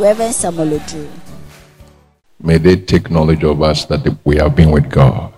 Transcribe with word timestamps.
Reverend 0.00 0.34
Samuel. 0.34 0.80
May 2.42 2.56
they 2.56 2.76
take 2.76 3.10
knowledge 3.10 3.44
of 3.44 3.60
us 3.60 3.84
that 3.84 4.16
we 4.24 4.36
have 4.36 4.56
been 4.56 4.70
with 4.70 4.90
God. 4.90 5.30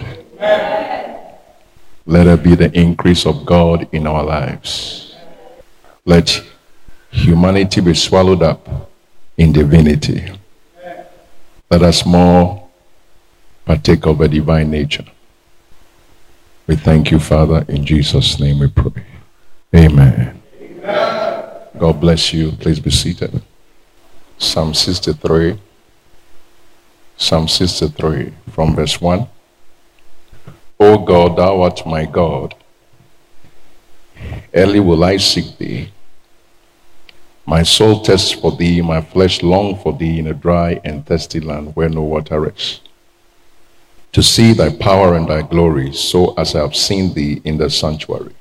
Let 2.06 2.24
there 2.24 2.36
be 2.36 2.54
the 2.54 2.70
increase 2.72 3.26
of 3.26 3.44
God 3.44 3.88
in 3.90 4.06
our 4.06 4.22
lives. 4.22 5.16
Let 6.04 6.40
humanity 7.10 7.80
be 7.80 7.92
swallowed 7.94 8.44
up 8.44 8.92
in 9.36 9.52
divinity. 9.52 10.30
Let 11.68 11.82
us 11.82 12.06
more 12.06 12.68
partake 13.64 14.06
of 14.06 14.20
a 14.20 14.28
divine 14.28 14.70
nature. 14.70 15.06
We 16.68 16.76
thank 16.76 17.10
you, 17.10 17.18
Father. 17.18 17.64
In 17.68 17.84
Jesus' 17.84 18.38
name 18.38 18.60
we 18.60 18.68
pray. 18.68 19.04
Amen. 19.74 20.40
God 21.78 22.00
bless 22.00 22.32
you. 22.32 22.52
Please 22.52 22.78
be 22.78 22.90
seated. 22.90 23.42
Psalm 24.42 24.74
63. 24.74 25.56
Psalm 27.16 27.46
63 27.46 28.32
from 28.50 28.74
verse 28.74 29.00
1. 29.00 29.26
O 30.80 30.98
God, 30.98 31.36
thou 31.36 31.62
art 31.62 31.86
my 31.86 32.04
God. 32.04 32.54
Early 34.52 34.80
will 34.80 35.04
I 35.04 35.18
seek 35.18 35.56
thee. 35.58 35.92
My 37.46 37.62
soul 37.62 38.04
thirsts 38.04 38.32
for 38.32 38.50
thee, 38.56 38.82
my 38.82 39.00
flesh 39.00 39.44
long 39.44 39.78
for 39.78 39.96
thee 39.96 40.18
in 40.18 40.26
a 40.26 40.34
dry 40.34 40.80
and 40.84 41.06
thirsty 41.06 41.38
land 41.38 41.76
where 41.76 41.88
no 41.88 42.02
water 42.02 42.50
is. 42.50 42.80
To 44.10 44.22
see 44.22 44.52
thy 44.52 44.74
power 44.74 45.14
and 45.14 45.28
thy 45.28 45.42
glory, 45.42 45.92
so 45.92 46.34
as 46.34 46.56
I 46.56 46.62
have 46.62 46.76
seen 46.76 47.14
thee 47.14 47.40
in 47.44 47.58
the 47.58 47.70
sanctuary. 47.70 48.34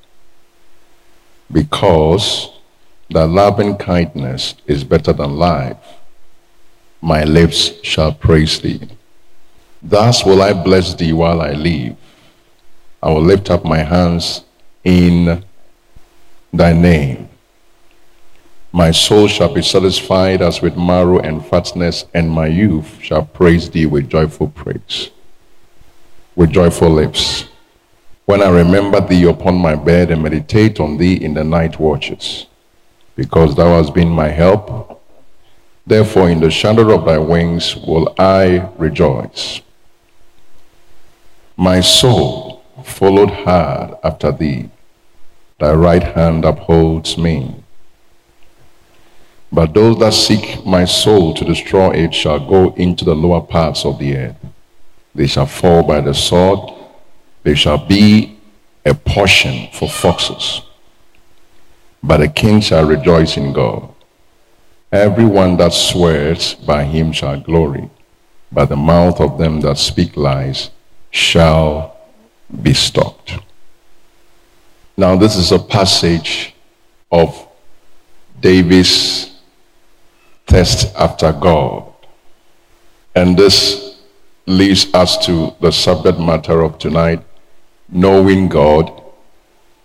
Because 1.50 2.51
thy 3.12 3.24
loving 3.24 3.76
kindness 3.76 4.54
is 4.66 4.84
better 4.84 5.12
than 5.12 5.36
life, 5.36 5.76
my 7.00 7.24
lips 7.24 7.72
shall 7.82 8.12
praise 8.12 8.60
thee. 8.60 8.88
Thus 9.82 10.24
will 10.24 10.40
I 10.40 10.52
bless 10.52 10.94
thee 10.94 11.12
while 11.12 11.40
I 11.40 11.52
live. 11.52 11.96
I 13.02 13.10
will 13.10 13.22
lift 13.22 13.50
up 13.50 13.64
my 13.64 13.78
hands 13.78 14.44
in 14.84 15.44
thy 16.52 16.72
name. 16.72 17.28
My 18.70 18.90
soul 18.90 19.26
shall 19.26 19.52
be 19.52 19.62
satisfied 19.62 20.40
as 20.40 20.62
with 20.62 20.76
marrow 20.76 21.18
and 21.18 21.44
fatness, 21.44 22.06
and 22.14 22.30
my 22.30 22.46
youth 22.46 22.98
shall 23.02 23.24
praise 23.24 23.68
thee 23.68 23.86
with 23.86 24.08
joyful 24.08 24.48
praise, 24.48 25.10
with 26.36 26.52
joyful 26.52 26.88
lips. 26.88 27.46
When 28.24 28.40
I 28.40 28.48
remember 28.48 29.00
thee 29.00 29.24
upon 29.24 29.56
my 29.56 29.74
bed 29.74 30.10
and 30.10 30.22
meditate 30.22 30.80
on 30.80 30.96
thee 30.96 31.22
in 31.22 31.34
the 31.34 31.44
night 31.44 31.78
watches, 31.78 32.46
because 33.16 33.54
thou 33.54 33.76
hast 33.76 33.94
been 33.94 34.08
my 34.08 34.28
help, 34.28 35.02
therefore 35.86 36.30
in 36.30 36.40
the 36.40 36.50
shadow 36.50 36.94
of 36.94 37.04
thy 37.04 37.18
wings 37.18 37.76
will 37.76 38.14
I 38.18 38.68
rejoice. 38.78 39.60
My 41.56 41.80
soul 41.80 42.62
followed 42.84 43.30
hard 43.30 43.94
after 44.02 44.32
thee, 44.32 44.70
thy 45.58 45.72
right 45.74 46.02
hand 46.02 46.44
upholds 46.44 47.18
me. 47.18 47.62
But 49.52 49.74
those 49.74 49.98
that 49.98 50.14
seek 50.14 50.64
my 50.64 50.86
soul 50.86 51.34
to 51.34 51.44
destroy 51.44 51.90
it 51.90 52.14
shall 52.14 52.40
go 52.40 52.72
into 52.74 53.04
the 53.04 53.14
lower 53.14 53.42
parts 53.42 53.84
of 53.84 53.98
the 53.98 54.16
earth. 54.16 54.36
They 55.14 55.26
shall 55.26 55.46
fall 55.46 55.82
by 55.82 56.00
the 56.00 56.14
sword. 56.14 56.72
They 57.42 57.54
shall 57.54 57.86
be 57.86 58.38
a 58.86 58.94
portion 58.94 59.68
for 59.72 59.90
foxes. 59.90 60.62
But 62.02 62.18
the 62.18 62.28
king 62.28 62.60
shall 62.60 62.86
rejoice 62.86 63.36
in 63.36 63.52
God. 63.52 63.88
Everyone 64.90 65.56
that 65.56 65.72
swears 65.72 66.54
by 66.54 66.84
him 66.84 67.12
shall 67.12 67.40
glory. 67.40 67.88
But 68.50 68.66
the 68.68 68.76
mouth 68.76 69.20
of 69.20 69.38
them 69.38 69.60
that 69.60 69.78
speak 69.78 70.16
lies 70.16 70.70
shall 71.10 71.96
be 72.62 72.74
stopped. 72.74 73.38
Now, 74.96 75.16
this 75.16 75.36
is 75.36 75.52
a 75.52 75.58
passage 75.58 76.54
of 77.10 77.48
David's 78.40 79.34
thirst 80.46 80.94
after 80.96 81.32
God. 81.32 81.84
And 83.14 83.36
this 83.36 84.00
leads 84.46 84.92
us 84.92 85.24
to 85.26 85.54
the 85.60 85.70
subject 85.70 86.18
matter 86.18 86.62
of 86.62 86.78
tonight 86.78 87.22
knowing 87.92 88.48
God, 88.48 89.02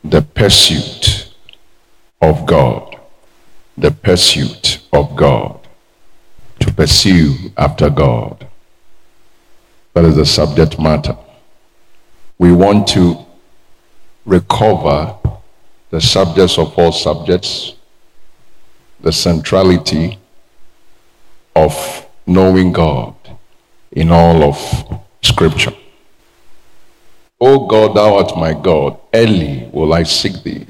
the 0.03 0.21
pursuit 0.21 1.16
of 2.21 2.45
God. 2.45 2.99
The 3.77 3.91
pursuit 3.91 4.79
of 4.91 5.15
God. 5.15 5.59
To 6.59 6.73
pursue 6.73 7.51
after 7.57 7.89
God. 7.89 8.47
That 9.93 10.05
is 10.05 10.15
the 10.15 10.25
subject 10.25 10.79
matter. 10.79 11.17
We 12.37 12.51
want 12.51 12.87
to 12.89 13.25
recover 14.25 15.17
the 15.89 16.01
subjects 16.01 16.57
of 16.57 16.77
all 16.77 16.91
subjects, 16.91 17.73
the 18.99 19.11
centrality 19.11 20.19
of 21.55 22.05
knowing 22.25 22.73
God 22.73 23.15
in 23.91 24.11
all 24.11 24.43
of 24.43 25.01
Scripture. 25.23 25.73
O 27.39 27.67
God, 27.67 27.95
thou 27.95 28.17
art 28.17 28.35
my 28.37 28.53
God. 28.53 28.99
Early 29.13 29.69
will 29.71 29.93
I 29.93 30.03
seek 30.03 30.43
thee. 30.43 30.65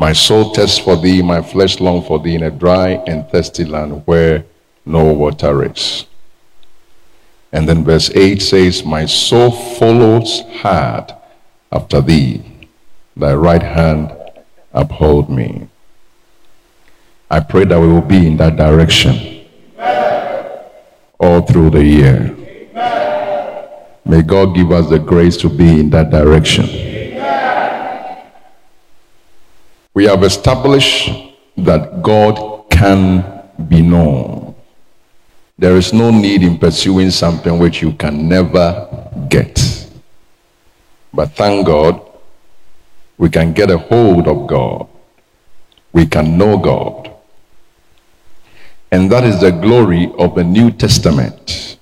My 0.00 0.14
soul 0.14 0.54
thirsts 0.54 0.78
for 0.78 0.96
thee, 0.96 1.20
my 1.20 1.42
flesh 1.42 1.78
longs 1.78 2.06
for 2.06 2.18
thee 2.18 2.34
in 2.34 2.42
a 2.42 2.50
dry 2.50 3.02
and 3.06 3.28
thirsty 3.28 3.66
land 3.66 4.00
where 4.06 4.46
no 4.86 5.12
water 5.12 5.62
is. 5.70 6.06
And 7.52 7.68
then 7.68 7.84
verse 7.84 8.10
8 8.14 8.40
says, 8.40 8.82
My 8.82 9.04
soul 9.04 9.50
follows 9.50 10.40
hard 10.62 11.12
after 11.70 12.00
thee. 12.00 12.42
Thy 13.14 13.34
right 13.34 13.62
hand 13.62 14.10
uphold 14.72 15.28
me. 15.28 15.68
I 17.30 17.40
pray 17.40 17.66
that 17.66 17.78
we 17.78 17.88
will 17.88 18.00
be 18.00 18.26
in 18.26 18.38
that 18.38 18.56
direction 18.56 19.44
all 21.18 21.42
through 21.42 21.68
the 21.68 21.84
year. 21.84 22.34
May 24.06 24.22
God 24.22 24.54
give 24.54 24.72
us 24.72 24.88
the 24.88 24.98
grace 24.98 25.36
to 25.36 25.50
be 25.50 25.78
in 25.78 25.90
that 25.90 26.08
direction. 26.08 26.89
We 30.00 30.06
have 30.06 30.24
established 30.24 31.10
that 31.58 32.00
God 32.02 32.70
can 32.70 33.22
be 33.68 33.82
known. 33.82 34.54
There 35.58 35.76
is 35.76 35.92
no 35.92 36.10
need 36.10 36.42
in 36.42 36.56
pursuing 36.56 37.10
something 37.10 37.58
which 37.58 37.82
you 37.82 37.92
can 37.92 38.26
never 38.26 38.88
get. 39.28 39.60
But 41.12 41.32
thank 41.32 41.66
God, 41.66 42.00
we 43.18 43.28
can 43.28 43.52
get 43.52 43.70
a 43.70 43.76
hold 43.76 44.26
of 44.26 44.46
God. 44.46 44.88
We 45.92 46.06
can 46.06 46.38
know 46.38 46.56
God. 46.56 47.12
And 48.90 49.12
that 49.12 49.24
is 49.24 49.38
the 49.42 49.50
glory 49.50 50.10
of 50.18 50.34
the 50.34 50.44
New 50.44 50.70
Testament. 50.70 51.76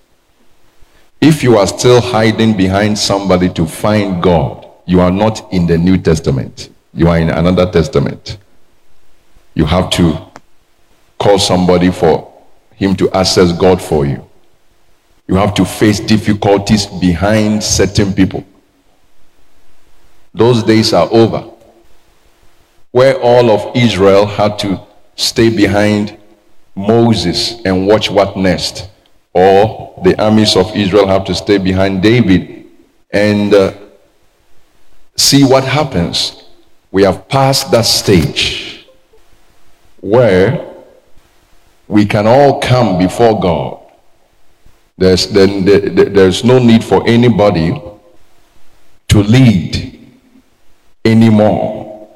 If 1.21 1.45
you 1.45 1.57
are 1.57 1.69
still 1.69 2.01
hiding 2.01 2.57
behind 2.57 2.99
somebody 2.99 3.49
to 3.51 3.65
find 3.65 4.21
God, 4.21 4.67
you 4.87 5.01
are 5.01 5.13
not 5.13 5.53
in 5.53 5.69
the 5.69 5.79
New 5.79 5.99
Testament. 5.99 6.71
You 6.99 7.07
are 7.07 7.19
in 7.21 7.31
another 7.31 7.71
testament. 7.71 8.39
You 9.55 9.67
have 9.67 9.89
to 9.91 10.19
call 11.17 11.39
somebody 11.39 11.93
for 11.93 12.29
him 12.75 12.97
to 12.97 13.09
access 13.13 13.53
God 13.53 13.81
for 13.81 14.05
you. 14.05 14.29
You 15.29 15.37
have 15.37 15.55
to 15.55 15.65
face 15.65 16.01
difficulties 16.01 16.87
behind 16.87 17.63
certain 17.63 18.13
people. 18.13 18.45
Those 20.35 20.65
days 20.65 20.93
are 20.93 21.09
over. 21.13 21.49
Where 22.91 23.17
all 23.21 23.49
of 23.49 23.77
Israel 23.77 24.27
had 24.27 24.59
to 24.59 24.81
stay 25.15 25.51
behind 25.51 26.19
Moses 26.75 27.61
and 27.65 27.87
watch 27.87 28.11
what 28.11 28.37
next. 28.37 28.91
Or 29.33 30.01
the 30.03 30.21
armies 30.21 30.57
of 30.57 30.75
Israel 30.75 31.07
have 31.07 31.25
to 31.27 31.35
stay 31.37 31.59
behind 31.59 32.03
David 32.03 32.67
and 33.13 33.55
uh, 33.55 33.73
see 35.15 35.45
what 35.45 35.63
happens. 35.63 36.43
We 36.91 37.03
have 37.03 37.29
passed 37.29 37.71
that 37.71 37.85
stage 37.85 38.87
where 40.01 40.67
we 41.87 42.07
can 42.07 42.27
all 42.27 42.61
come 42.61 42.99
before 42.99 43.41
God. 43.41 43.81
There's, 44.97 45.29
then 45.29 45.65
there's 45.65 46.45
no 46.45 46.59
need 46.59 46.83
for 46.83 47.07
anybody 47.07 47.81
to 49.09 49.19
lead 49.23 50.13
anymore. 51.05 52.09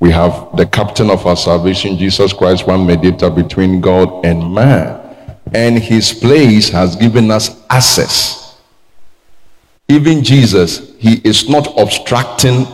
We 0.00 0.10
have 0.10 0.56
the 0.56 0.66
captain 0.66 1.10
of 1.10 1.26
our 1.26 1.36
salvation, 1.36 1.96
Jesus 1.96 2.32
Christ, 2.32 2.66
one 2.66 2.86
mediator 2.86 3.30
between 3.30 3.80
God 3.80 4.24
and 4.24 4.52
man. 4.52 5.00
And 5.54 5.78
his 5.78 6.12
place 6.12 6.70
has 6.70 6.96
given 6.96 7.30
us 7.30 7.62
access. 7.70 8.58
Even 9.88 10.24
Jesus, 10.24 10.96
he 10.96 11.20
is 11.22 11.48
not 11.48 11.68
obstructing 11.78 12.66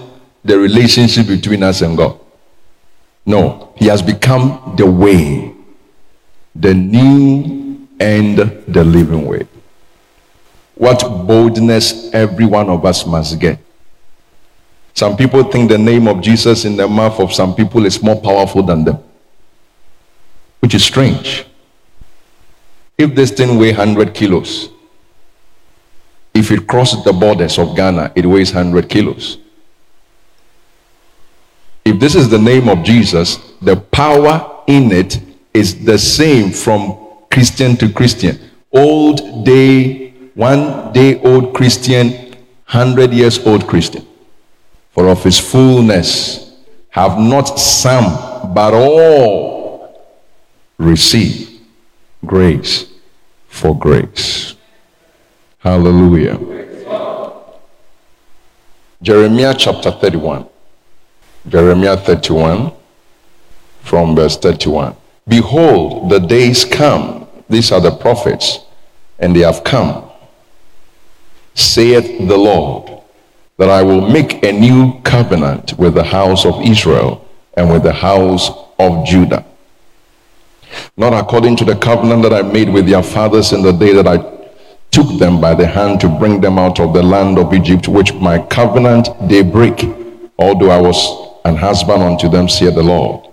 the 0.45 0.59
relationship 0.59 1.27
between 1.27 1.63
us 1.63 1.83
and 1.83 1.97
God. 1.97 2.19
No, 3.27 3.73
he 3.77 3.87
has 3.87 4.01
become 4.01 4.75
the 4.77 4.87
way, 4.87 5.55
the 6.55 6.73
new 6.73 7.87
and 8.01 8.39
the 8.39 8.85
living 8.85 9.27
way. 9.27 9.47
What 10.75 11.01
boldness 11.27 12.13
every 12.15 12.47
one 12.47 12.71
of 12.71 12.85
us 12.85 13.05
must 13.05 13.39
get. 13.39 13.59
Some 14.95 15.17
people 15.17 15.45
think 15.45 15.71
the 15.71 15.79
name 15.79 16.09
of 16.09 16.21
Jesus 16.21 16.65
in 16.65 16.77
the 16.77 16.89
mouth 16.89 17.21
of 17.21 17.33
some 17.33 17.55
people 17.55 17.85
is 17.87 18.03
more 18.03 18.21
powerful 18.21 18.63
than 18.63 18.85
them, 18.85 18.99
which 20.61 20.75
is 20.75 20.85
strange. 20.85 21.47
If 22.97 23.15
this 23.15 23.31
thing 23.31 23.59
weighs 23.59 23.77
100 23.77 24.15
kilos, 24.15 24.71
if 26.35 26.51
it 26.51 26.67
crosses 26.67 27.05
the 27.05 27.13
borders 27.13 27.59
of 27.59 27.77
Ghana, 27.77 28.13
it 28.15 28.27
weighs 28.27 28.55
100 28.55 28.89
kilos. 28.89 29.39
If 31.89 31.99
this 31.99 32.15
is 32.15 32.29
the 32.29 32.39
name 32.39 32.69
of 32.69 32.83
Jesus, 32.83 33.37
the 33.63 33.77
power 33.77 34.63
in 34.67 34.93
it 34.93 35.23
is 35.55 35.87
the 35.87 35.97
same 35.99 36.51
from 36.51 36.99
Christian 37.31 37.79
to 37.79 37.89
Christian. 37.91 38.39
Old 38.71 39.47
day, 39.47 40.11
one 40.35 40.93
day 40.93 41.19
old 41.23 41.55
Christian, 41.55 42.37
hundred 42.65 43.15
years 43.15 43.39
old 43.47 43.67
Christian. 43.67 44.07
For 44.91 45.09
of 45.09 45.25
his 45.25 45.41
fullness 45.41 46.53
have 46.91 47.19
not 47.19 47.59
some, 47.59 48.53
but 48.53 48.75
all 48.75 50.13
receive 50.77 51.59
grace 52.27 52.85
for 53.47 53.75
grace. 53.75 54.57
Hallelujah. 55.61 56.37
Jeremiah 59.01 59.55
chapter 59.57 59.91
31. 59.91 60.58
Jeremiah 61.47 61.97
31 61.97 62.73
from 63.83 64.17
verse 64.17 64.37
31. 64.37 64.95
Behold, 65.27 66.11
the 66.11 66.19
days 66.19 66.65
come. 66.65 67.27
These 67.49 67.73
are 67.73 67.81
the 67.81 67.91
prophets, 67.91 68.61
and 69.19 69.35
they 69.35 69.41
have 69.41 69.65
come, 69.65 70.05
saith 71.55 72.29
the 72.29 72.37
Lord, 72.37 73.03
that 73.57 73.71
I 73.71 73.83
will 73.83 74.03
make 74.11 74.43
a 74.45 74.53
new 74.53 75.01
covenant 75.03 75.79
with 75.79 75.95
the 75.95 76.05
house 76.05 76.45
of 76.45 76.61
Israel 76.63 77.27
and 77.55 77.71
with 77.73 77.83
the 77.83 77.93
house 77.93 78.51
of 78.79 79.07
Judah. 79.07 79.45
Not 80.97 81.15
according 81.15 81.57
to 81.57 81.65
the 81.65 81.77
covenant 81.77 82.23
that 82.23 82.35
I 82.35 82.43
made 82.43 82.69
with 82.69 82.87
their 82.87 83.03
fathers 83.03 83.53
in 83.53 83.63
the 83.63 83.73
day 83.73 83.95
that 83.95 84.07
I 84.07 84.19
took 84.91 85.19
them 85.19 85.41
by 85.41 85.55
the 85.55 85.67
hand 85.67 86.01
to 86.01 86.09
bring 86.09 86.41
them 86.41 86.59
out 86.59 86.81
of 86.81 86.93
the 86.93 87.03
land 87.03 87.39
of 87.39 87.53
Egypt, 87.55 87.89
which 87.89 88.13
my 88.15 88.39
covenant 88.39 89.09
they 89.29 89.43
break, 89.43 89.85
although 90.39 90.71
I 90.71 90.81
was 90.81 91.28
and 91.49 91.59
husband 91.59 92.03
unto 92.03 92.29
them, 92.29 92.49
saith 92.49 92.75
the 92.75 92.83
Lord. 92.83 93.27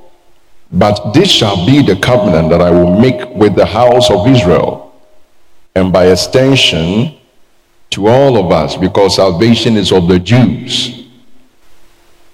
But 0.71 1.13
this 1.13 1.29
shall 1.29 1.65
be 1.65 1.81
the 1.81 1.95
covenant 1.97 2.50
that 2.50 2.62
I 2.62 2.71
will 2.71 3.00
make 3.00 3.29
with 3.35 3.56
the 3.56 3.65
house 3.65 4.09
of 4.09 4.27
Israel, 4.27 4.94
and 5.75 5.94
by 5.94 6.07
extension 6.07 7.17
to 7.91 8.07
all 8.07 8.38
of 8.38 8.51
us, 8.51 8.75
because 8.75 9.17
salvation 9.17 9.77
is 9.77 9.91
of 9.91 10.07
the 10.07 10.19
Jews. 10.19 11.07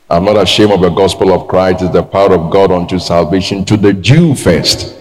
I'm 0.10 0.25
not 0.25 0.38
ashamed 0.38 0.72
of 0.72 0.81
the 0.81 0.89
gospel 0.89 1.33
of 1.33 1.48
Christ, 1.48 1.84
it's 1.84 1.94
the 1.94 2.04
power 2.04 2.34
of 2.34 2.51
God 2.51 2.72
unto 2.72 3.00
salvation 3.00 3.63
to 3.66 3.77
the 3.77 3.94
Jew 3.94 4.36
first. 4.36 4.95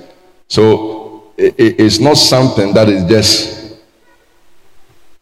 So 0.48 1.32
it's 1.36 2.00
not 2.00 2.16
something 2.16 2.74
that 2.74 2.88
is 2.88 3.04
just 3.04 3.78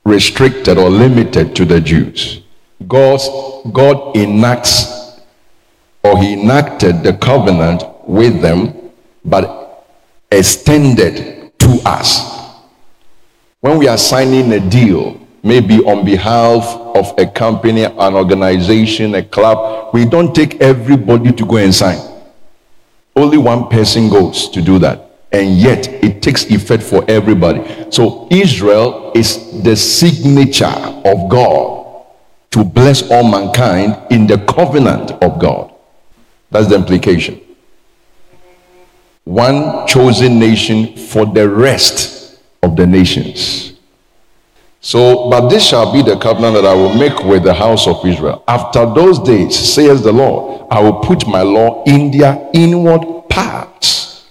restricted 0.04 0.78
or 0.78 0.90
limited 0.90 1.54
to 1.56 1.64
the 1.64 1.80
Jews. 1.80 2.40
God's, 2.86 3.28
God 3.72 4.16
enacts 4.16 4.97
or 6.08 6.18
he 6.18 6.32
enacted 6.32 7.02
the 7.02 7.12
covenant 7.12 7.84
with 8.06 8.40
them, 8.40 8.90
but 9.24 9.84
extended 10.32 11.52
to 11.58 11.80
us. 11.84 12.62
When 13.60 13.78
we 13.78 13.88
are 13.88 13.98
signing 13.98 14.50
a 14.52 14.60
deal, 14.70 15.20
maybe 15.42 15.78
on 15.84 16.06
behalf 16.06 16.64
of 16.96 17.12
a 17.18 17.26
company, 17.26 17.82
an 17.82 18.14
organization, 18.14 19.14
a 19.16 19.22
club, 19.22 19.92
we 19.92 20.06
don't 20.06 20.34
take 20.34 20.60
everybody 20.62 21.30
to 21.32 21.44
go 21.44 21.56
and 21.56 21.74
sign. 21.74 21.98
Only 23.14 23.36
one 23.36 23.68
person 23.68 24.08
goes 24.08 24.48
to 24.50 24.62
do 24.62 24.78
that. 24.78 25.10
And 25.30 25.58
yet 25.58 25.88
it 26.02 26.22
takes 26.22 26.44
effect 26.50 26.82
for 26.82 27.04
everybody. 27.06 27.60
So 27.90 28.28
Israel 28.30 29.12
is 29.14 29.62
the 29.62 29.76
signature 29.76 30.64
of 30.64 31.28
God 31.28 32.06
to 32.52 32.64
bless 32.64 33.10
all 33.10 33.28
mankind 33.28 34.10
in 34.10 34.26
the 34.26 34.38
covenant 34.46 35.10
of 35.22 35.38
God. 35.38 35.67
That's 36.50 36.68
the 36.68 36.76
implication. 36.76 37.40
One 39.24 39.86
chosen 39.86 40.38
nation 40.38 40.96
for 40.96 41.26
the 41.26 41.48
rest 41.48 42.40
of 42.62 42.76
the 42.76 42.86
nations. 42.86 43.74
So, 44.80 45.28
but 45.28 45.48
this 45.48 45.66
shall 45.66 45.92
be 45.92 46.02
the 46.02 46.18
covenant 46.18 46.54
that 46.54 46.64
I 46.64 46.72
will 46.72 46.94
make 46.94 47.24
with 47.24 47.42
the 47.42 47.52
house 47.52 47.86
of 47.86 48.04
Israel. 48.06 48.42
After 48.48 48.86
those 48.86 49.18
days, 49.18 49.58
says 49.58 50.02
the 50.02 50.12
Lord, 50.12 50.66
I 50.70 50.80
will 50.80 51.00
put 51.00 51.26
my 51.26 51.42
law 51.42 51.84
in 51.84 52.10
their 52.10 52.48
inward 52.54 53.28
parts 53.28 54.26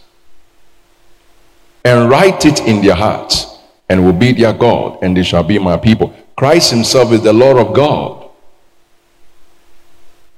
and 1.83 2.09
write 2.09 2.45
it 2.45 2.61
in 2.61 2.81
their 2.81 2.95
hearts, 2.95 3.59
and 3.87 4.03
will 4.03 4.13
be 4.13 4.33
their 4.33 4.51
God, 4.51 4.99
and 5.01 5.15
they 5.15 5.23
shall 5.23 5.43
be 5.43 5.57
my 5.59 5.77
people. 5.77 6.13
Christ 6.35 6.71
Himself 6.71 7.11
is 7.11 7.21
the 7.21 7.33
Lord 7.33 7.57
of 7.57 7.73
God. 7.73 8.26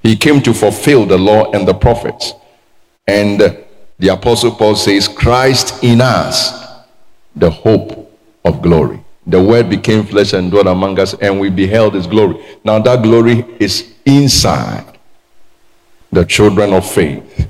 He 0.02 0.16
came 0.16 0.40
to 0.42 0.54
fulfill 0.54 1.06
the 1.06 1.18
law 1.18 1.50
and 1.52 1.66
the 1.66 1.74
prophets. 1.74 2.32
And 3.06 3.40
the 3.98 4.08
Apostle 4.08 4.52
Paul 4.52 4.76
says, 4.76 5.08
Christ 5.08 5.82
in 5.82 6.00
us, 6.00 6.52
the 7.36 7.50
hope 7.50 8.10
of 8.44 8.62
glory. 8.62 9.04
The 9.26 9.42
word 9.42 9.68
became 9.68 10.04
flesh 10.04 10.32
and 10.32 10.50
dwelt 10.50 10.66
among 10.66 10.98
us, 10.98 11.14
and 11.14 11.38
we 11.38 11.50
beheld 11.50 11.94
his 11.94 12.06
glory. 12.06 12.42
Now, 12.64 12.78
that 12.78 13.02
glory 13.02 13.44
is 13.58 13.92
inside 14.04 14.98
the 16.10 16.24
children 16.24 16.72
of 16.72 16.90
faith. 16.90 17.48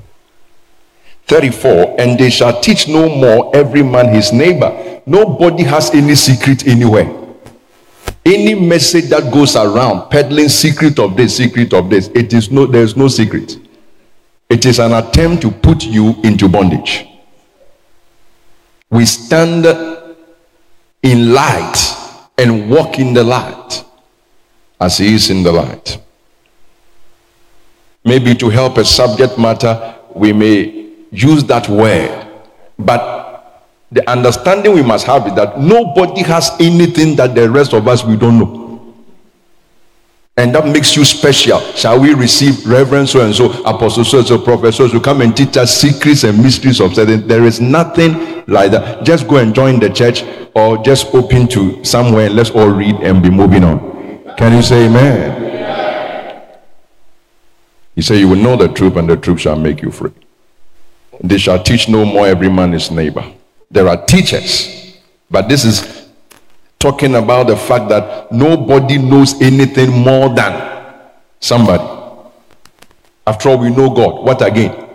34 1.27 1.95
And 1.97 2.19
they 2.19 2.29
shall 2.29 2.59
teach 2.59 2.87
no 2.87 3.07
more 3.07 3.55
every 3.55 3.83
man 3.83 4.13
his 4.13 4.33
neighbor. 4.33 5.01
Nobody 5.05 5.63
has 5.63 5.89
any 5.91 6.15
secret 6.15 6.67
anywhere. 6.67 7.20
Any 8.23 8.53
message 8.53 9.05
that 9.05 9.31
goes 9.33 9.55
around 9.55 10.09
peddling 10.11 10.49
secret 10.49 10.99
of 10.99 11.17
this, 11.17 11.37
secret 11.37 11.73
of 11.73 11.89
this, 11.89 12.07
it 12.09 12.33
is 12.33 12.51
no, 12.51 12.65
there's 12.67 12.95
no 12.95 13.07
secret. 13.07 13.57
It 14.49 14.65
is 14.65 14.79
an 14.79 14.93
attempt 14.93 15.41
to 15.43 15.51
put 15.51 15.83
you 15.83 16.15
into 16.23 16.47
bondage. 16.47 17.07
We 18.89 19.05
stand 19.05 19.65
in 21.01 21.33
light 21.33 21.77
and 22.37 22.69
walk 22.69 22.99
in 22.99 23.13
the 23.13 23.23
light 23.23 23.83
as 24.79 24.97
he 24.97 25.15
is 25.15 25.29
in 25.29 25.41
the 25.41 25.51
light. 25.51 26.01
Maybe 28.03 28.35
to 28.35 28.49
help 28.49 28.77
a 28.77 28.85
subject 28.85 29.37
matter, 29.37 29.95
we 30.13 30.33
may 30.33 30.91
use 31.11 31.43
that 31.45 31.69
word, 31.69 32.27
but 32.77 33.20
the 33.91 34.09
understanding 34.09 34.73
we 34.73 34.81
must 34.81 35.05
have 35.05 35.27
is 35.27 35.35
that 35.35 35.59
nobody 35.59 36.23
has 36.23 36.51
anything 36.59 37.15
that 37.17 37.35
the 37.35 37.49
rest 37.49 37.73
of 37.73 37.87
us 37.87 38.03
we 38.03 38.15
don't 38.15 38.39
know. 38.39 38.61
And 40.37 40.55
that 40.55 40.65
makes 40.65 40.95
you 40.95 41.03
special. 41.03 41.59
Shall 41.75 41.99
we 41.99 42.13
receive 42.13 42.65
Reverend 42.65 43.09
so 43.09 43.25
and 43.25 43.35
so, 43.35 43.51
Apostle 43.63 44.05
so 44.05 44.19
and 44.19 44.27
so, 44.27 44.39
Prophet 44.39 44.71
so 44.71 44.87
to 44.87 44.99
come 44.99 45.21
and 45.21 45.35
teach 45.35 45.57
us 45.57 45.77
secrets 45.77 46.23
and 46.23 46.41
mysteries 46.41 46.79
of 46.79 46.95
certain? 46.95 47.27
There 47.27 47.43
is 47.43 47.59
nothing 47.59 48.43
like 48.47 48.71
that. 48.71 49.03
Just 49.03 49.27
go 49.27 49.37
and 49.37 49.53
join 49.53 49.79
the 49.79 49.89
church 49.89 50.23
or 50.55 50.81
just 50.83 51.13
open 51.13 51.47
to 51.49 51.83
somewhere 51.83 52.29
let's 52.29 52.49
all 52.51 52.69
read 52.69 52.95
and 53.01 53.21
be 53.21 53.29
moving 53.29 53.63
on. 53.65 53.91
Can 54.37 54.53
you 54.53 54.61
say 54.61 54.85
amen? 54.85 55.41
He 57.93 58.01
said, 58.01 58.15
You 58.19 58.29
will 58.29 58.37
know 58.37 58.55
the 58.55 58.69
truth, 58.69 58.95
and 58.95 59.09
the 59.09 59.17
truth 59.17 59.41
shall 59.41 59.57
make 59.57 59.81
you 59.81 59.91
free. 59.91 60.13
They 61.21 61.37
shall 61.37 61.61
teach 61.61 61.89
no 61.89 62.05
more 62.05 62.25
every 62.25 62.49
man 62.49 62.71
his 62.71 62.89
neighbor. 62.89 63.31
There 63.71 63.87
are 63.87 64.05
teachers, 64.05 64.97
but 65.29 65.49
this 65.49 65.65
is 65.65 66.09
talking 66.77 67.15
about 67.15 67.47
the 67.47 67.57
fact 67.57 67.89
that 67.89 68.31
nobody 68.31 68.97
knows 68.97 69.41
anything 69.41 69.89
more 69.89 70.29
than 70.33 70.93
somebody. 71.39 71.83
After 73.25 73.49
all, 73.49 73.57
we 73.57 73.69
know 73.69 73.89
God. 73.89 74.25
What 74.25 74.45
again? 74.45 74.89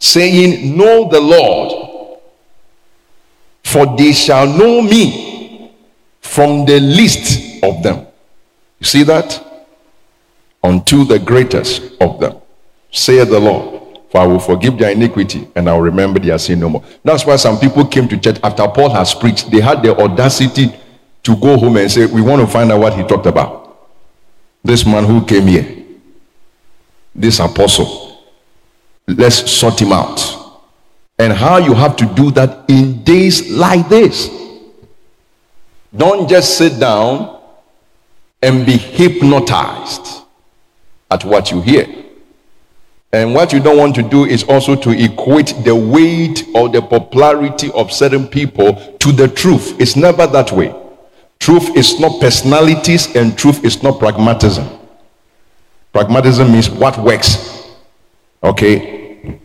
saying, 0.00 0.76
Know 0.76 1.08
the 1.08 1.20
Lord, 1.20 2.18
for 3.62 3.96
they 3.96 4.12
shall 4.12 4.46
know 4.46 4.82
me 4.82 5.70
from 6.20 6.64
the 6.64 6.80
least 6.80 7.62
of 7.62 7.82
them. 7.82 8.06
You 8.80 8.86
see 8.86 9.02
that? 9.04 9.46
Unto 10.64 11.04
the 11.04 11.18
greatest 11.18 11.82
of 12.00 12.18
them, 12.18 12.36
saith 12.90 13.28
the 13.28 13.38
Lord. 13.38 13.79
For 14.10 14.20
I 14.20 14.26
will 14.26 14.40
forgive 14.40 14.76
their 14.76 14.90
iniquity 14.90 15.48
and 15.54 15.68
I 15.68 15.72
will 15.74 15.82
remember 15.82 16.18
their 16.18 16.38
sin 16.38 16.58
no 16.60 16.68
more. 16.68 16.84
That's 17.04 17.24
why 17.24 17.36
some 17.36 17.58
people 17.58 17.84
came 17.86 18.08
to 18.08 18.18
church 18.18 18.38
after 18.42 18.66
Paul 18.66 18.90
has 18.90 19.14
preached. 19.14 19.50
They 19.50 19.60
had 19.60 19.82
the 19.82 19.96
audacity 19.96 20.74
to 21.22 21.36
go 21.36 21.56
home 21.56 21.76
and 21.76 21.90
say, 21.90 22.06
We 22.06 22.20
want 22.20 22.40
to 22.40 22.46
find 22.46 22.72
out 22.72 22.80
what 22.80 22.94
he 22.94 23.04
talked 23.04 23.26
about. 23.26 23.88
This 24.64 24.84
man 24.84 25.04
who 25.04 25.24
came 25.24 25.46
here, 25.46 25.84
this 27.14 27.38
apostle, 27.38 28.24
let's 29.06 29.48
sort 29.50 29.80
him 29.80 29.92
out. 29.92 30.20
And 31.18 31.32
how 31.32 31.58
you 31.58 31.74
have 31.74 31.96
to 31.96 32.06
do 32.06 32.30
that 32.32 32.68
in 32.68 33.04
days 33.04 33.48
like 33.50 33.88
this. 33.88 34.28
Don't 35.96 36.28
just 36.28 36.56
sit 36.56 36.80
down 36.80 37.40
and 38.42 38.64
be 38.64 38.76
hypnotized 38.76 40.24
at 41.10 41.24
what 41.24 41.50
you 41.50 41.60
hear. 41.60 41.86
And 43.12 43.34
what 43.34 43.52
you 43.52 43.58
don't 43.60 43.76
want 43.76 43.94
to 43.96 44.02
do 44.02 44.24
is 44.24 44.44
also 44.44 44.76
to 44.76 44.90
equate 44.90 45.54
the 45.64 45.74
weight 45.74 46.46
or 46.54 46.68
the 46.68 46.80
popularity 46.80 47.70
of 47.72 47.92
certain 47.92 48.28
people 48.28 48.74
to 48.98 49.10
the 49.12 49.26
truth. 49.26 49.80
It's 49.80 49.96
never 49.96 50.26
that 50.28 50.52
way. 50.52 50.74
Truth 51.40 51.76
is 51.76 51.98
not 51.98 52.20
personalities, 52.20 53.16
and 53.16 53.36
truth 53.36 53.64
is 53.64 53.82
not 53.82 53.98
pragmatism. 53.98 54.68
Pragmatism 55.92 56.52
means 56.52 56.70
what 56.70 56.98
works. 56.98 57.66
Okay? 58.42 59.40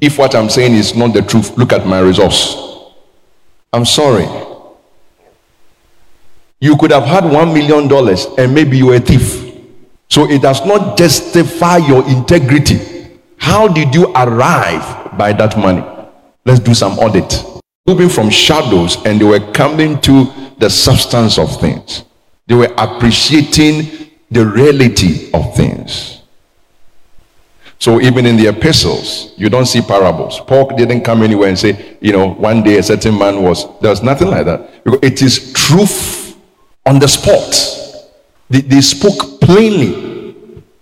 If 0.00 0.18
what 0.18 0.34
I'm 0.34 0.48
saying 0.50 0.74
is 0.74 0.94
not 0.94 1.12
the 1.14 1.22
truth, 1.22 1.56
look 1.56 1.72
at 1.72 1.86
my 1.86 2.00
results. 2.00 2.54
I'm 3.72 3.84
sorry. 3.84 4.28
You 6.60 6.76
could 6.76 6.90
have 6.90 7.04
had 7.04 7.24
one 7.24 7.52
million 7.52 7.88
dollars 7.88 8.26
and 8.38 8.54
maybe 8.54 8.78
you 8.78 8.86
were 8.86 8.94
a 8.94 9.00
thief. 9.00 9.45
So 10.08 10.30
it 10.30 10.42
does 10.42 10.64
not 10.64 10.96
justify 10.96 11.78
your 11.78 12.08
integrity. 12.08 12.78
How 13.38 13.68
did 13.68 13.94
you 13.94 14.12
arrive 14.14 15.16
by 15.18 15.32
that 15.32 15.58
money? 15.58 15.84
Let's 16.44 16.60
do 16.60 16.74
some 16.74 16.98
audit. 16.98 17.44
Moving 17.86 18.08
from 18.08 18.30
shadows 18.30 18.96
and 19.04 19.20
they 19.20 19.24
were 19.24 19.52
coming 19.52 20.00
to 20.02 20.32
the 20.58 20.70
substance 20.70 21.38
of 21.38 21.60
things. 21.60 22.04
They 22.46 22.54
were 22.54 22.72
appreciating 22.78 24.10
the 24.30 24.46
reality 24.46 25.30
of 25.32 25.54
things. 25.54 26.22
So 27.78 28.00
even 28.00 28.26
in 28.26 28.36
the 28.36 28.48
epistles, 28.48 29.34
you 29.36 29.48
don't 29.48 29.66
see 29.66 29.82
parables. 29.82 30.40
Paul 30.40 30.74
didn't 30.76 31.02
come 31.02 31.22
anywhere 31.22 31.48
and 31.48 31.58
say, 31.58 31.96
you 32.00 32.12
know, 32.12 32.32
one 32.32 32.62
day 32.62 32.78
a 32.78 32.82
certain 32.82 33.18
man 33.18 33.42
was. 33.42 33.66
There's 33.80 34.02
nothing 34.02 34.28
like 34.28 34.46
that. 34.46 34.82
Because 34.82 35.00
it 35.02 35.22
is 35.22 35.52
truth 35.52 36.36
on 36.86 36.98
the 36.98 37.06
spot. 37.06 37.85
They, 38.48 38.60
they 38.60 38.80
spoke 38.80 39.40
plainly. 39.40 40.06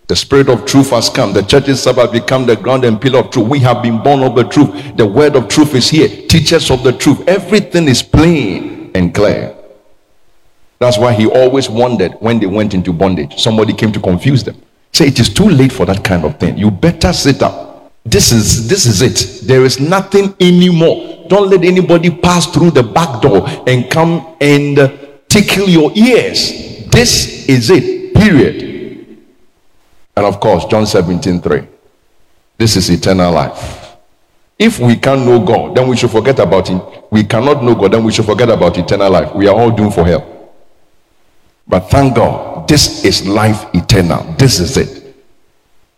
The 0.07 0.17
spirit 0.17 0.51
of 0.51 0.67
truth 0.67 0.91
has 0.91 1.09
come. 1.09 1.33
The 1.33 1.43
churches 1.43 1.85
have 1.87 2.13
become 2.13 2.45
the 2.45 2.57
ground 2.57 2.85
and 2.85 3.01
pillar 3.01 3.21
of 3.21 3.31
truth. 3.31 3.49
We 3.49 3.59
have 3.61 3.83
been 3.83 4.03
born 4.03 4.23
of 4.23 4.35
the 4.35 4.45
truth. 4.45 4.97
The 4.97 5.07
word 5.07 5.35
of 5.35 5.49
truth 5.49 5.75
is 5.75 5.89
here. 5.89 6.09
Teachers 6.09 6.71
of 6.71 6.83
the 6.83 6.93
truth. 6.93 7.27
Everything 7.27 7.89
is 7.89 8.03
plain 8.03 8.91
and 8.95 9.15
clear. 9.15 9.57
That's 10.79 10.99
why 10.99 11.15
he 11.15 11.27
always 11.27 11.71
wondered 11.71 12.13
when 12.21 12.39
they 12.39 12.47
went 12.47 12.75
into 12.75 12.93
bondage. 12.93 13.41
Somebody 13.41 13.73
came 13.73 13.93
to 13.93 14.01
confuse 14.01 14.45
them. 14.45 14.61
Say 14.93 15.07
it 15.07 15.19
is 15.19 15.33
too 15.33 15.49
late 15.49 15.73
for 15.73 15.87
that 15.87 16.05
kind 16.05 16.25
of 16.25 16.39
thing. 16.39 16.59
You 16.59 16.71
better 16.71 17.13
sit 17.15 17.43
up. 17.43 17.91
This 18.05 18.31
is 18.31 18.69
this 18.69 18.85
is 18.85 19.01
it. 19.01 19.47
There 19.47 19.65
is 19.65 19.81
nothing 19.81 20.35
anymore. 20.39 21.25
Don't 21.29 21.49
let 21.49 21.65
anybody 21.65 22.11
pass 22.11 22.47
through 22.47 22.73
the 22.73 22.83
back 22.83 23.23
door 23.23 23.49
and 23.67 23.91
come 23.91 24.37
and 24.43 24.77
tickle 25.29 25.67
your 25.67 25.91
ears 25.97 26.74
this 26.95 27.49
is 27.49 27.71
it, 27.71 28.15
period. 28.15 29.19
And 30.17 30.27
of 30.27 30.39
course, 30.39 30.65
John 30.67 30.87
17 30.87 31.41
3. 31.41 31.67
This 32.57 32.77
is 32.77 32.89
eternal 32.89 33.33
life. 33.33 33.97
If 34.59 34.79
we 34.79 34.95
can't 34.97 35.27
know 35.27 35.45
God, 35.45 35.77
then 35.77 35.89
we 35.89 35.97
should 35.97 36.13
forget 36.13 36.39
about 36.39 36.69
Him. 36.69 36.81
We 37.11 37.25
cannot 37.25 37.65
know 37.65 37.75
God, 37.75 37.93
then 37.93 38.05
we 38.05 38.13
should 38.13 38.25
forget 38.25 38.49
about 38.49 38.79
eternal 38.79 39.11
life. 39.11 39.35
We 39.35 39.49
are 39.49 39.55
all 39.55 39.73
doomed 39.73 39.95
for 39.95 40.05
hell. 40.05 40.53
But 41.67 41.91
thank 41.91 42.15
God, 42.15 42.69
this 42.69 43.05
is 43.05 43.27
life 43.27 43.67
eternal. 43.75 44.23
This 44.39 44.61
is 44.61 44.77
it. 44.77 45.17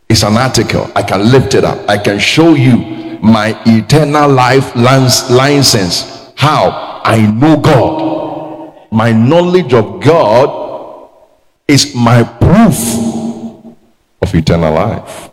It's 0.08 0.22
an 0.22 0.36
article. 0.36 0.90
I 0.94 1.02
can 1.02 1.30
lift 1.30 1.54
it 1.54 1.64
up. 1.64 1.88
I 1.88 1.98
can 1.98 2.18
show 2.18 2.54
you 2.54 3.18
my 3.20 3.60
eternal 3.66 4.30
life 4.30 4.74
license. 4.74 6.32
How 6.36 7.02
I 7.04 7.26
know 7.26 7.56
God. 7.58 8.86
My 8.92 9.12
knowledge 9.12 9.74
of 9.74 10.00
God 10.02 10.65
is 11.68 11.94
my 11.94 12.22
proof 12.22 12.76
of 14.22 14.34
eternal 14.34 14.72
life. 14.72 15.30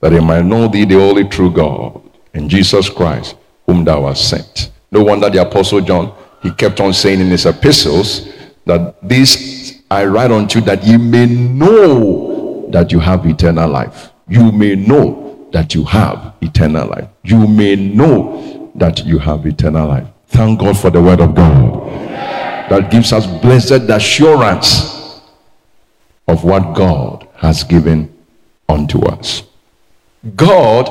That 0.00 0.14
I 0.14 0.20
might 0.20 0.44
know 0.44 0.68
thee, 0.68 0.84
the 0.84 1.00
only 1.00 1.24
true 1.24 1.50
God, 1.50 2.00
and 2.34 2.48
Jesus 2.48 2.88
Christ, 2.88 3.36
whom 3.66 3.84
thou 3.84 4.06
hast 4.06 4.28
sent. 4.28 4.70
No 4.92 5.02
wonder 5.02 5.28
the 5.28 5.42
Apostle 5.42 5.80
John, 5.80 6.14
he 6.42 6.52
kept 6.52 6.80
on 6.80 6.92
saying 6.92 7.20
in 7.20 7.28
his 7.28 7.46
epistles 7.46 8.32
that 8.64 8.96
this 9.06 9.82
I 9.90 10.04
write 10.04 10.30
unto 10.30 10.60
you 10.60 10.64
that 10.66 10.84
you 10.84 10.98
may 10.98 11.26
know 11.26 12.68
that 12.70 12.92
you 12.92 13.00
have 13.00 13.26
eternal 13.26 13.68
life. 13.68 14.10
You 14.28 14.52
may 14.52 14.76
know 14.76 15.48
that 15.52 15.74
you 15.74 15.84
have 15.84 16.34
eternal 16.42 16.86
life. 16.88 17.08
You 17.24 17.46
may 17.46 17.74
know 17.74 18.70
that 18.74 19.04
you 19.04 19.18
have 19.18 19.46
eternal 19.46 19.88
life. 19.88 20.06
Thank 20.28 20.60
God 20.60 20.78
for 20.78 20.90
the 20.90 21.00
word 21.00 21.20
of 21.20 21.34
God 21.34 22.07
that 22.70 22.90
gives 22.90 23.12
us 23.12 23.26
blessed 23.26 23.90
assurance 23.90 25.20
of 26.26 26.44
what 26.44 26.74
God 26.74 27.26
has 27.36 27.64
given 27.64 28.14
unto 28.68 29.00
us. 29.06 29.42
God 30.36 30.88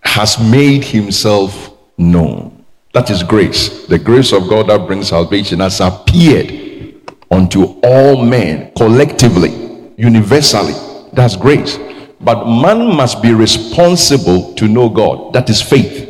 has 0.00 0.38
made 0.38 0.84
himself 0.84 1.70
known. 1.96 2.64
That 2.92 3.10
is 3.10 3.22
grace. 3.22 3.86
The 3.86 3.98
grace 3.98 4.32
of 4.32 4.48
God 4.48 4.68
that 4.68 4.86
brings 4.86 5.08
salvation 5.08 5.60
has 5.60 5.80
appeared 5.80 7.12
unto 7.30 7.80
all 7.82 8.24
men 8.24 8.72
collectively, 8.76 9.92
universally. 9.96 10.74
That's 11.12 11.36
grace. 11.36 11.78
But 12.20 12.46
man 12.46 12.94
must 12.94 13.22
be 13.22 13.32
responsible 13.32 14.54
to 14.54 14.68
know 14.68 14.88
God. 14.88 15.32
That 15.32 15.48
is 15.48 15.62
faith. 15.62 16.08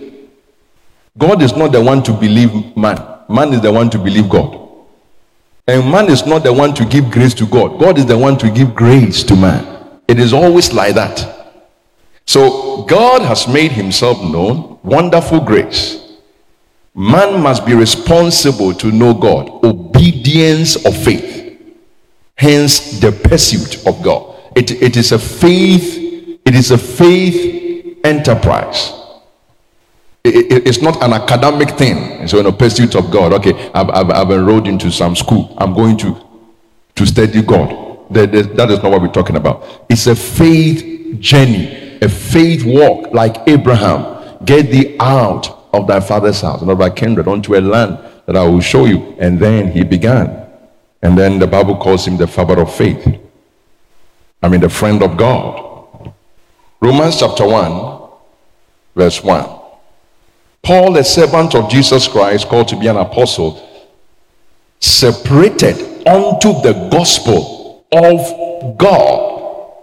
God 1.17 1.43
is 1.43 1.55
not 1.55 1.73
the 1.73 1.81
one 1.81 2.03
to 2.05 2.13
believe 2.13 2.77
man. 2.77 3.12
Man 3.33 3.55
is 3.55 3.63
the 3.63 3.73
one 3.73 3.89
to 3.89 3.99
believe 3.99 4.29
God. 4.29 4.59
And 5.67 5.91
man 5.91 6.11
is 6.11 6.27
not 6.27 6.43
the 6.43 6.53
one 6.53 6.75
to 6.75 6.85
give 6.85 7.11
grace 7.11 7.33
to 7.35 7.47
God. 7.47 7.81
God 7.81 7.97
is 7.97 8.05
the 8.05 8.19
one 8.19 8.37
to 8.39 8.51
give 8.51 8.75
grace 8.75 9.23
to 9.25 9.35
man. 9.35 10.01
It 10.07 10.19
is 10.19 10.35
always 10.35 10.73
like 10.73 10.95
that. 10.97 11.63
So 12.27 12.83
God 12.83 13.23
has 13.23 13.49
made 13.49 13.73
himself 13.73 14.23
known. 14.23 14.79
Wonderful 14.83 15.41
grace. 15.41 16.19
Man 16.95 17.41
must 17.41 17.65
be 17.65 17.73
responsible 17.73 18.75
to 18.75 18.93
know 18.93 19.15
God. 19.15 19.49
Obedience 19.65 20.85
of 20.85 20.95
faith. 20.95 21.59
Hence 22.37 23.01
the 23.01 23.13
pursuit 23.13 23.87
of 23.87 24.03
God. 24.03 24.37
It, 24.55 24.73
it 24.83 24.99
is 24.99 25.13
a 25.13 25.19
faith, 25.19 25.97
it 26.45 26.55
is 26.55 26.71
a 26.71 26.77
faith 26.77 27.99
enterprise 28.05 29.02
it, 30.25 30.67
it's 30.67 30.81
not 30.81 31.03
an 31.03 31.13
academic 31.13 31.71
thing. 31.71 32.27
So 32.29 32.39
in 32.39 32.47
a 32.47 32.53
pursuit 32.53 32.95
of 32.95 33.11
God, 33.11 33.33
okay, 33.35 33.71
I've, 33.73 33.91
I've, 33.91 34.11
I've 34.11 34.31
enrolled 34.31 34.69
into 34.69 34.91
some 34.91 35.17
school. 35.17 35.55
I'm 35.59 35.75
going 35.75 35.97
to 35.99 36.17
to 36.95 37.07
study 37.07 37.43
God. 37.43 38.09
That, 38.11 38.33
that 38.33 38.71
is 38.71 38.83
not 38.83 38.91
what 38.91 39.01
we're 39.01 39.09
talking 39.09 39.37
about. 39.37 39.87
It's 39.89 40.07
a 40.07 40.15
faith 40.15 41.19
journey, 41.21 41.99
a 42.01 42.09
faith 42.09 42.65
walk 42.65 43.13
like 43.13 43.37
Abraham. 43.49 44.11
Get 44.45 44.71
thee 44.71 44.97
out 45.01 45.69
of 45.73 45.87
thy 45.87 46.01
father's 46.01 46.41
house 46.41 46.61
and 46.61 46.71
of 46.71 46.79
thy 46.79 46.91
kindred 46.91 47.29
unto 47.29 47.55
a 47.57 47.61
land 47.61 47.99
that 48.27 48.37
I 48.37 48.45
will 48.45 48.61
show 48.61 48.85
you. 48.85 49.17
And 49.19 49.39
then 49.39 49.71
he 49.71 49.85
began. 49.85 50.47
And 51.01 51.17
then 51.17 51.39
the 51.39 51.47
Bible 51.47 51.77
calls 51.77 52.07
him 52.07 52.17
the 52.17 52.27
father 52.27 52.61
of 52.61 52.75
faith. 52.75 53.19
I 54.43 54.49
mean, 54.49 54.61
the 54.61 54.69
friend 54.69 55.03
of 55.03 55.17
God. 55.17 56.13
Romans 56.81 57.19
chapter 57.19 57.47
1, 57.47 58.11
verse 58.95 59.23
1. 59.23 59.62
Paul, 60.63 60.97
a 60.97 61.05
servant 61.05 61.55
of 61.55 61.71
Jesus 61.71 62.07
Christ, 62.09 62.49
called 62.49 62.69
to 62.69 62.77
be 62.77 62.87
an 62.87 62.97
apostle, 62.97 63.69
separated 64.81 66.07
unto 66.07 66.53
the 66.63 66.89
gospel 66.91 67.85
of 67.93 68.79
God. 68.79 69.75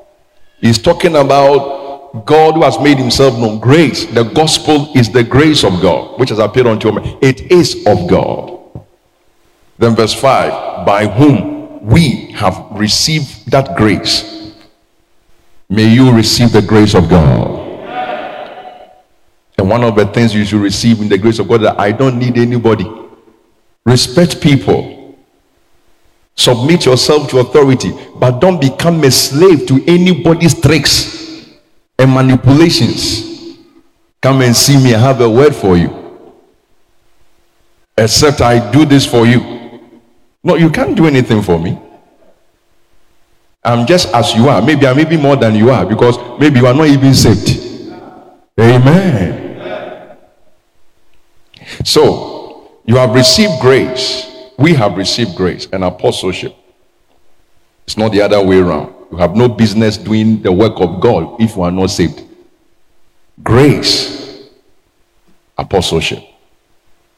He's 0.62 0.82
talking 0.82 1.16
about 1.16 2.26
God 2.26 2.56
who 2.56 2.64
has 2.64 2.80
made 2.80 2.98
himself 2.98 3.38
known. 3.38 3.60
Grace. 3.60 4.06
The 4.06 4.24
gospel 4.24 4.92
is 4.96 5.12
the 5.12 5.24
grace 5.24 5.64
of 5.64 5.82
God, 5.82 6.20
which 6.20 6.30
has 6.30 6.40
appeared 6.40 6.68
unto 6.68 6.92
me. 6.92 7.18
It 7.22 7.52
is 7.52 7.86
of 7.86 8.08
God. 8.08 8.58
Then, 9.78 9.96
verse 9.96 10.14
5 10.14 10.86
by 10.86 11.08
whom 11.08 11.86
we 11.86 12.32
have 12.32 12.66
received 12.72 13.50
that 13.52 13.78
grace 13.78 14.40
May 15.72 15.88
you 15.94 16.12
receive 16.12 16.52
the 16.52 16.64
grace 16.64 16.96
of 16.96 17.08
God. 17.10 17.69
One 19.70 19.84
of 19.84 19.96
the 19.96 20.08
things 20.08 20.34
you 20.34 20.46
should 20.46 20.62
receive 20.62 21.00
in 21.00 21.08
the 21.10 21.18
grace 21.18 21.38
of 21.38 21.48
God 21.48 21.62
that 21.62 21.80
I 21.80 21.92
don't 21.92 22.18
need 22.18 22.40
anybody. 22.40 22.92
Respect 23.86 24.42
people. 24.42 25.16
Submit 26.36 26.88
yourself 26.88 27.30
to 27.30 27.38
authority, 27.38 27.92
but 28.16 28.40
don't 28.40 28.60
become 28.60 29.04
a 29.04 29.12
slave 29.12 29.68
to 29.68 29.84
anybody's 29.86 30.60
tricks 30.60 31.54
and 32.00 32.12
manipulations. 32.12 33.58
Come 34.24 34.42
and 34.42 34.56
see 34.56 34.76
me. 34.84 34.96
I 34.96 34.98
have 34.98 35.22
a 35.22 35.30
word 35.30 35.56
for 35.56 35.78
you. 35.78 35.94
Except 37.96 38.42
I 38.42 38.72
do 38.72 38.86
this 38.86 39.06
for 39.06 39.28
you. 39.28 39.40
No, 40.44 40.56
you 40.56 40.72
can't 40.72 40.96
do 40.96 41.06
anything 41.06 41.44
for 41.44 41.60
me. 41.60 41.80
I'm 43.64 43.86
just 43.86 44.12
as 44.16 44.34
you 44.34 44.50
are. 44.50 44.64
Maybe 44.64 44.88
I 44.88 44.94
may 44.94 45.06
be 45.06 45.18
more 45.18 45.36
than 45.36 45.54
you 45.54 45.70
are 45.70 45.86
because 45.86 46.18
maybe 46.40 46.60
you 46.60 46.66
are 46.66 46.74
not 46.74 46.88
even 46.88 47.14
saved. 47.14 47.92
Amen. 48.60 49.49
So, 51.84 52.82
you 52.86 52.96
have 52.98 53.14
received 53.14 53.60
grace. 53.62 54.28
We 54.58 54.74
have 54.74 54.98
received 54.98 55.36
grace 55.36 55.68
and 55.72 55.84
apostleship. 55.84 56.56
It's 57.86 57.98
not 57.98 58.12
the 58.12 58.22
other 58.22 58.44
way 58.44 58.60
around. 58.60 58.94
You 59.12 59.18
have 59.18 59.36
no 59.36 59.48
business 59.48 59.98
doing 59.98 60.42
the 60.42 60.52
work 60.52 60.74
of 60.78 61.00
God 61.00 61.42
if 61.42 61.56
you 61.56 61.64
are 61.64 61.72
not 61.72 61.88
saved. 61.88 62.24
Grace, 63.44 64.50
apostleship, 65.58 66.24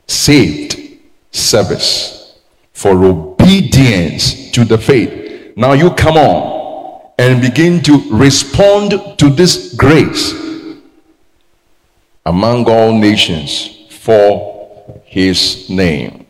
saved, 0.08 1.00
service, 1.32 2.39
for 2.74 3.03
obedience 3.03 4.51
to 4.51 4.63
the 4.63 4.77
faith 4.77 5.22
now 5.56 5.74
you 5.74 5.91
come 5.91 6.18
on 6.18 7.12
and 7.18 7.41
begin 7.41 7.84
to 7.84 8.01
respond 8.10 8.94
to 9.18 9.30
this 9.30 9.74
grace 9.75 10.34
among 12.25 12.65
all 12.70 12.98
nations 12.98 13.86
for 13.89 14.50
his 15.12 15.70
name. 15.70 16.25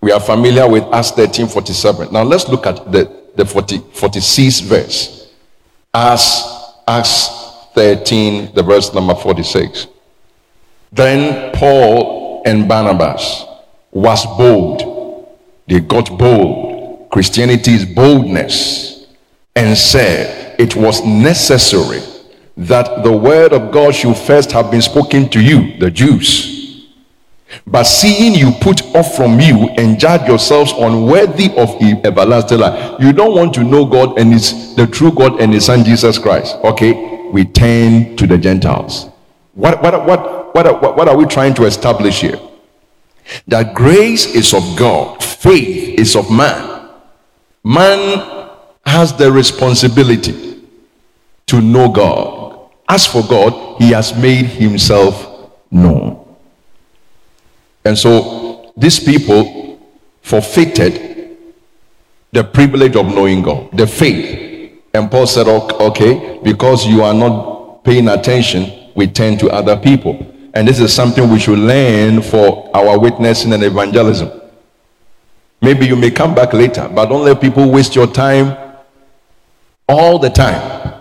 We 0.00 0.12
are 0.12 0.20
familiar 0.20 0.68
with 0.68 0.82
Acts 0.92 1.12
13 1.12 1.48
47. 1.48 2.12
Now 2.12 2.22
let's 2.22 2.48
look 2.48 2.66
at 2.66 2.90
the, 2.90 3.10
the 3.34 3.44
40, 3.44 3.78
46th 3.78 4.62
verse. 4.62 5.32
As 5.94 6.82
Acts 6.86 7.28
13, 7.74 8.54
the 8.54 8.62
verse 8.62 8.92
number 8.92 9.14
46. 9.14 9.86
Then 10.92 11.52
Paul 11.54 12.42
and 12.44 12.68
Barnabas 12.68 13.44
was 13.92 14.26
bold. 14.36 15.38
They 15.66 15.80
got 15.80 16.16
bold 16.18 16.76
Christianity 17.16 17.72
is 17.72 17.86
boldness 17.86 19.06
and 19.54 19.74
said 19.74 20.60
it 20.60 20.76
was 20.76 21.02
necessary 21.02 22.02
that 22.58 23.02
the 23.04 23.10
word 23.10 23.54
of 23.54 23.72
God 23.72 23.94
should 23.94 24.16
first 24.16 24.52
have 24.52 24.70
been 24.70 24.82
spoken 24.82 25.28
to 25.30 25.40
you, 25.40 25.78
the 25.78 25.90
Jews. 25.90 26.55
But 27.66 27.84
seeing 27.84 28.34
you 28.34 28.52
put 28.60 28.82
off 28.94 29.14
from 29.16 29.40
you 29.40 29.68
and 29.76 29.98
judge 29.98 30.26
yourselves 30.28 30.72
unworthy 30.72 31.56
of 31.56 31.70
everlasting 32.04 32.58
life, 32.58 33.00
you 33.00 33.12
don't 33.12 33.34
want 33.34 33.54
to 33.54 33.64
know 33.64 33.86
God 33.86 34.18
and 34.18 34.32
His 34.32 34.74
the 34.74 34.86
true 34.86 35.12
God 35.12 35.40
and 35.40 35.52
His 35.52 35.66
Son 35.66 35.84
Jesus 35.84 36.18
Christ. 36.18 36.56
Okay, 36.64 36.92
we 37.30 37.44
turn 37.44 38.16
to 38.16 38.26
the 38.26 38.38
Gentiles. 38.38 39.08
What 39.54 39.82
what 39.82 40.06
what 40.06 40.54
what 40.54 40.82
what, 40.82 40.96
what 40.96 41.08
are 41.08 41.16
we 41.16 41.24
trying 41.26 41.54
to 41.54 41.64
establish 41.64 42.20
here? 42.20 42.38
That 43.48 43.74
grace 43.74 44.26
is 44.34 44.54
of 44.54 44.62
God, 44.76 45.22
faith 45.22 45.98
is 45.98 46.16
of 46.16 46.30
man. 46.30 46.90
Man 47.64 48.52
has 48.84 49.16
the 49.16 49.30
responsibility 49.30 50.62
to 51.46 51.60
know 51.60 51.88
God. 51.90 52.70
As 52.88 53.06
for 53.06 53.22
God, 53.22 53.80
he 53.80 53.90
has 53.90 54.16
made 54.16 54.46
himself 54.46 55.50
known. 55.70 56.25
And 57.86 57.96
so 57.96 58.72
these 58.76 58.98
people 58.98 59.80
forfeited 60.20 61.38
the 62.32 62.42
privilege 62.42 62.96
of 62.96 63.06
knowing 63.06 63.42
God, 63.42 63.70
the 63.72 63.86
faith. 63.86 64.72
And 64.92 65.08
Paul 65.08 65.26
said, 65.26 65.46
okay, 65.46 66.40
because 66.42 66.84
you 66.84 67.02
are 67.02 67.14
not 67.14 67.84
paying 67.84 68.08
attention, 68.08 68.90
we 68.96 69.06
turn 69.06 69.38
to 69.38 69.48
other 69.50 69.76
people. 69.76 70.34
And 70.52 70.66
this 70.66 70.80
is 70.80 70.92
something 70.92 71.30
we 71.30 71.38
should 71.38 71.58
learn 71.58 72.22
for 72.22 72.68
our 72.74 72.98
witnessing 72.98 73.52
and 73.52 73.62
evangelism. 73.62 74.30
Maybe 75.62 75.86
you 75.86 75.94
may 75.94 76.10
come 76.10 76.34
back 76.34 76.52
later, 76.52 76.90
but 76.92 77.06
don't 77.06 77.24
let 77.24 77.40
people 77.40 77.70
waste 77.70 77.94
your 77.94 78.06
time 78.06 78.56
all 79.88 80.18
the 80.18 80.30
time 80.30 80.92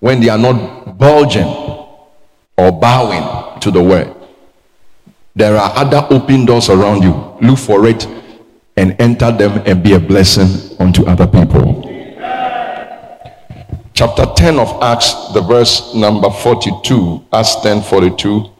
when 0.00 0.20
they 0.20 0.28
are 0.28 0.38
not 0.38 0.98
bulging 0.98 1.46
or 1.46 2.72
bowing 2.72 3.60
to 3.60 3.70
the 3.70 3.82
word. 3.82 4.15
There 5.36 5.54
are 5.54 5.70
other 5.76 6.06
open 6.10 6.46
doors 6.46 6.70
around 6.70 7.02
you. 7.02 7.12
Look 7.46 7.58
for 7.58 7.86
it 7.86 8.08
and 8.74 8.98
enter 8.98 9.30
them 9.30 9.62
and 9.66 9.82
be 9.82 9.92
a 9.92 10.00
blessing 10.00 10.48
unto 10.80 11.04
other 11.04 11.26
people. 11.26 11.82
Chapter 13.92 14.24
10 14.34 14.58
of 14.58 14.82
Acts, 14.82 15.32
the 15.34 15.42
verse 15.42 15.94
number 15.94 16.30
42, 16.30 17.26
Acts 17.34 17.56
10 17.56 17.82
42. 17.82 18.50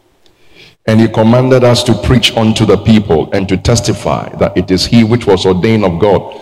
And 0.87 1.01
he 1.01 1.09
commanded 1.09 1.65
us 1.65 1.83
to 1.85 1.95
preach 1.95 2.37
unto 2.37 2.67
the 2.67 2.77
people 2.77 3.31
and 3.33 3.49
to 3.49 3.57
testify 3.57 4.29
that 4.37 4.55
it 4.55 4.71
is 4.71 4.85
he 4.85 5.03
which 5.03 5.27
was 5.27 5.47
ordained 5.47 5.85
of 5.85 5.99
God 5.99 6.39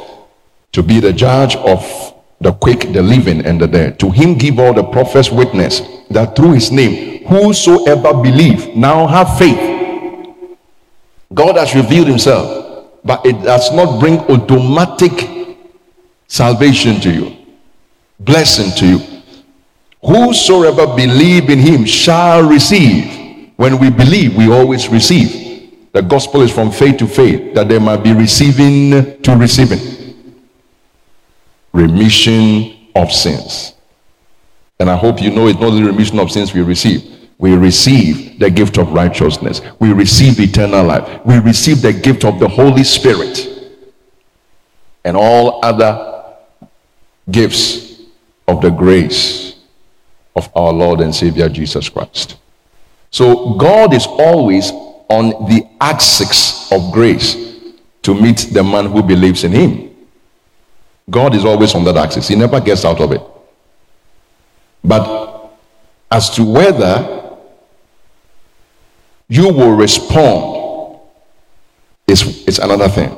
to 0.72 0.82
be 0.82 0.98
the 0.98 1.12
judge 1.12 1.54
of 1.56 2.12
the 2.40 2.52
quick, 2.52 2.92
the 2.92 3.02
living, 3.02 3.46
and 3.46 3.60
the 3.60 3.68
dead. 3.68 4.00
To 4.00 4.10
him 4.10 4.34
give 4.36 4.58
all 4.58 4.74
the 4.74 4.82
prophets 4.82 5.30
witness 5.30 5.80
that 6.10 6.34
through 6.34 6.54
his 6.54 6.72
name, 6.72 7.24
whosoever 7.24 8.12
believe 8.20 8.74
now 8.74 9.06
have 9.06 9.38
faith. 9.38 9.73
God 11.34 11.56
has 11.56 11.74
revealed 11.74 12.06
himself, 12.06 12.88
but 13.04 13.26
it 13.26 13.42
does 13.42 13.72
not 13.72 14.00
bring 14.00 14.18
automatic 14.20 15.58
salvation 16.28 17.00
to 17.00 17.12
you, 17.12 17.36
blessing 18.20 18.70
to 18.78 18.86
you. 18.86 19.22
Whosoever 20.02 20.86
believe 20.94 21.50
in 21.50 21.58
him 21.58 21.84
shall 21.84 22.48
receive 22.48 23.24
when 23.56 23.78
we 23.78 23.90
believe, 23.90 24.36
we 24.36 24.50
always 24.50 24.88
receive. 24.88 25.70
The 25.92 26.02
gospel 26.02 26.42
is 26.42 26.52
from 26.52 26.72
faith 26.72 26.98
to 26.98 27.06
faith, 27.06 27.54
that 27.54 27.68
there 27.68 27.80
might 27.80 28.02
be 28.02 28.12
receiving 28.12 29.22
to 29.22 29.36
receiving. 29.36 30.14
Remission 31.72 32.88
of 32.96 33.12
sins. 33.12 33.74
And 34.78 34.90
I 34.90 34.96
hope 34.96 35.22
you 35.22 35.30
know 35.30 35.46
it's 35.46 35.60
not 35.60 35.70
the 35.70 35.84
remission 35.84 36.18
of 36.18 36.32
sins 36.32 36.52
we 36.52 36.62
receive. 36.62 37.13
We 37.38 37.54
receive 37.54 38.38
the 38.38 38.50
gift 38.50 38.78
of 38.78 38.92
righteousness. 38.92 39.60
We 39.80 39.92
receive 39.92 40.38
eternal 40.40 40.84
life. 40.84 41.24
We 41.24 41.38
receive 41.38 41.82
the 41.82 41.92
gift 41.92 42.24
of 42.24 42.38
the 42.38 42.48
Holy 42.48 42.84
Spirit. 42.84 43.50
And 45.04 45.16
all 45.16 45.64
other 45.64 46.24
gifts 47.30 48.02
of 48.46 48.60
the 48.60 48.70
grace 48.70 49.56
of 50.36 50.48
our 50.54 50.72
Lord 50.72 51.00
and 51.00 51.14
Savior 51.14 51.48
Jesus 51.48 51.88
Christ. 51.88 52.36
So 53.10 53.54
God 53.54 53.94
is 53.94 54.06
always 54.06 54.70
on 55.08 55.30
the 55.48 55.66
axis 55.80 56.70
of 56.72 56.92
grace 56.92 57.36
to 58.02 58.14
meet 58.14 58.48
the 58.52 58.62
man 58.62 58.86
who 58.86 59.02
believes 59.02 59.44
in 59.44 59.52
him. 59.52 59.94
God 61.10 61.34
is 61.34 61.44
always 61.44 61.74
on 61.74 61.84
that 61.84 61.96
axis. 61.96 62.28
He 62.28 62.34
never 62.34 62.60
gets 62.60 62.84
out 62.84 63.00
of 63.00 63.12
it. 63.12 63.20
But 64.82 65.50
as 66.10 66.30
to 66.30 66.44
whether 66.44 67.23
you 69.28 69.48
will 69.48 69.72
respond 69.72 71.00
is, 72.06 72.46
is 72.46 72.58
another 72.58 72.88
thing. 72.88 73.16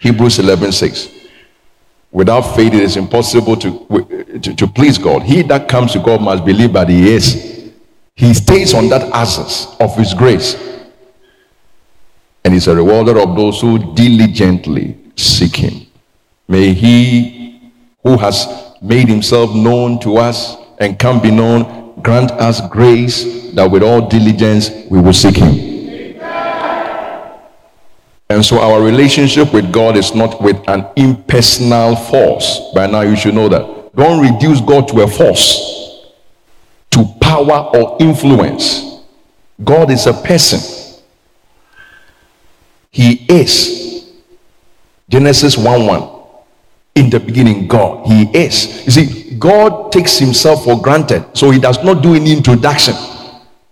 Hebrews 0.00 0.38
11 0.38 0.72
6. 0.72 1.08
Without 2.10 2.42
faith, 2.42 2.72
it 2.72 2.82
is 2.82 2.96
impossible 2.96 3.56
to, 3.56 4.38
to, 4.40 4.54
to 4.54 4.66
please 4.66 4.96
God. 4.96 5.22
He 5.22 5.42
that 5.42 5.68
comes 5.68 5.92
to 5.92 5.98
God 5.98 6.22
must 6.22 6.44
believe 6.44 6.72
that 6.72 6.88
He 6.88 7.12
is 7.12 7.58
he 8.18 8.34
stays 8.34 8.74
on 8.74 8.88
that 8.88 9.12
access 9.14 9.76
of 9.78 9.96
His 9.96 10.12
grace. 10.12 10.56
And 12.44 12.52
He's 12.52 12.66
a 12.66 12.74
rewarder 12.74 13.16
of 13.20 13.36
those 13.36 13.60
who 13.60 13.94
diligently 13.94 14.98
seek 15.14 15.54
Him. 15.54 15.86
May 16.48 16.74
He 16.74 17.70
who 18.02 18.16
has 18.16 18.74
made 18.82 19.06
Himself 19.08 19.54
known 19.54 20.00
to 20.00 20.16
us 20.16 20.56
and 20.80 20.98
can 20.98 21.22
be 21.22 21.30
known 21.30 21.87
grant 22.02 22.30
us 22.32 22.60
grace 22.68 23.52
that 23.52 23.70
with 23.70 23.82
all 23.82 24.08
diligence 24.08 24.70
we 24.90 25.00
will 25.00 25.12
seek 25.12 25.36
Him. 25.36 25.68
And 28.30 28.44
so 28.44 28.60
our 28.60 28.82
relationship 28.82 29.54
with 29.54 29.72
God 29.72 29.96
is 29.96 30.14
not 30.14 30.42
with 30.42 30.56
an 30.68 30.86
impersonal 30.96 31.96
force. 31.96 32.60
By 32.74 32.86
now 32.86 33.00
you 33.00 33.16
should 33.16 33.34
know 33.34 33.48
that. 33.48 33.96
Don't 33.96 34.20
reduce 34.20 34.60
God 34.60 34.86
to 34.88 35.00
a 35.00 35.08
force 35.08 35.78
to 36.90 37.04
power 37.20 37.70
or 37.74 37.96
influence. 38.00 39.00
God 39.62 39.90
is 39.90 40.06
a 40.06 40.12
person. 40.12 40.60
He 42.90 43.24
is. 43.28 44.08
Genesis 45.08 45.56
1 45.56 45.86
1. 45.86 46.10
In 46.94 47.10
the 47.10 47.20
beginning, 47.20 47.66
God. 47.66 48.06
He 48.06 48.22
is. 48.36 48.84
You 48.84 48.92
see, 48.92 49.17
God 49.38 49.92
takes 49.92 50.18
himself 50.18 50.64
for 50.64 50.80
granted, 50.80 51.24
so 51.34 51.50
he 51.50 51.58
does 51.58 51.82
not 51.84 52.02
do 52.02 52.14
any 52.14 52.32
introduction. 52.32 52.94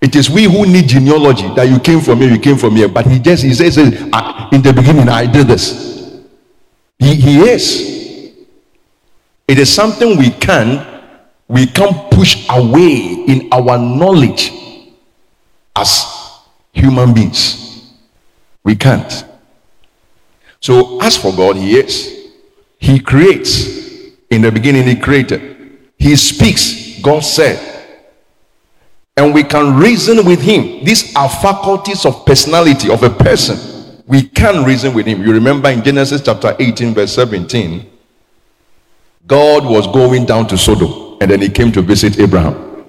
It 0.01 0.15
is 0.15 0.29
we 0.31 0.45
who 0.45 0.67
need 0.67 0.89
genealogy 0.89 1.49
that 1.55 1.65
you 1.65 1.81
came 1.81 2.01
from 2.01 2.21
here, 2.21 2.31
you 2.31 2.39
came 2.39 2.57
from 2.57 2.77
here. 2.77 2.89
But 2.89 3.07
he 3.07 3.19
just 3.19 3.43
he 3.43 3.55
says, 3.55 3.79
ah, 4.13 4.49
in 4.53 4.63
the 4.63 4.73
beginning, 4.73 5.09
I 5.09 5.27
did 5.27 5.47
this. 5.47 6.23
He, 6.99 7.15
he 7.15 7.39
is. 7.41 8.35
It 9.49 9.59
is 9.59 9.73
something 9.73 10.19
we 10.19 10.31
can 10.31 10.97
we 11.49 11.67
can't 11.67 12.11
push 12.11 12.47
away 12.51 13.25
in 13.29 13.49
our 13.53 13.79
knowledge 13.79 14.53
as 15.77 16.05
human 16.73 17.15
beings. 17.15 17.93
We 18.65 18.75
can't. 18.75 19.25
So, 20.61 21.01
as 21.01 21.17
for 21.17 21.33
God, 21.33 21.57
He 21.57 21.79
is. 21.79 22.33
He 22.79 22.99
creates. 22.99 23.77
In 24.29 24.43
the 24.43 24.51
beginning, 24.51 24.85
He 24.85 24.97
created. 24.97 25.56
He 25.97 26.17
speaks. 26.17 27.01
God 27.01 27.21
said. 27.21 27.75
And 29.17 29.33
we 29.33 29.43
can 29.43 29.77
reason 29.77 30.25
with 30.27 30.41
Him. 30.41 30.85
These 30.85 31.15
are 31.17 31.29
faculties 31.29 32.05
of 32.05 32.27
personality 32.27 32.91
of 32.91 33.03
a 33.03 33.11
person. 33.11 34.03
We 34.07 34.23
can 34.23 34.65
reason 34.65 34.93
with 34.95 35.07
Him. 35.07 35.23
You 35.23 35.33
remember 35.33 35.71
in 35.71 35.83
Genesis 35.83 36.23
chapter 36.23 36.55
18, 36.59 36.95
verse 36.95 37.13
17, 37.15 37.91
God 39.27 39.65
was 39.65 39.87
going 39.87 40.27
down 40.27 40.47
to 40.49 40.59
Sodom 40.59 41.07
and 41.21 41.31
then 41.31 41.41
he 41.41 41.49
came 41.49 41.73
to 41.73 41.83
visit 41.83 42.19
Abraham. 42.19 42.85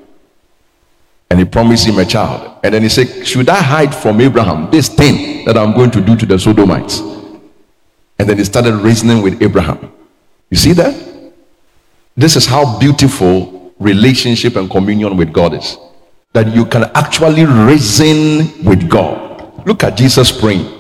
And 1.30 1.40
he 1.40 1.46
promised 1.46 1.88
him 1.88 1.98
a 2.00 2.06
child. 2.06 2.60
And 2.64 2.74
then 2.74 2.84
he 2.84 2.90
said, 2.90 3.26
Should 3.26 3.50
I 3.50 3.62
hide 3.62 3.94
from 3.94 4.22
Abraham 4.22 4.72
this 4.72 4.88
thing 4.88 5.46
that 5.46 5.58
I'm 5.58 5.74
going 5.74 5.92
to 5.92 6.02
do 6.02 6.16
to 6.16 6.26
the 6.26 6.40
Sodomites? 6.40 7.00
And 8.20 8.30
then 8.30 8.38
he 8.38 8.46
started 8.46 8.76
reasoning 8.76 9.22
with 9.22 9.42
Abraham. 9.42 9.92
You 10.50 10.58
see 10.58 10.72
that? 10.74 11.07
This 12.18 12.36
is 12.36 12.46
how 12.46 12.78
beautiful 12.80 13.74
relationship 13.80 14.58
and 14.58 14.70
communion 14.70 15.16
with 15.16 15.32
God 15.32 15.54
is. 15.54 15.78
That 16.34 16.54
you 16.54 16.66
can 16.66 16.84
actually 16.96 17.46
reason 17.46 18.66
with 18.66 18.90
God. 18.90 19.66
Look 19.66 19.84
at 19.84 19.96
Jesus 19.96 20.38
praying. 20.38 20.74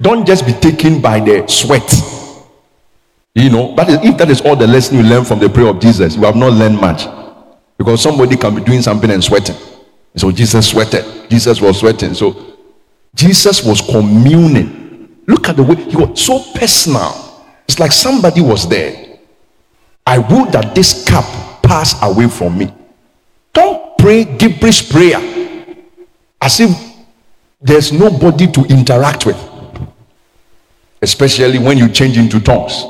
Don't 0.00 0.26
just 0.26 0.46
be 0.46 0.52
taken 0.54 1.00
by 1.00 1.20
the 1.20 1.46
sweat 1.46 1.88
you 3.38 3.50
know, 3.50 3.74
that 3.76 3.88
is, 3.88 3.98
if 4.02 4.18
that 4.18 4.30
is 4.30 4.40
all 4.40 4.56
the 4.56 4.66
lesson 4.66 4.96
you 4.96 5.02
learn 5.02 5.24
from 5.24 5.38
the 5.38 5.48
prayer 5.48 5.68
of 5.68 5.78
Jesus, 5.80 6.16
you 6.16 6.22
have 6.22 6.34
not 6.34 6.52
learned 6.52 6.80
much. 6.80 7.06
Because 7.76 8.02
somebody 8.02 8.36
can 8.36 8.54
be 8.54 8.62
doing 8.62 8.82
something 8.82 9.10
and 9.10 9.22
sweating. 9.22 9.54
So 10.16 10.32
Jesus 10.32 10.68
sweated. 10.68 11.30
Jesus 11.30 11.60
was 11.60 11.78
sweating. 11.78 12.14
So 12.14 12.56
Jesus 13.14 13.64
was 13.64 13.80
communing. 13.80 15.22
Look 15.28 15.48
at 15.48 15.56
the 15.56 15.62
way 15.62 15.76
he 15.76 15.96
was 15.96 16.20
so 16.20 16.42
personal. 16.54 17.12
It's 17.68 17.78
like 17.78 17.92
somebody 17.92 18.40
was 18.40 18.68
there. 18.68 19.07
I 20.08 20.16
will 20.16 20.46
that 20.52 20.74
this 20.74 21.04
cup 21.04 21.26
pass 21.62 21.94
away 22.02 22.28
from 22.28 22.56
me. 22.56 22.72
Don't 23.52 23.98
pray 23.98 24.24
gibberish 24.24 24.90
prayer 24.90 25.18
as 26.40 26.60
if 26.60 26.70
there's 27.60 27.92
nobody 27.92 28.50
to 28.52 28.64
interact 28.70 29.26
with, 29.26 29.36
especially 31.02 31.58
when 31.58 31.76
you 31.76 31.90
change 31.90 32.16
into 32.16 32.40
tongues. 32.40 32.86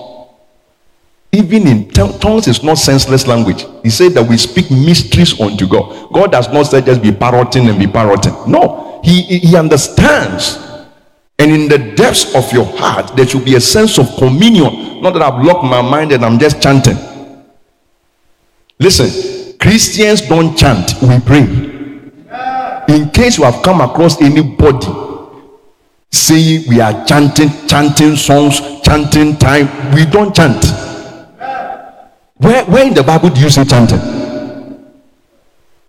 Even 1.33 1.67
in 1.67 1.91
tongues 1.91 2.47
is 2.47 2.63
not 2.63 2.79
senseless 2.79 3.27
language. 3.27 3.67
He 3.83 3.91
said 3.91 4.13
that 4.13 4.29
we 4.29 4.37
speak 4.37 4.71
mysteries 4.71 5.41
unto 5.41 5.67
god. 5.67 6.13
God 6.13 6.31
does 6.31 6.49
not 6.53 6.69
say 6.69 6.83
just 6.83 7.03
be 7.03 7.11
parroting 7.11 7.69
and 7.69 7.81
be 7.81 7.89
parroting. 7.89 8.33
No 8.47 9.01
he 9.03 9.23
he 9.23 9.57
understands 9.57 10.68
and 11.39 11.53
in 11.53 11.69
the 11.69 11.79
depths 11.95 12.35
of 12.35 12.53
your 12.53 12.65
heart 12.79 13.17
there 13.17 13.27
should 13.27 13.45
be 13.45 13.55
a 13.57 13.61
sense 13.61 13.99
of 13.99 14.09
communion 14.17 15.01
not 15.03 15.13
that 15.13 15.23
i've 15.23 15.45
locked 15.45 15.65
my 15.65 15.81
mind 15.83 16.13
and 16.13 16.25
i'm 16.25 16.39
just 16.39 16.61
chanting 16.63 16.97
listen 18.79 19.57
christians 19.59 20.23
don't 20.23 20.57
chant 20.57 20.95
we 21.03 21.19
pray 21.21 21.43
in 22.89 23.11
case 23.11 23.39
you 23.39 23.45
have 23.45 23.63
come 23.63 23.81
across 23.81 24.21
anybody 24.23 24.87
saying 26.11 26.65
we 26.69 26.81
are 26.81 27.05
chanting 27.05 27.51
chanting 27.67 28.17
songs 28.17 28.61
chanting 28.83 29.37
time 29.37 29.69
we 29.95 30.05
don't 30.07 30.35
chant 30.35 30.65
where, 32.39 32.65
where 32.67 32.87
in 32.87 32.95
the 32.95 33.03
Bible 33.03 33.31
do 33.31 33.41
you 33.41 33.51
see 33.51 33.65
chanting? 33.65 33.99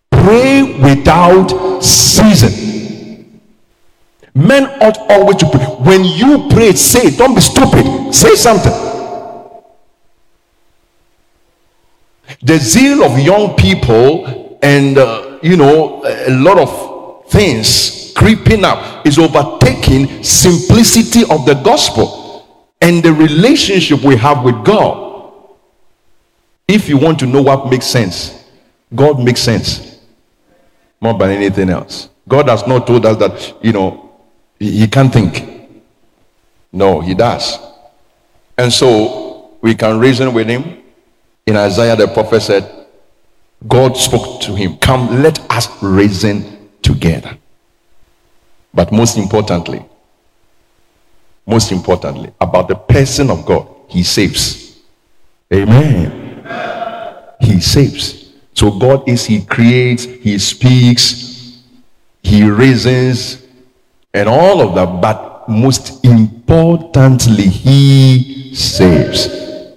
Pray 0.10 0.80
without 0.82 1.80
ceasing. 1.82 2.79
Men 4.34 4.66
ought 4.82 4.98
always 5.10 5.38
to 5.38 5.50
pray. 5.50 5.66
When 5.66 6.04
you 6.04 6.48
pray, 6.50 6.74
say, 6.74 7.16
don't 7.16 7.36
be 7.36 7.42
stupid. 7.42 8.14
Say 8.14 8.36
something. 8.36 8.72
The 12.42 12.58
zeal 12.58 13.04
of 13.04 13.20
young 13.20 13.56
people 13.56 14.60
and, 14.62 14.98
uh, 14.98 15.40
you 15.42 15.58
know, 15.58 16.04
a 16.06 16.32
lot 16.32 16.58
of 16.58 17.30
things 17.32 18.14
creeping 18.16 18.64
up 18.64 19.06
is 19.06 19.18
overtaking 19.18 20.24
simplicity 20.24 21.22
of 21.30 21.46
the 21.46 21.60
gospel 21.64 22.68
and 22.82 23.04
the 23.04 23.12
relationship 23.12 24.04
we 24.04 24.16
have 24.16 24.44
with 24.44 24.64
God. 24.64 25.34
If 26.68 26.88
you 26.88 26.98
want 26.98 27.20
to 27.20 27.26
know 27.26 27.42
what 27.42 27.70
makes 27.70 27.88
sense, 27.88 28.46
God 28.94 29.20
makes 29.20 29.42
sense 29.42 30.00
more 31.02 31.14
than 31.18 31.32
anything 31.32 31.70
else. 31.70 32.10
God 32.28 32.48
has 32.48 32.66
not 32.68 32.86
told 32.86 33.06
us 33.06 33.18
that, 33.18 33.64
you 33.64 33.72
know, 33.74 34.09
he, 34.60 34.80
he 34.80 34.88
can't 34.88 35.12
think. 35.12 35.44
No, 36.72 37.02
he 37.02 37.16
does. 37.16 37.58
And 38.58 38.72
so 38.72 39.58
we 39.62 39.74
can 39.74 40.00
reason 40.00 40.34
with 40.34 40.48
him. 40.48 40.84
In 41.46 41.56
Isaiah, 41.56 41.96
the 41.96 42.08
prophet 42.08 42.42
said, 42.42 42.88
God 43.68 43.98
spoke 43.98 44.42
to 44.42 44.56
him, 44.56 44.78
Come, 44.78 45.24
let 45.24 45.40
us 45.52 45.68
reason 45.82 46.70
together. 46.82 47.38
But 48.74 48.92
most 48.92 49.18
importantly, 49.18 49.84
most 51.48 51.72
importantly, 51.72 52.32
about 52.40 52.68
the 52.68 52.76
person 52.76 53.32
of 53.32 53.46
God, 53.46 53.68
he 53.88 54.04
saves. 54.04 54.80
Amen. 55.52 56.44
He 57.42 57.60
saves. 57.60 58.34
So 58.54 58.72
God 58.72 59.08
is, 59.08 59.26
He 59.26 59.42
creates, 59.42 60.04
He 60.04 60.38
speaks, 60.38 61.62
He 62.22 62.44
reasons, 62.44 63.42
and 64.14 64.30
all 64.30 64.62
of 64.62 64.76
that. 64.76 65.02
But 65.02 65.50
most 65.50 66.04
importantly, 66.06 67.48
He 67.48 68.54
saves. 68.54 69.28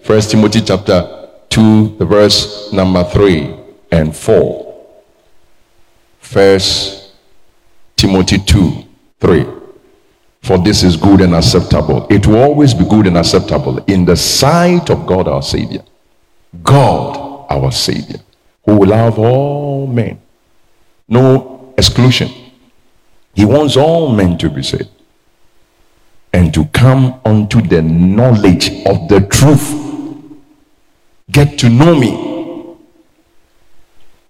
First 0.03 0.31
Timothy 0.31 0.61
chapter 0.61 1.29
2, 1.51 1.97
the 1.99 2.05
verse 2.05 2.73
number 2.73 3.05
3 3.05 3.55
and 3.91 4.15
4. 4.15 4.85
First 6.21 7.13
Timothy 7.97 8.39
2, 8.39 8.85
3. 9.21 9.47
For 10.43 10.59
this 10.59 10.83
is 10.83 10.97
good 10.97 11.21
and 11.21 11.35
acceptable. 11.35 12.07
It 12.11 12.27
will 12.27 12.43
always 12.43 12.75
be 12.75 12.85
good 12.85 13.07
and 13.07 13.17
acceptable 13.17 13.79
in 13.85 14.05
the 14.05 14.17
sight 14.17 14.91
of 14.91 15.07
God 15.07 15.29
our 15.29 15.43
Savior 15.43 15.83
God, 16.63 17.47
our 17.49 17.73
Savior, 17.73 18.19
who 18.65 18.77
will 18.77 18.89
love 18.89 19.19
all 19.19 19.87
men. 19.87 20.21
No 21.09 21.73
exclusion. 21.79 22.31
He 23.35 23.45
wants 23.45 23.77
all 23.77 24.13
men 24.13 24.37
to 24.39 24.51
be 24.51 24.63
saved 24.63 24.89
and 26.33 26.53
to 26.55 26.65
come 26.67 27.21
unto 27.25 27.61
the 27.61 27.83
knowledge 27.83 28.71
of 28.87 29.09
the 29.09 29.27
truth. 29.31 29.73
Get 31.31 31.59
to 31.61 31.69
know 31.69 31.95
me. 31.95 32.77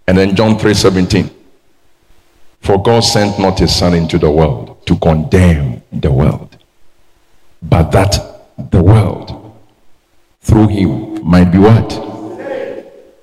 And 0.06 0.18
then 0.18 0.36
John 0.36 0.58
3 0.58 0.74
17. 0.74 1.30
For 2.60 2.80
God 2.80 3.00
sent 3.00 3.38
not 3.38 3.58
his 3.58 3.74
Son 3.74 3.94
into 3.94 4.18
the 4.18 4.30
world 4.30 4.86
to 4.86 4.96
condemn 4.96 5.82
the 5.92 6.12
world, 6.12 6.56
but 7.60 7.90
that 7.90 8.16
the 8.70 8.82
world 8.82 9.56
through 10.40 10.68
him 10.68 11.24
might 11.24 11.50
be 11.50 11.58
what? 11.58 12.12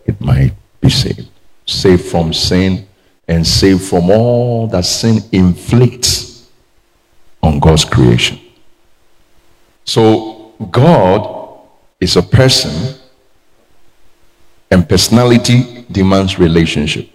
it 0.09 0.19
might 0.19 0.53
be 0.81 0.89
saved. 0.89 1.29
Saved 1.65 2.05
from 2.05 2.33
sin 2.33 2.87
and 3.29 3.45
saved 3.45 3.83
from 3.83 4.09
all 4.09 4.67
that 4.67 4.83
sin 4.83 5.19
inflicts 5.31 6.49
on 7.43 7.59
God's 7.59 7.85
creation. 7.85 8.39
So, 9.85 10.53
God 10.71 11.61
is 11.99 12.17
a 12.17 12.23
person, 12.23 12.95
and 14.71 14.89
personality 14.89 15.85
demands 15.91 16.39
relationship. 16.39 17.07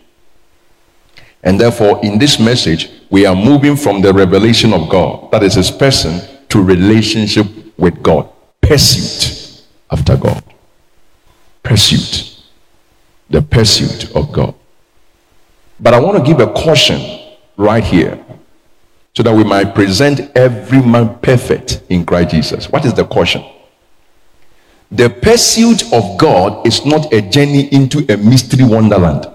And 1.42 1.61
therefore, 1.61 2.00
in 2.05 2.18
this 2.18 2.38
message, 2.38 2.90
we 3.11 3.27
are 3.27 3.35
moving 3.35 3.77
from 3.77 4.00
the 4.00 4.14
revelation 4.14 4.72
of 4.72 4.88
God, 4.88 5.33
that 5.33 5.42
is 5.42 5.55
his 5.55 5.70
person, 5.70 6.20
to 6.48 6.62
relationship 6.62 7.46
with 7.77 8.03
God. 8.03 8.29
Pursuit 8.61 9.64
after 9.90 10.16
God. 10.16 10.42
Pursuit 11.62 12.40
the 13.29 13.42
pursuit 13.42 14.14
of 14.14 14.31
God. 14.31 14.55
But 15.81 15.95
I 15.95 16.01
want 16.01 16.19
to 16.19 16.25
give 16.25 16.41
a 16.41 16.53
caution 16.53 17.35
right 17.57 17.85
here 17.85 18.25
so 19.15 19.23
that 19.23 19.35
we 19.35 19.45
might 19.45 19.75
present 19.75 20.21
every 20.37 20.83
man 20.83 21.19
perfect 21.21 21.83
in 21.89 22.05
Christ 22.05 22.31
Jesus. 22.31 22.71
What 22.71 22.85
is 22.85 22.95
the 22.95 23.05
caution? 23.05 23.45
The 24.91 25.11
pursuit 25.11 25.93
of 25.93 26.19
God 26.19 26.67
is 26.67 26.85
not 26.85 27.13
a 27.13 27.21
journey 27.21 27.73
into 27.73 28.05
a 28.13 28.17
mystery 28.17 28.65
wonderland. 28.65 29.27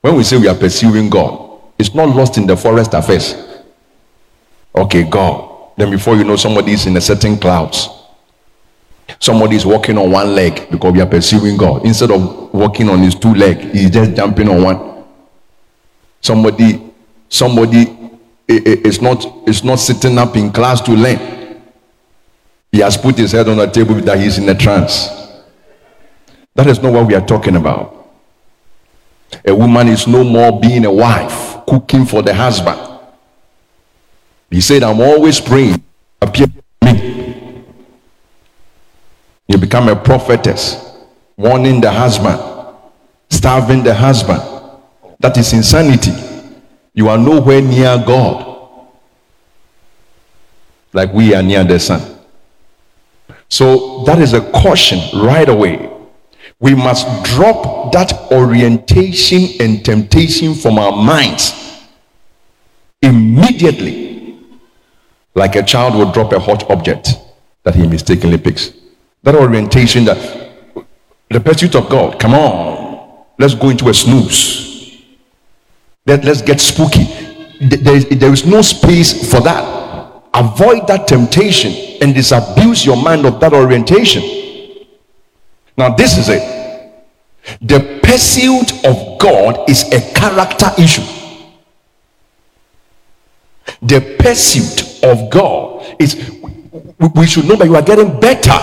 When 0.00 0.16
we 0.16 0.22
say 0.22 0.38
we 0.38 0.48
are 0.48 0.54
pursuing 0.54 1.08
God, 1.08 1.60
it's 1.78 1.94
not 1.94 2.14
lost 2.14 2.36
in 2.36 2.46
the 2.46 2.56
forest 2.56 2.94
affairs. 2.94 3.34
Okay, 4.74 5.02
God. 5.04 5.72
Then 5.76 5.90
before 5.90 6.16
you 6.16 6.24
know, 6.24 6.36
somebody 6.36 6.72
is 6.72 6.86
in 6.86 6.96
a 6.96 7.00
certain 7.00 7.38
clouds. 7.38 7.88
Somebody 9.20 9.56
is 9.56 9.64
walking 9.66 9.96
on 9.98 10.10
one 10.10 10.34
leg 10.34 10.70
because 10.70 10.92
we 10.92 11.00
are 11.00 11.06
pursuing 11.06 11.56
God. 11.56 11.84
Instead 11.86 12.10
of 12.10 12.52
walking 12.52 12.88
on 12.88 13.00
his 13.00 13.14
two 13.14 13.34
legs, 13.34 13.72
he's 13.72 13.90
just 13.90 14.14
jumping 14.14 14.48
on 14.48 14.62
one. 14.62 15.04
Somebody, 16.20 16.92
somebody 17.28 17.82
eh, 18.48 18.60
eh, 18.64 18.76
is 18.84 19.00
not 19.00 19.26
is 19.48 19.62
not 19.64 19.76
sitting 19.76 20.18
up 20.18 20.36
in 20.36 20.50
class 20.52 20.80
to 20.82 20.92
learn. 20.92 21.62
He 22.72 22.80
has 22.80 22.96
put 22.96 23.16
his 23.16 23.32
head 23.32 23.48
on 23.48 23.56
the 23.58 23.66
table 23.66 23.94
that 23.96 24.18
he's 24.18 24.38
in 24.38 24.48
a 24.48 24.54
trance. 24.54 25.08
That 26.54 26.66
is 26.66 26.80
not 26.82 26.92
what 26.92 27.06
we 27.06 27.14
are 27.14 27.24
talking 27.24 27.56
about. 27.56 27.94
A 29.44 29.54
woman 29.54 29.88
is 29.88 30.06
no 30.06 30.24
more 30.24 30.60
being 30.60 30.84
a 30.84 30.92
wife, 30.92 31.58
cooking 31.66 32.06
for 32.06 32.22
the 32.22 32.34
husband. 32.34 32.80
He 34.50 34.60
said, 34.60 34.82
I'm 34.82 35.00
always 35.00 35.40
praying. 35.40 35.82
Appear. 36.20 36.46
You 39.48 39.58
become 39.58 39.88
a 39.88 39.96
prophetess, 39.96 40.96
warning 41.36 41.80
the 41.80 41.90
husband, 41.90 42.40
starving 43.30 43.82
the 43.82 43.94
husband. 43.94 44.40
That 45.20 45.36
is 45.36 45.52
insanity. 45.52 46.12
You 46.94 47.08
are 47.08 47.18
nowhere 47.18 47.60
near 47.60 48.02
God 48.06 48.54
like 50.92 51.12
we 51.12 51.34
are 51.34 51.42
near 51.42 51.64
the 51.64 51.78
sun. 51.78 52.00
So 53.48 54.04
that 54.04 54.20
is 54.20 54.32
a 54.32 54.40
caution 54.52 55.00
right 55.20 55.48
away. 55.48 55.90
We 56.60 56.74
must 56.74 57.06
drop 57.24 57.92
that 57.92 58.12
orientation 58.30 59.60
and 59.60 59.84
temptation 59.84 60.54
from 60.54 60.78
our 60.78 60.92
minds 60.92 61.52
immediately, 63.02 64.38
like 65.34 65.56
a 65.56 65.62
child 65.62 65.94
would 65.96 66.14
drop 66.14 66.32
a 66.32 66.38
hot 66.38 66.70
object 66.70 67.18
that 67.64 67.74
he 67.74 67.86
mistakenly 67.86 68.38
picks. 68.38 68.72
That 69.24 69.34
orientation 69.34 70.04
that 70.04 70.18
the 71.30 71.40
pursuit 71.40 71.74
of 71.74 71.88
God, 71.88 72.20
come 72.20 72.34
on, 72.34 73.24
let's 73.38 73.54
go 73.54 73.70
into 73.70 73.88
a 73.88 73.94
snooze. 73.94 75.02
Let, 76.06 76.24
let's 76.24 76.42
get 76.42 76.60
spooky. 76.60 77.04
There 77.60 77.96
is, 77.96 78.06
there 78.08 78.32
is 78.32 78.46
no 78.46 78.62
space 78.62 79.30
for 79.30 79.40
that. 79.40 79.64
Avoid 80.34 80.86
that 80.88 81.08
temptation 81.08 81.72
and 82.02 82.14
disabuse 82.14 82.84
your 82.84 83.02
mind 83.02 83.24
of 83.24 83.40
that 83.40 83.52
orientation. 83.52 84.22
Now, 85.76 85.94
this 85.94 86.18
is 86.18 86.28
it. 86.28 86.42
The 87.60 88.00
pursuit 88.02 88.84
of 88.84 89.18
God 89.18 89.68
is 89.68 89.90
a 89.92 90.00
character 90.12 90.70
issue. 90.78 91.02
The 93.82 94.16
pursuit 94.18 95.02
of 95.04 95.30
God 95.30 95.96
is, 95.98 96.30
we 97.14 97.26
should 97.26 97.46
know 97.46 97.56
that 97.56 97.66
you 97.66 97.76
are 97.76 97.82
getting 97.82 98.18
better, 98.20 98.58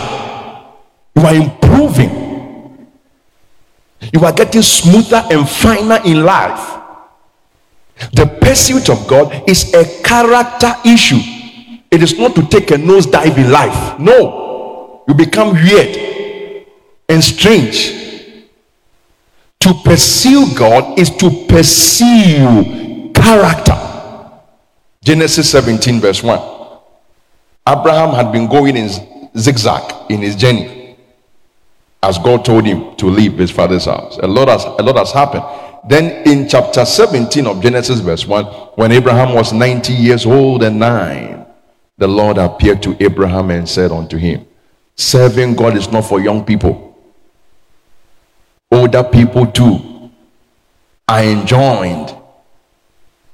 you 1.15 1.21
are 1.23 1.35
improving, 1.35 2.89
you 4.13 4.25
are 4.25 4.33
getting 4.33 4.61
smoother 4.61 5.23
and 5.31 5.47
finer 5.47 5.99
in 6.05 6.23
life. 6.23 6.79
The 8.13 8.25
pursuit 8.41 8.89
of 8.89 9.07
God 9.07 9.47
is 9.47 9.73
a 9.73 10.01
character 10.03 10.73
issue. 10.85 11.19
It 11.91 12.01
is 12.01 12.17
not 12.17 12.35
to 12.35 12.47
take 12.47 12.71
a 12.71 12.75
nosedive 12.75 13.37
in 13.37 13.51
life. 13.51 13.99
No, 13.99 15.03
you 15.07 15.13
become 15.13 15.53
weird 15.53 16.65
and 17.07 17.23
strange 17.23 18.01
to 19.59 19.73
pursue 19.85 20.55
God 20.55 20.97
is 20.97 21.09
to 21.17 21.45
pursue 21.47 23.11
character. 23.13 23.77
Genesis 25.03 25.49
17, 25.51 25.99
verse 25.99 26.23
1. 26.23 26.39
Abraham 27.67 28.15
had 28.15 28.31
been 28.31 28.47
going 28.47 28.75
in 28.75 28.89
zigzag 29.37 30.09
in 30.09 30.21
his 30.21 30.35
journey 30.35 30.80
as 32.03 32.17
God 32.17 32.43
told 32.45 32.65
him 32.65 32.95
to 32.97 33.05
leave 33.07 33.37
his 33.37 33.51
father's 33.51 33.85
house. 33.85 34.17
A 34.17 34.27
lot 34.27 34.47
has, 34.47 34.63
a 34.65 34.83
lot 34.83 34.97
has 34.97 35.11
happened. 35.11 35.43
Then 35.87 36.27
in 36.27 36.47
chapter 36.47 36.85
17 36.85 37.47
of 37.47 37.61
Genesis, 37.61 37.99
verse 37.99 38.25
1, 38.25 38.45
when 38.75 38.91
Abraham 38.91 39.33
was 39.35 39.53
90 39.53 39.93
years 39.93 40.25
old 40.25 40.63
and 40.63 40.79
nine, 40.79 41.45
the 41.97 42.07
Lord 42.07 42.37
appeared 42.37 42.81
to 42.83 42.95
Abraham 43.03 43.51
and 43.51 43.67
said 43.67 43.91
unto 43.91 44.17
him, 44.17 44.45
Serving 44.95 45.55
God 45.55 45.77
is 45.77 45.91
not 45.91 46.05
for 46.05 46.19
young 46.19 46.43
people 46.43 46.91
older 48.71 49.03
people 49.03 49.45
too 49.47 50.09
are 51.07 51.23
enjoined 51.23 52.15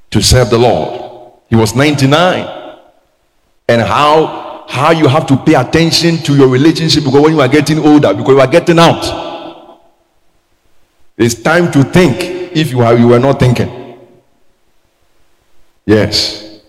to 0.10 0.22
serve 0.22 0.50
the 0.50 0.58
Lord. 0.58 1.34
He 1.50 1.56
was 1.56 1.76
99. 1.76 2.56
And 3.70 3.82
how 3.82 4.47
how 4.68 4.92
you 4.92 5.08
have 5.08 5.26
to 5.28 5.38
pay 5.38 5.54
attention 5.56 6.18
to 6.18 6.36
your 6.36 6.48
relationship 6.50 7.04
because 7.06 7.22
when 7.22 7.34
you 7.34 7.42
are 7.42 7.48
getting 7.48 7.80
older, 7.80 8.14
because 8.14 8.30
you 8.34 8.42
are 8.42 8.48
getting 8.48 8.78
out. 8.78 9.80
It's 11.18 11.36
time 11.36 11.72
to 11.72 11.84
think 11.84 12.56
if 12.56 12.72
you 12.72 12.82
are 12.82 12.96
you 12.96 13.08
were 13.08 13.20
not 13.20 13.40
thinking. 13.40 13.98
Yes. 15.86 16.60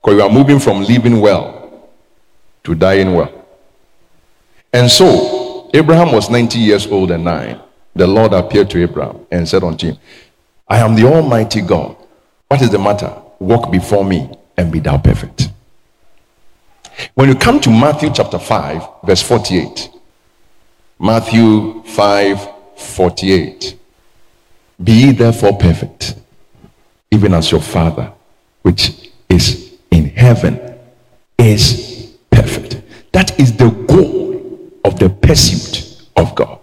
Because 0.00 0.16
you 0.16 0.22
are 0.22 0.30
moving 0.30 0.58
from 0.58 0.82
living 0.82 1.20
well 1.20 1.90
to 2.64 2.74
dying 2.74 3.14
well. 3.14 3.44
And 4.72 4.90
so 4.90 5.70
Abraham 5.74 6.12
was 6.12 6.30
90 6.30 6.58
years 6.58 6.86
old 6.86 7.10
and 7.10 7.24
nine. 7.24 7.60
The 7.94 8.06
Lord 8.06 8.32
appeared 8.32 8.70
to 8.70 8.82
Abraham 8.82 9.26
and 9.30 9.46
said 9.46 9.62
unto 9.62 9.88
him, 9.88 9.98
I 10.66 10.78
am 10.78 10.94
the 10.94 11.04
Almighty 11.04 11.60
God. 11.60 11.94
What 12.48 12.62
is 12.62 12.70
the 12.70 12.78
matter? 12.78 13.14
Walk 13.38 13.70
before 13.70 14.04
me 14.04 14.30
and 14.56 14.72
be 14.72 14.80
thou 14.80 14.96
perfect. 14.96 15.50
When 17.14 17.28
you 17.28 17.34
come 17.34 17.60
to 17.60 17.70
Matthew 17.70 18.10
chapter 18.12 18.38
5, 18.38 18.88
verse 19.04 19.22
48, 19.22 19.90
Matthew 20.98 21.82
5 21.84 22.48
48, 22.76 23.78
be 24.82 24.92
ye 24.92 25.12
therefore 25.12 25.56
perfect, 25.56 26.16
even 27.10 27.34
as 27.34 27.50
your 27.50 27.60
Father, 27.60 28.12
which 28.62 29.10
is 29.28 29.74
in 29.90 30.06
heaven, 30.10 30.78
is 31.38 32.12
perfect. 32.30 32.82
That 33.12 33.38
is 33.38 33.56
the 33.56 33.70
goal 33.70 34.70
of 34.84 34.98
the 34.98 35.10
pursuit 35.10 36.08
of 36.16 36.34
God. 36.34 36.58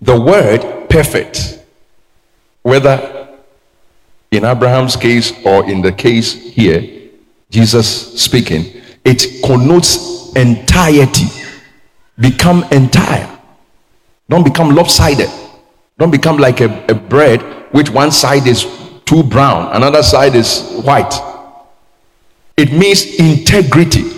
The 0.00 0.20
word 0.20 0.88
perfect, 0.88 1.60
whether 2.62 3.28
in 4.30 4.44
Abraham's 4.44 4.96
case 4.96 5.32
or 5.44 5.68
in 5.68 5.80
the 5.80 5.92
case 5.92 6.32
here, 6.32 7.03
Jesus 7.54 8.20
speaking, 8.20 8.82
it 9.04 9.42
connotes 9.44 10.32
entirety. 10.34 11.26
Become 12.18 12.64
entire. 12.70 13.30
Don't 14.28 14.44
become 14.44 14.74
lopsided. 14.74 15.30
Don't 15.98 16.10
become 16.10 16.38
like 16.38 16.60
a, 16.60 16.84
a 16.88 16.94
bread 16.94 17.40
which 17.72 17.90
one 17.90 18.10
side 18.10 18.46
is 18.46 18.66
too 19.04 19.22
brown, 19.22 19.74
another 19.74 20.02
side 20.02 20.34
is 20.34 20.80
white. 20.84 21.12
It 22.56 22.72
means 22.72 23.18
integrity 23.18 24.14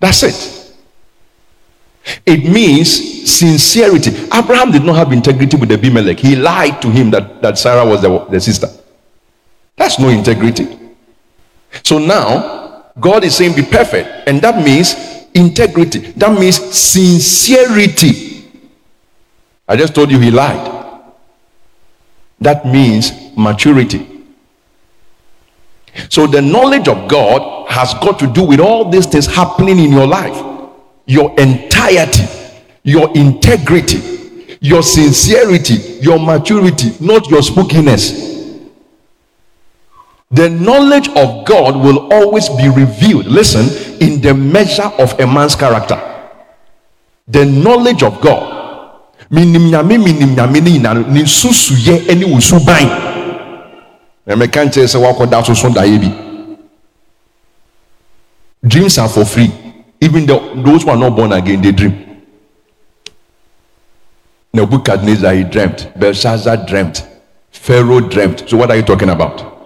that's 0.00 0.22
it. 0.22 0.74
It 2.24 2.44
means 2.44 3.30
sincerity. 3.30 4.10
Abraham 4.32 4.70
did 4.70 4.84
not 4.84 4.96
have 4.96 5.12
integrity 5.12 5.56
with 5.56 5.70
Abimelech. 5.70 6.18
He 6.18 6.36
lied 6.36 6.80
to 6.82 6.90
him 6.90 7.10
that, 7.10 7.42
that 7.42 7.58
Sarah 7.58 7.84
was 7.84 8.00
the, 8.00 8.24
the 8.26 8.40
sister. 8.40 8.68
That's 9.76 9.98
no 9.98 10.08
integrity. 10.08 10.78
So 11.82 11.98
now, 11.98 12.92
God 13.00 13.24
is 13.24 13.36
saying, 13.36 13.54
be 13.54 13.62
perfect. 13.62 14.28
And 14.28 14.40
that 14.42 14.64
means 14.64 14.94
integrity. 15.34 15.98
That 16.12 16.38
means 16.38 16.56
sincerity. 16.56 18.44
I 19.68 19.76
just 19.76 19.94
told 19.94 20.10
you 20.10 20.18
he 20.18 20.30
lied. 20.30 20.74
That 22.40 22.64
means 22.66 23.12
maturity. 23.36 24.24
So 26.08 26.26
the 26.26 26.40
knowledge 26.40 26.88
of 26.88 27.08
God 27.08 27.68
has 27.68 27.94
got 27.94 28.18
to 28.20 28.26
do 28.26 28.44
with 28.44 28.60
all 28.60 28.88
these 28.88 29.06
things 29.06 29.26
happening 29.26 29.78
in 29.78 29.92
your 29.92 30.06
life. 30.06 30.44
Your 31.06 31.38
entirety, 31.38 32.24
your 32.82 33.10
integrity, 33.16 34.56
your 34.60 34.82
sincerity, 34.82 35.74
your 36.00 36.18
maturity, 36.18 36.92
not 37.00 37.28
your 37.28 37.40
spookiness. 37.40 38.37
The 40.30 40.50
knowledge 40.50 41.08
of 41.08 41.46
God 41.46 41.76
will 41.76 42.12
always 42.12 42.48
be 42.50 42.68
revealed, 42.68 43.26
listen, 43.26 43.68
in 44.02 44.20
the 44.20 44.34
measure 44.34 44.90
of 44.98 45.18
a 45.18 45.26
man's 45.26 45.56
character. 45.56 45.98
The 47.26 47.44
knowledge 47.46 48.02
of 48.02 48.20
God. 48.20 48.56
Dreams 58.66 58.98
are 58.98 59.08
for 59.08 59.24
free. 59.24 59.52
Even 60.00 60.26
the, 60.26 60.62
those 60.64 60.82
who 60.82 60.90
are 60.90 60.96
not 60.96 61.16
born 61.16 61.32
again, 61.32 61.60
they 61.62 61.72
dream. 61.72 62.24
Nebuchadnezzar, 64.52 65.34
he 65.34 65.44
dreamt. 65.44 65.92
Belshazzar 65.98 66.66
dreamt. 66.66 67.06
Pharaoh 67.50 68.00
dreamt. 68.00 68.48
So, 68.48 68.56
what 68.56 68.70
are 68.70 68.76
you 68.76 68.82
talking 68.82 69.10
about? 69.10 69.57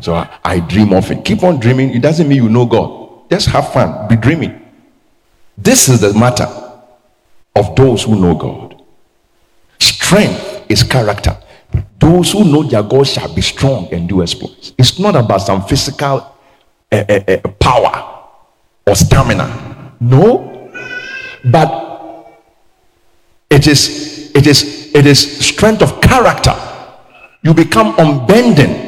So, 0.00 0.14
I, 0.14 0.38
I 0.44 0.60
dream 0.60 0.92
often. 0.92 1.22
Keep 1.22 1.42
on 1.42 1.58
dreaming. 1.58 1.90
It 1.94 2.02
doesn't 2.02 2.28
mean 2.28 2.42
you 2.42 2.48
know 2.48 2.66
God. 2.66 3.30
Just 3.30 3.48
have 3.48 3.72
fun. 3.72 4.08
Be 4.08 4.16
dreaming. 4.16 4.64
This 5.56 5.88
is 5.88 6.00
the 6.00 6.14
matter 6.14 6.46
of 7.56 7.74
those 7.74 8.04
who 8.04 8.18
know 8.18 8.34
God. 8.34 8.80
Strength 9.78 10.66
is 10.68 10.82
character. 10.82 11.36
Those 11.98 12.32
who 12.32 12.44
know 12.44 12.62
their 12.62 12.82
God 12.82 13.06
shall 13.06 13.32
be 13.34 13.42
strong 13.42 13.92
and 13.92 14.08
do 14.08 14.22
exploits. 14.22 14.72
It's 14.78 14.98
not 14.98 15.16
about 15.16 15.38
some 15.38 15.62
physical 15.64 16.34
uh, 16.90 17.04
uh, 17.08 17.20
uh, 17.28 17.36
power 17.60 18.30
or 18.86 18.94
stamina. 18.94 19.94
No, 20.00 20.70
but 21.44 22.34
it 23.50 23.66
is 23.66 24.30
it 24.34 24.46
is 24.46 24.94
it 24.94 25.06
is 25.06 25.44
strength 25.44 25.82
of 25.82 26.00
character. 26.00 26.54
You 27.42 27.52
become 27.52 27.94
unbending. 27.98 28.86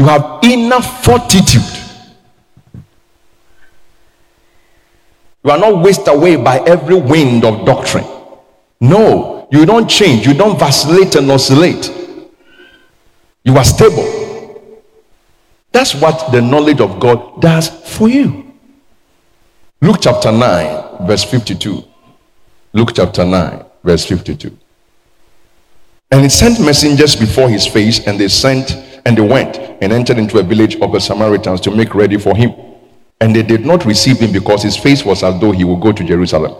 You 0.00 0.06
have 0.06 0.38
enough 0.44 1.04
fortitude. 1.04 1.60
You 5.44 5.50
are 5.50 5.58
not 5.58 5.82
whisked 5.82 6.08
away 6.08 6.36
by 6.36 6.60
every 6.60 6.94
wind 6.94 7.44
of 7.44 7.66
doctrine. 7.66 8.06
No, 8.80 9.46
you 9.52 9.66
don't 9.66 9.90
change. 9.90 10.26
You 10.26 10.32
don't 10.32 10.58
vacillate 10.58 11.16
and 11.16 11.30
oscillate. 11.30 11.92
You 13.44 13.58
are 13.58 13.64
stable. 13.64 14.62
That's 15.70 15.94
what 15.94 16.32
the 16.32 16.40
knowledge 16.40 16.80
of 16.80 16.98
God 16.98 17.42
does 17.42 17.68
for 17.68 18.08
you. 18.08 18.54
Luke 19.82 19.98
chapter 20.00 20.32
9, 20.32 21.06
verse 21.06 21.24
52. 21.24 21.84
Luke 22.72 22.92
chapter 22.94 23.26
9, 23.26 23.66
verse 23.84 24.06
52. 24.06 24.56
And 26.10 26.22
he 26.22 26.30
sent 26.30 26.58
messengers 26.58 27.14
before 27.14 27.50
his 27.50 27.66
face, 27.66 28.06
and 28.06 28.18
they 28.18 28.28
sent 28.28 28.70
and 29.04 29.16
they 29.16 29.22
went 29.22 29.58
and 29.58 29.92
entered 29.92 30.18
into 30.18 30.38
a 30.38 30.42
village 30.42 30.76
of 30.80 30.92
the 30.92 31.00
Samaritans 31.00 31.60
to 31.62 31.70
make 31.70 31.94
ready 31.94 32.18
for 32.18 32.36
him. 32.36 32.52
And 33.20 33.34
they 33.34 33.42
did 33.42 33.66
not 33.66 33.84
receive 33.84 34.18
him 34.18 34.32
because 34.32 34.62
his 34.62 34.76
face 34.76 35.04
was 35.04 35.22
as 35.22 35.38
though 35.40 35.52
he 35.52 35.64
would 35.64 35.80
go 35.80 35.92
to 35.92 36.04
Jerusalem. 36.04 36.54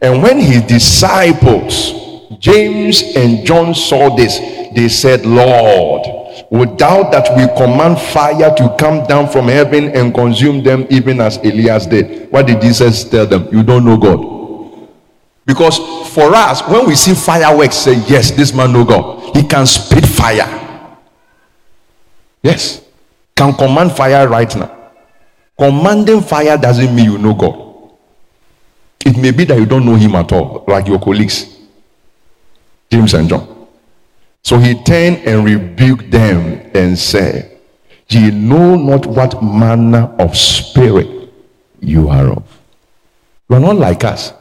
And 0.00 0.22
when 0.22 0.38
his 0.38 0.62
disciples, 0.62 1.92
James 2.38 3.02
and 3.16 3.46
John, 3.46 3.74
saw 3.74 4.14
this, 4.16 4.38
they 4.74 4.88
said, 4.88 5.24
Lord, 5.24 6.06
without 6.50 7.12
that 7.12 7.28
we 7.36 7.46
command 7.56 7.98
fire 7.98 8.54
to 8.54 8.76
come 8.78 9.06
down 9.06 9.28
from 9.28 9.46
heaven 9.46 9.88
and 9.96 10.14
consume 10.14 10.62
them 10.62 10.86
even 10.90 11.20
as 11.20 11.38
Elias 11.38 11.86
did. 11.86 12.30
What 12.30 12.46
did 12.46 12.60
Jesus 12.60 13.04
tell 13.04 13.26
them? 13.26 13.48
You 13.52 13.62
don't 13.62 13.84
know 13.84 13.96
God. 13.96 14.36
Because 15.46 15.78
for 16.12 16.34
us, 16.34 16.60
when 16.68 16.86
we 16.86 16.94
see 16.96 17.14
fireworks, 17.14 17.76
say, 17.76 17.94
Yes, 18.06 18.32
this 18.32 18.52
man 18.52 18.72
know 18.72 18.84
God. 18.84 19.36
He 19.36 19.44
can 19.44 19.64
spit 19.64 20.04
fire. 20.04 20.55
Yes. 22.46 22.80
Can 23.34 23.52
command 23.54 23.90
fire 23.90 24.28
right 24.28 24.54
now. 24.54 24.70
Commanding 25.58 26.20
fire 26.22 26.56
doesn't 26.56 26.94
mean 26.94 27.06
you 27.06 27.18
know 27.18 27.34
God. 27.34 27.58
It 29.04 29.16
may 29.16 29.32
be 29.32 29.44
that 29.46 29.58
you 29.58 29.66
don't 29.66 29.84
know 29.84 29.96
him 29.96 30.14
at 30.14 30.30
all, 30.30 30.64
like 30.68 30.86
your 30.86 31.00
colleagues, 31.00 31.58
James 32.88 33.14
and 33.14 33.28
John. 33.28 33.66
So 34.44 34.58
he 34.58 34.80
turned 34.84 35.26
and 35.26 35.44
rebuked 35.44 36.08
them 36.08 36.70
and 36.72 36.96
said, 36.96 37.58
Ye 38.08 38.30
know 38.30 38.76
not 38.76 39.06
what 39.06 39.42
manner 39.42 40.14
of 40.20 40.36
spirit 40.36 41.32
you 41.80 42.08
are 42.08 42.28
of. 42.30 42.44
You 43.50 43.56
are 43.56 43.60
not 43.60 43.74
like 43.76 44.04
us. 44.04 44.32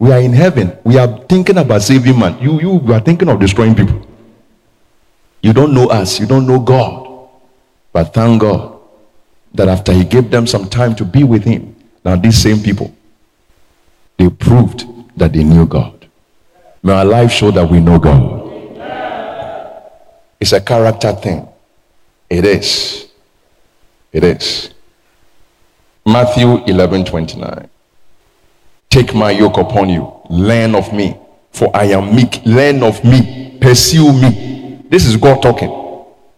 We 0.00 0.10
are 0.10 0.18
in 0.18 0.32
heaven. 0.32 0.76
We 0.82 0.98
are 0.98 1.06
thinking 1.28 1.58
about 1.58 1.82
saving 1.82 2.18
man. 2.18 2.38
You, 2.40 2.60
you 2.60 2.92
are 2.92 3.00
thinking 3.00 3.28
of 3.28 3.38
destroying 3.38 3.76
people. 3.76 4.04
You 5.42 5.52
don't 5.52 5.74
know 5.74 5.88
us. 5.88 6.18
You 6.18 6.26
don't 6.26 6.46
know 6.46 6.58
God. 6.58 7.03
But 7.94 8.12
thank 8.12 8.40
God 8.40 8.80
that 9.54 9.68
after 9.68 9.92
he 9.92 10.04
gave 10.04 10.28
them 10.28 10.48
some 10.48 10.68
time 10.68 10.96
to 10.96 11.04
be 11.04 11.22
with 11.22 11.44
him, 11.44 11.76
now 12.04 12.16
these 12.16 12.36
same 12.36 12.58
people, 12.58 12.92
they 14.18 14.28
proved 14.28 14.84
that 15.16 15.32
they 15.32 15.44
knew 15.44 15.64
God. 15.64 16.08
May 16.82 16.92
our 16.92 17.04
life 17.04 17.30
show 17.30 17.52
that 17.52 17.70
we 17.70 17.78
know 17.78 18.00
God. 18.00 18.42
It's 20.40 20.52
a 20.52 20.60
character 20.60 21.12
thing. 21.12 21.48
It 22.28 22.44
is. 22.44 23.06
It 24.12 24.24
is. 24.24 24.74
Matthew 26.04 26.64
11 26.64 27.04
29. 27.04 27.70
Take 28.90 29.14
my 29.14 29.30
yoke 29.30 29.56
upon 29.56 29.88
you, 29.88 30.12
learn 30.28 30.74
of 30.74 30.92
me, 30.92 31.16
for 31.52 31.74
I 31.74 31.84
am 31.84 32.14
meek. 32.14 32.44
Learn 32.44 32.82
of 32.82 33.04
me, 33.04 33.56
pursue 33.60 34.12
me. 34.12 34.82
This 34.88 35.06
is 35.06 35.16
God 35.16 35.40
talking. 35.42 35.70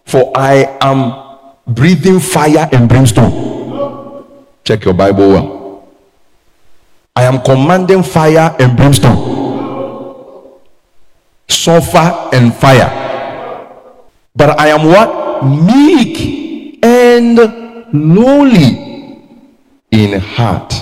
For 0.05 0.31
I 0.37 0.77
am 0.83 1.26
breathing 1.66 2.20
fire 2.20 2.68
and 2.72 2.88
brimstone. 2.88 4.24
Check 4.64 4.85
your 4.85 4.94
Bible 4.94 5.29
well. 5.29 5.88
I 7.14 7.24
am 7.24 7.40
commanding 7.42 8.02
fire 8.02 8.55
and 8.59 8.76
brimstone, 8.76 10.61
sulfur 11.48 12.29
and 12.33 12.55
fire. 12.55 12.90
But 14.35 14.59
I 14.61 14.68
am 14.68 14.87
what? 14.87 15.44
Meek 15.44 16.79
and 16.85 17.38
lowly 17.92 19.22
in 19.90 20.20
heart, 20.20 20.74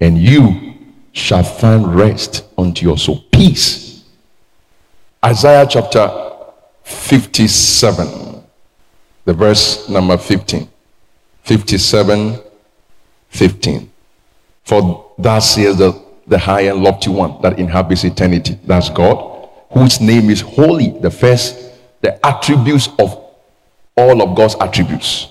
and 0.00 0.16
you 0.18 0.74
shall 1.12 1.42
find 1.42 1.94
rest 1.94 2.44
unto 2.56 2.86
your 2.86 2.96
soul. 2.96 3.24
Peace. 3.32 4.04
Isaiah 5.24 5.66
chapter 5.68 6.08
57, 6.84 8.29
the 9.24 9.32
verse 9.32 9.88
number 9.88 10.16
15. 10.16 10.68
57, 11.42 12.38
15. 13.28 13.92
For 14.64 15.12
thou 15.18 15.38
says 15.38 15.78
the, 15.78 16.00
the 16.26 16.38
high 16.38 16.62
and 16.62 16.82
lofty 16.82 17.10
one 17.10 17.40
that 17.42 17.58
inhabits 17.58 18.04
eternity. 18.04 18.58
That's 18.64 18.90
God, 18.90 19.48
whose 19.72 20.00
name 20.00 20.30
is 20.30 20.40
holy. 20.40 20.90
The 21.00 21.10
first 21.10 21.70
the 22.00 22.24
attributes 22.26 22.88
of 22.98 23.24
all 23.96 24.22
of 24.22 24.36
God's 24.36 24.56
attributes. 24.60 25.28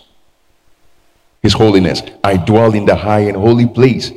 His 1.41 1.53
holiness. 1.53 2.01
I 2.23 2.37
dwell 2.37 2.73
in 2.73 2.85
the 2.85 2.95
high 2.95 3.21
and 3.21 3.37
holy 3.37 3.65
place 3.65 4.11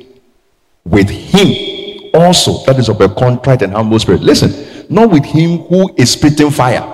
with 0.85 1.09
him 1.09 2.11
also. 2.13 2.65
That 2.65 2.79
is 2.79 2.89
of 2.89 3.01
a 3.01 3.09
contrite 3.09 3.63
and 3.63 3.73
humble 3.73 3.99
spirit. 3.99 4.23
Listen, 4.23 4.87
not 4.91 5.11
with 5.11 5.25
him 5.25 5.59
who 5.59 5.95
is 5.97 6.11
spitting 6.11 6.51
fire. 6.51 6.92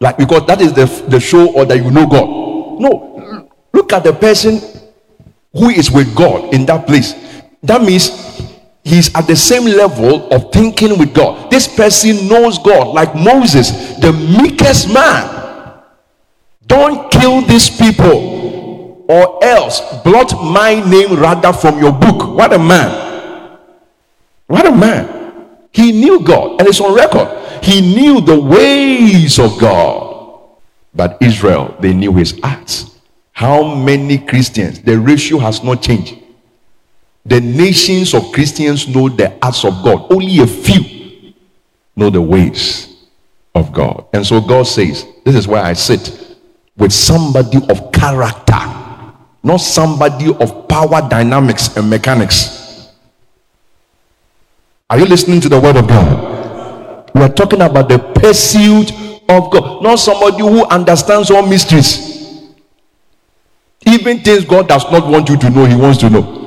Like 0.00 0.16
because 0.16 0.46
that 0.46 0.60
is 0.60 0.72
the, 0.72 0.86
the 1.08 1.20
show 1.20 1.52
or 1.52 1.64
that 1.66 1.76
you 1.76 1.90
know 1.90 2.06
God. 2.06 2.80
No, 2.80 3.48
look 3.72 3.92
at 3.92 4.04
the 4.04 4.12
person 4.12 4.60
who 5.52 5.70
is 5.70 5.90
with 5.90 6.14
God 6.14 6.54
in 6.54 6.66
that 6.66 6.86
place. 6.86 7.14
That 7.62 7.82
means 7.82 8.10
he's 8.84 9.12
at 9.14 9.26
the 9.26 9.34
same 9.34 9.64
level 9.64 10.32
of 10.32 10.52
thinking 10.52 10.98
with 10.98 11.14
God. 11.14 11.50
This 11.50 11.66
person 11.66 12.28
knows 12.28 12.58
God, 12.58 12.94
like 12.94 13.14
Moses, 13.14 13.96
the 13.98 14.12
meekest 14.12 14.92
man. 14.92 15.36
Don't 16.66 17.10
kill 17.10 17.40
these 17.42 17.70
people, 17.70 19.04
or 19.08 19.42
else 19.42 19.80
blot 20.04 20.32
my 20.34 20.74
name 20.88 21.18
rather 21.18 21.52
from 21.52 21.78
your 21.80 21.92
book. 21.92 22.36
What 22.36 22.52
a 22.52 22.58
man! 22.58 23.58
What 24.46 24.66
a 24.66 24.70
man! 24.70 25.56
He 25.72 25.92
knew 25.92 26.20
God, 26.20 26.60
and 26.60 26.68
it's 26.68 26.80
on 26.80 26.94
record. 26.94 27.26
He 27.62 27.80
knew 27.80 28.20
the 28.20 28.38
ways 28.38 29.38
of 29.38 29.58
God. 29.58 30.06
But 30.94 31.18
Israel, 31.20 31.76
they 31.80 31.92
knew 31.92 32.14
his 32.14 32.38
acts. 32.42 32.98
How 33.32 33.74
many 33.74 34.18
Christians? 34.18 34.80
The 34.80 34.98
ratio 34.98 35.38
has 35.38 35.62
not 35.62 35.82
changed 35.82 36.16
the 37.28 37.40
nations 37.42 38.14
of 38.14 38.32
Christians 38.32 38.88
know 38.88 39.10
the 39.10 39.32
acts 39.44 39.62
of 39.62 39.84
God. 39.84 40.10
Only 40.10 40.40
a 40.40 40.46
few 40.46 41.34
know 41.94 42.08
the 42.08 42.22
ways 42.22 42.96
of 43.54 43.70
God. 43.70 44.06
And 44.14 44.26
so 44.26 44.40
God 44.40 44.62
says, 44.62 45.04
This 45.24 45.34
is 45.34 45.46
where 45.46 45.62
I 45.62 45.74
sit 45.74 46.36
with 46.78 46.90
somebody 46.90 47.58
of 47.68 47.92
character, 47.92 48.58
not 49.42 49.58
somebody 49.58 50.34
of 50.34 50.68
power 50.68 51.06
dynamics 51.06 51.76
and 51.76 51.90
mechanics. 51.90 52.88
Are 54.88 54.98
you 54.98 55.04
listening 55.04 55.42
to 55.42 55.50
the 55.50 55.60
word 55.60 55.76
of 55.76 55.86
God? 55.86 56.37
We 57.14 57.22
are 57.22 57.32
talking 57.32 57.60
about 57.60 57.88
the 57.88 57.98
pursuit 57.98 58.92
of 59.28 59.50
God, 59.50 59.82
not 59.82 59.96
somebody 59.96 60.38
who 60.38 60.64
understands 60.66 61.30
all 61.30 61.46
mysteries. 61.46 62.16
Even 63.86 64.20
things 64.20 64.44
God 64.44 64.68
does 64.68 64.90
not 64.90 65.06
want 65.08 65.28
you 65.28 65.36
to 65.38 65.50
know, 65.50 65.64
He 65.64 65.76
wants 65.76 65.98
to 65.98 66.10
know. 66.10 66.38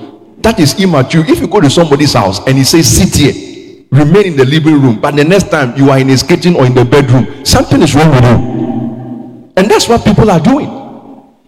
That 0.41 0.59
is 0.59 0.80
immature. 0.82 1.24
If 1.26 1.39
you 1.39 1.47
go 1.47 1.62
to 1.62 1.70
somebody's 1.70 2.14
house 2.14 2.45
and 2.47 2.57
he 2.57 2.64
says, 2.64 2.88
sit 2.88 3.14
here, 3.16 3.86
remain 3.91 4.34
in 4.34 4.36
the 4.36 4.45
living 4.45 4.82
room, 4.82 4.99
but 4.99 5.16
the 5.16 5.24
next 5.24 5.49
time 5.51 5.78
you 5.78 5.91
are 5.91 5.99
in 5.99 6.09
his 6.09 6.24
kitchen 6.24 6.55
or 6.55 6.66
in 6.66 6.74
the 6.74 6.84
bedroom, 6.84 7.45
something 7.45 7.82
is 7.82 7.93
wrong 7.93 8.09
with 8.09 8.24
you. 8.24 9.51
And 9.55 9.70
that's 9.70 9.88
what 9.88 10.03
people 10.03 10.32
are 10.32 10.39
doing. 10.39 10.80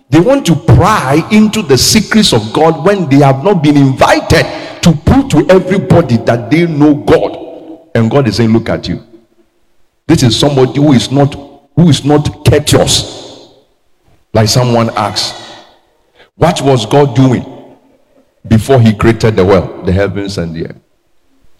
They 0.09 0.19
want 0.19 0.45
to 0.45 0.55
pry 0.55 1.27
into 1.31 1.63
the 1.63 1.77
secrets 1.77 2.33
of 2.33 2.53
God 2.53 2.85
when 2.85 3.09
they 3.09 3.17
have 3.17 3.43
not 3.43 3.63
been 3.63 3.77
invited 3.77 4.45
to 4.83 4.93
prove 5.05 5.29
to 5.31 5.47
everybody 5.49 6.17
that 6.17 6.51
they 6.51 6.67
know 6.67 6.93
God. 6.93 7.42
And 7.95 8.09
God 8.09 8.27
is 8.27 8.37
saying, 8.37 8.51
Look 8.51 8.69
at 8.69 8.87
you. 8.87 9.03
This 10.07 10.23
is 10.23 10.39
somebody 10.39 10.81
who 10.81 10.93
is 10.93 11.11
not 11.11 11.33
who 11.75 11.89
is 11.89 12.03
not 12.03 12.45
courteous. 12.45 13.53
Like 14.33 14.47
someone 14.47 14.89
asks, 14.97 15.65
What 16.35 16.61
was 16.61 16.85
God 16.85 17.15
doing 17.15 17.77
before 18.47 18.79
he 18.79 18.93
created 18.93 19.35
the 19.35 19.45
world, 19.45 19.85
the 19.85 19.91
heavens 19.91 20.37
and 20.37 20.55
the 20.55 20.67
earth? 20.67 20.79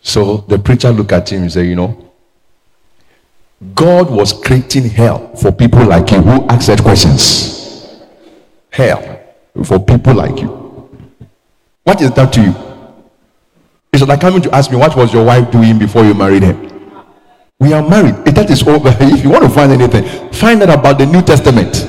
So 0.02 0.38
the 0.38 0.60
preacher 0.60 0.92
look 0.92 1.12
at 1.12 1.32
him 1.32 1.44
and 1.44 1.52
say, 1.52 1.66
You 1.66 1.76
know, 1.76 2.12
God 3.76 4.10
was 4.10 4.34
creating 4.34 4.90
hell 4.90 5.36
for 5.36 5.52
people 5.52 5.86
like 5.86 6.12
you 6.12 6.18
who 6.18 6.46
ask 6.48 6.68
that 6.68 6.82
questions. 6.82 7.96
Hell 8.70 9.20
for 9.64 9.80
people 9.80 10.16
like 10.16 10.42
you. 10.42 10.50
What 11.84 12.02
is 12.02 12.12
that 12.12 12.34
to 12.34 12.42
you? 12.42 12.73
It's 13.94 14.02
like 14.02 14.22
coming 14.22 14.42
to 14.42 14.56
ask 14.56 14.72
me, 14.72 14.78
what 14.78 14.96
was 14.96 15.14
your 15.14 15.24
wife 15.24 15.52
doing 15.52 15.78
before 15.78 16.04
you 16.04 16.16
married 16.16 16.42
her? 16.42 16.74
We 17.60 17.74
are 17.74 17.88
married. 17.88 18.16
If 18.28 18.34
that 18.34 18.50
is 18.50 18.68
over, 18.68 18.90
if 19.00 19.24
you 19.24 19.30
want 19.30 19.44
to 19.44 19.50
find 19.50 19.72
anything, 19.72 20.32
find 20.34 20.64
out 20.64 20.78
about 20.78 20.98
the 20.98 21.06
New 21.06 21.22
Testament. 21.22 21.88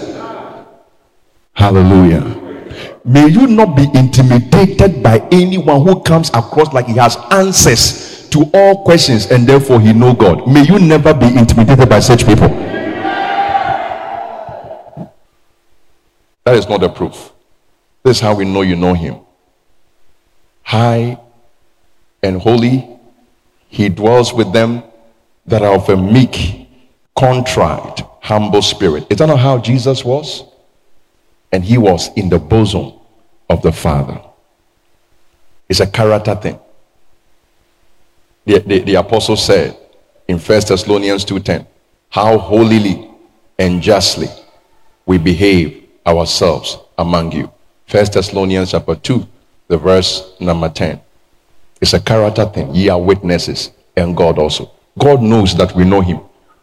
Hallelujah. 1.55 2.21
May 3.07 3.29
you 3.29 3.47
not 3.47 3.75
be 3.75 3.89
intimidated 3.95 5.03
by 5.03 5.27
anyone 5.33 5.83
who 5.83 6.03
comes 6.03 6.29
across 6.31 6.73
like 6.75 6.87
he 6.87 6.95
has 6.95 7.17
answers 7.31 8.29
to 8.29 8.51
all 8.53 8.85
questions 8.85 9.31
and 9.31 9.47
therefore 9.47 9.81
he 9.81 9.95
know 9.95 10.13
God. 10.13 10.47
May 10.47 10.65
you 10.65 10.79
never 10.79 11.15
be 11.15 11.27
intimidated 11.27 11.89
by 11.89 12.01
such 12.01 12.27
people. 12.27 12.49
That 16.45 16.57
is 16.57 16.69
not 16.69 16.83
a 16.83 16.89
proof. 16.91 17.33
This 18.03 18.19
is 18.19 18.21
how 18.21 18.35
we 18.35 18.45
know 18.45 18.61
you 18.61 18.77
know 18.77 18.93
him. 18.93 19.21
High 20.63 21.19
and 22.25 22.41
holy, 22.41 22.89
he 23.69 23.89
dwells 23.89 24.33
with 24.35 24.53
them 24.53 24.83
that 25.47 25.63
are 25.63 25.75
of 25.75 25.89
a 25.89 25.97
meek, 25.97 26.69
contrite, 27.17 28.01
humble 28.21 28.63
spirit. 28.63 29.07
Is 29.11 29.19
that 29.19 29.27
not 29.27 29.39
how 29.39 29.59
Jesus 29.59 30.05
was? 30.05 30.45
and 31.55 31.65
he 31.65 31.79
was 31.79 32.11
in 32.17 32.29
the 32.29 32.39
bosom 32.39 32.93
of 33.49 33.63
the 33.63 33.71
Father. 33.71 34.21
It's 35.69 35.79
a 35.79 35.87
character 35.87 36.35
thing. 36.35 36.59
The, 38.45 38.59
the, 38.59 38.79
the 38.81 38.95
apostle 38.97 39.37
said 39.37 39.79
in 40.27 40.41
1 40.41 40.63
Thessalonians 40.67 41.25
2:10, 41.25 41.65
how 42.11 42.39
holily 42.39 43.09
and 43.57 43.81
justly 43.81 44.27
we 45.07 45.17
behave 45.17 45.85
ourselves 46.05 46.77
among 46.99 47.31
you. 47.31 47.53
1 47.89 48.07
Thessalonians 48.13 48.73
chapter 48.73 48.97
2, 48.97 49.25
the 49.69 49.79
verse 49.79 50.33
number 50.41 50.69
10. 50.69 51.01
It's 51.85 51.93
a 51.93 52.01
character 52.01 52.47
thing. 52.47 52.75
Ye 52.75 52.89
are 52.89 52.99
witnesses, 52.99 53.71
and 53.95 54.17
God 54.17 54.39
also. 54.39 54.71
God 54.99 55.21
knows 55.21 55.55
that 55.59 55.77
we 55.77 55.85
know 55.85 56.01
him. 56.01 56.19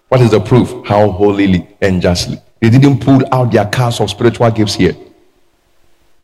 What 0.08 0.20
is 0.20 0.32
the 0.32 0.40
proof? 0.40 0.74
How 0.84 1.12
holily 1.12 1.68
and 1.80 2.02
justly. 2.02 2.42
They 2.60 2.72
didn't 2.72 3.02
pull 3.02 3.22
out 3.32 3.52
their 3.52 3.68
cards 3.68 4.02
of 4.02 4.10
spiritual 4.10 4.50
gifts 4.50 4.74
here. 4.74 4.96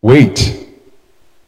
Wait. 0.02 0.66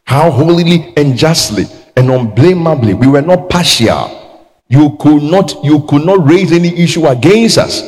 How 0.04 0.30
holily 0.30 0.94
and 0.96 1.18
justly 1.18 1.66
and 1.98 2.12
unblameably 2.12 2.94
we 2.94 3.08
were 3.08 3.24
not 3.24 3.50
partial. 3.50 4.52
You 4.68 4.96
could 5.00 5.24
not 5.24 5.64
you 5.64 5.82
could 5.88 6.06
not 6.06 6.24
raise 6.30 6.52
any 6.52 6.78
issue 6.78 7.08
against 7.08 7.58
us. 7.58 7.82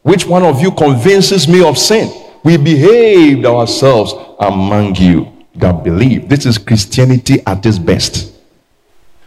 Which 0.00 0.26
one 0.26 0.42
of 0.42 0.62
you 0.62 0.70
convinces 0.70 1.46
me 1.46 1.62
of 1.62 1.76
sin? 1.76 2.10
We 2.44 2.56
behaved 2.56 3.44
ourselves 3.44 4.14
among 4.40 4.94
you 4.94 5.30
that 5.56 5.84
believe. 5.84 6.30
This 6.30 6.46
is 6.46 6.56
Christianity 6.56 7.42
at 7.46 7.66
its 7.66 7.78
best. 7.78 8.31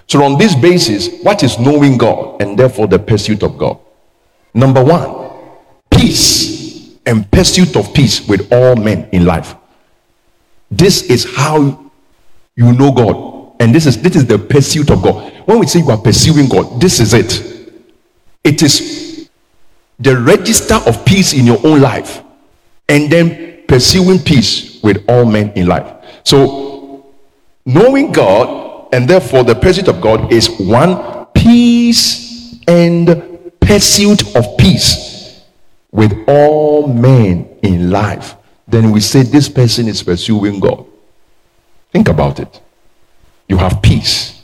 So, 0.08 0.24
on 0.24 0.38
this 0.38 0.56
basis, 0.56 1.22
what 1.22 1.44
is 1.44 1.58
knowing 1.60 1.98
God 1.98 2.42
and 2.42 2.58
therefore 2.58 2.88
the 2.88 3.00
pursuit 3.00 3.44
of 3.44 3.58
God? 3.58 3.80
Number 4.54 4.84
one, 4.84 5.32
peace 5.90 6.98
and 7.06 7.30
pursuit 7.32 7.76
of 7.76 7.94
peace 7.94 8.28
with 8.28 8.52
all 8.52 8.76
men 8.76 9.10
in 9.12 9.26
life. 9.26 9.56
This 10.70 11.04
is 11.04 11.36
how 11.36 11.92
you 12.56 12.72
know 12.74 12.92
God. 12.92 13.56
And 13.60 13.74
this 13.74 13.86
is 13.86 14.02
this 14.02 14.16
is 14.16 14.26
the 14.26 14.38
pursuit 14.38 14.92
of 14.92 15.02
God. 15.02 15.34
When 15.46 15.60
we 15.60 15.68
say 15.68 15.80
you 15.80 15.90
are 15.90 15.98
pursuing 15.98 16.50
God, 16.50 16.80
this 16.80 17.00
is 17.00 17.14
it. 17.14 17.72
It 18.44 18.62
is 18.62 19.30
the 20.00 20.18
register 20.18 20.76
of 20.86 21.04
peace 21.06 21.34
in 21.34 21.46
your 21.46 21.60
own 21.66 21.82
life 21.82 22.22
and 22.90 23.12
then 23.12 23.64
pursuing 23.68 24.20
peace 24.20 24.82
with 24.84 25.04
all 25.08 25.26
men 25.26 25.52
in 25.52 25.68
life. 25.68 25.92
So 26.24 27.14
knowing 27.66 28.12
God 28.12 28.65
and 28.96 29.10
therefore 29.10 29.44
the 29.44 29.54
pursuit 29.54 29.90
of 29.90 30.00
God 30.00 30.32
is 30.32 30.50
one 30.58 31.26
peace 31.34 32.56
and 32.66 33.52
pursuit 33.60 34.34
of 34.38 34.58
peace 34.58 35.44
with 35.92 36.14
all 36.30 36.88
men 36.88 37.58
in 37.62 37.92
life, 37.92 38.36
then 38.66 38.92
we 38.92 39.02
say 39.02 39.24
this 39.24 39.50
person 39.50 39.90
is 39.90 40.02
pursuing 40.02 40.62
God. 40.62 40.86
Think 41.92 42.08
about 42.08 42.40
it. 42.40 42.62
You 43.50 43.58
have 43.58 43.82
peace, 43.82 44.42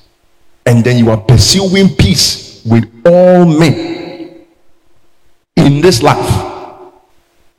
and 0.65 0.83
then 0.83 0.97
you 0.97 1.09
are 1.11 1.17
pursuing 1.17 1.95
peace 1.95 2.61
with 2.65 2.91
all 3.05 3.45
men 3.45 4.45
in 5.55 5.79
this 5.79 6.03
life. 6.03 6.29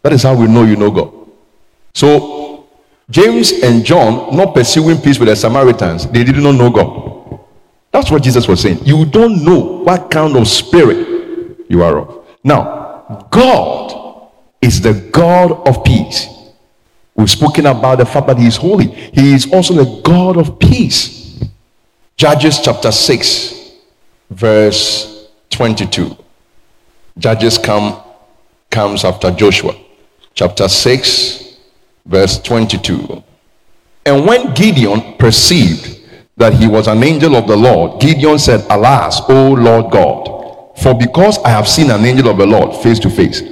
That 0.03 0.13
is 0.13 0.25
how 0.25 0.35
we 0.35 0.47
know 0.47 0.65
you 0.65 0.77
know 0.77 0.91
God. 0.91 1.13
So, 1.95 2.42
James 3.11 3.53
and 3.53 3.85
John 3.85 4.35
not 4.37 4.55
pursuing 4.55 4.99
peace 4.99 5.19
with 5.19 5.29
the 5.29 5.37
Samaritans, 5.37 6.07
they 6.07 6.25
did 6.25 6.37
not 6.37 6.53
know 6.53 6.71
God. 6.71 7.41
That's 7.91 8.11
what 8.11 8.23
Jesus 8.23 8.49
was 8.49 8.61
saying. 8.61 8.81
You 8.85 9.05
don't 9.05 9.45
know 9.45 9.59
what 9.83 10.11
kind 10.11 10.37
of 10.37 10.49
spirit 10.49 11.67
you 11.69 11.83
are 11.83 11.99
of. 11.99 12.27
Now, 12.43 13.27
God 13.31 14.31
is 14.61 14.81
the 14.81 14.95
God 15.13 15.69
of 15.69 15.85
peace. 15.85 16.27
We've 17.15 17.31
spoken 17.31 17.67
about 17.67 17.99
the 17.99 18.07
fact 18.07 18.27
that 18.29 18.39
He 18.39 18.47
is 18.47 18.57
holy. 18.57 18.87
He 18.87 19.35
is 19.35 19.53
also 19.53 19.75
the 19.75 20.01
God 20.03 20.39
of 20.39 20.59
peace. 20.59 21.43
Judges 22.17 22.61
chapter 22.61 22.91
6, 22.91 23.73
verse 24.31 25.29
22. 25.51 26.17
Judges 27.19 27.59
come 27.59 28.01
comes 28.71 29.05
after 29.05 29.31
Joshua. 29.31 29.75
Chapter 30.35 30.67
6, 30.67 31.52
verse 32.05 32.41
22. 32.41 33.23
And 34.05 34.27
when 34.27 34.53
Gideon 34.55 35.15
perceived 35.19 36.01
that 36.37 36.55
he 36.55 36.67
was 36.67 36.89
an 36.89 37.03
angel 37.05 37.37
of 37.37 37.47
the 37.47 37.57
Lord, 37.57 38.01
Gideon 38.01 38.39
said, 38.39 38.67
Alas, 38.71 39.21
O 39.29 39.53
Lord 39.53 39.93
God, 39.93 40.79
for 40.79 40.95
because 40.95 41.39
I 41.45 41.51
have 41.51 41.69
seen 41.69 41.91
an 41.91 42.05
angel 42.05 42.29
of 42.29 42.39
the 42.39 42.47
Lord 42.47 42.75
face 42.83 42.99
to 43.01 43.11
face. 43.11 43.43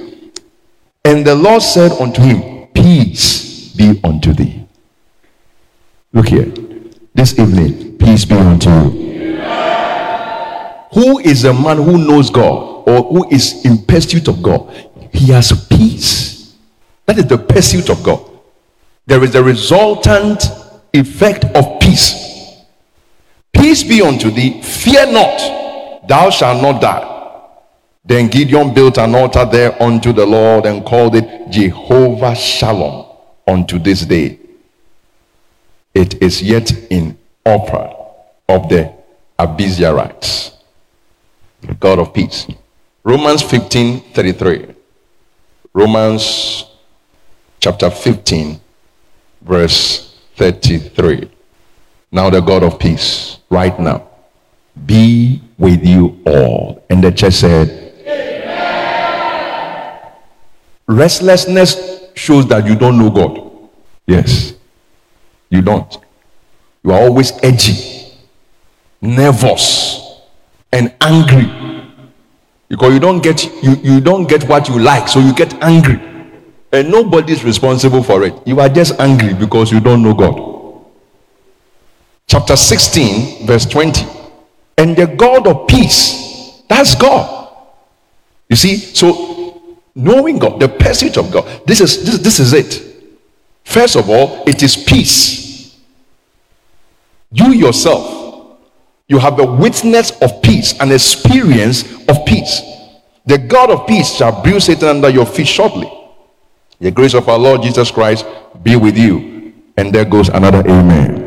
And 1.05 1.25
the 1.25 1.35
Lord 1.35 1.61
said 1.61 1.91
unto 1.93 2.21
him, 2.21 2.67
Peace 2.73 3.73
be 3.75 3.99
unto 4.03 4.33
thee. 4.33 4.65
Look 6.13 6.27
here. 6.27 6.51
This 7.13 7.37
evening, 7.39 7.97
peace 7.97 8.25
be 8.25 8.35
unto 8.35 8.69
you. 8.69 9.11
Who 10.93 11.19
is 11.19 11.45
a 11.45 11.53
man 11.53 11.77
who 11.77 11.97
knows 11.97 12.29
God 12.29 12.87
or 12.87 13.03
who 13.03 13.29
is 13.29 13.63
in 13.65 13.85
pursuit 13.85 14.27
of 14.27 14.43
God? 14.43 14.69
He 15.13 15.31
has 15.31 15.67
peace. 15.67 16.55
That 17.05 17.17
is 17.17 17.27
the 17.27 17.37
pursuit 17.37 17.89
of 17.89 18.03
God. 18.03 18.30
There 19.05 19.23
is 19.23 19.35
a 19.35 19.43
resultant 19.43 20.43
effect 20.93 21.45
of 21.45 21.79
peace. 21.79 22.61
Peace 23.53 23.83
be 23.83 24.01
unto 24.01 24.31
thee, 24.31 24.61
fear 24.61 25.11
not, 25.11 26.07
thou 26.07 26.29
shalt 26.29 26.61
not 26.61 26.81
die. 26.81 27.07
Then 28.03 28.27
Gideon 28.27 28.73
built 28.73 28.97
an 28.97 29.13
altar 29.15 29.45
there 29.45 29.81
unto 29.81 30.11
the 30.11 30.25
Lord 30.25 30.65
and 30.65 30.83
called 30.85 31.15
it 31.15 31.49
Jehovah 31.51 32.35
Shalom 32.35 33.05
unto 33.47 33.77
this 33.77 34.05
day. 34.05 34.39
It 35.93 36.21
is 36.21 36.41
yet 36.41 36.71
in 36.89 37.17
Ophrah 37.45 37.95
of 38.47 38.69
the 38.69 38.93
Abiezrites. 39.37 40.53
God 41.79 41.99
of 41.99 42.13
peace. 42.13 42.47
Romans 43.03 43.41
15 43.43 44.13
33. 44.13 44.75
Romans 45.73 46.65
chapter 47.59 47.89
15, 47.89 48.59
verse 49.41 50.17
33. 50.35 51.29
Now, 52.11 52.29
the 52.29 52.41
God 52.41 52.63
of 52.63 52.79
peace, 52.79 53.37
right 53.49 53.77
now, 53.79 54.07
be 54.85 55.41
with 55.57 55.85
you 55.85 56.19
all. 56.25 56.83
And 56.89 57.03
the 57.03 57.11
church 57.11 57.35
said, 57.35 57.69
Amen. 58.05 60.11
Restlessness 60.87 62.09
shows 62.15 62.47
that 62.47 62.65
you 62.65 62.75
don't 62.75 62.97
know 62.97 63.09
God. 63.09 63.69
Yes. 64.07 64.53
You 65.49 65.61
don't. 65.61 65.97
You 66.83 66.91
are 66.91 67.01
always 67.01 67.31
edgy, 67.43 68.11
nervous, 69.01 70.21
and 70.71 70.93
angry. 71.01 71.51
Because 72.67 72.93
you 72.93 72.99
don't 72.99 73.21
get 73.21 73.43
you, 73.61 73.75
you 73.83 74.01
don't 74.01 74.27
get 74.27 74.47
what 74.47 74.69
you 74.69 74.79
like, 74.79 75.07
so 75.07 75.19
you 75.19 75.33
get 75.33 75.53
angry. 75.61 75.99
And 76.71 76.89
nobody 76.89 77.33
is 77.33 77.43
responsible 77.43 78.01
for 78.01 78.23
it. 78.23 78.33
You 78.45 78.59
are 78.59 78.69
just 78.69 78.99
angry 78.99 79.33
because 79.33 79.71
you 79.71 79.79
don't 79.79 80.01
know 80.01 80.13
God. 80.13 80.51
Chapter 82.27 82.55
16, 82.55 83.45
verse 83.45 83.65
20. 83.65 84.05
And 84.77 84.95
the 84.95 85.07
God 85.07 85.47
of 85.47 85.67
peace, 85.67 86.61
that's 86.69 86.95
God. 86.95 87.55
You 88.49 88.55
see, 88.55 88.77
so 88.77 89.77
knowing 89.95 90.39
God, 90.39 90.59
the 90.59 90.69
passage 90.69 91.17
of 91.17 91.31
God, 91.31 91.67
this 91.67 91.81
is 91.81 92.05
this, 92.05 92.17
this 92.19 92.39
is 92.39 92.53
it. 92.53 92.87
First 93.63 93.95
of 93.95 94.09
all, 94.09 94.43
it 94.47 94.63
is 94.63 94.75
peace. 94.75 95.77
You 97.31 97.51
yourself, 97.51 98.57
you 99.07 99.19
have 99.19 99.39
a 99.39 99.45
witness 99.45 100.11
of 100.21 100.41
peace, 100.41 100.79
an 100.79 100.91
experience 100.91 101.83
of 102.07 102.25
peace. 102.25 102.61
The 103.25 103.37
God 103.37 103.69
of 103.71 103.87
peace 103.87 104.15
shall 104.15 104.41
bruise 104.41 104.65
Satan 104.65 104.87
under 104.87 105.09
your 105.09 105.25
feet 105.25 105.47
shortly. 105.47 105.91
The 106.81 106.89
grace 106.89 107.13
of 107.13 107.29
our 107.29 107.37
Lord 107.37 107.61
Jesus 107.61 107.91
Christ 107.91 108.25
be 108.63 108.75
with 108.75 108.97
you. 108.97 109.53
And 109.77 109.93
there 109.93 110.03
goes 110.03 110.29
another 110.29 110.67
amen. 110.67 111.21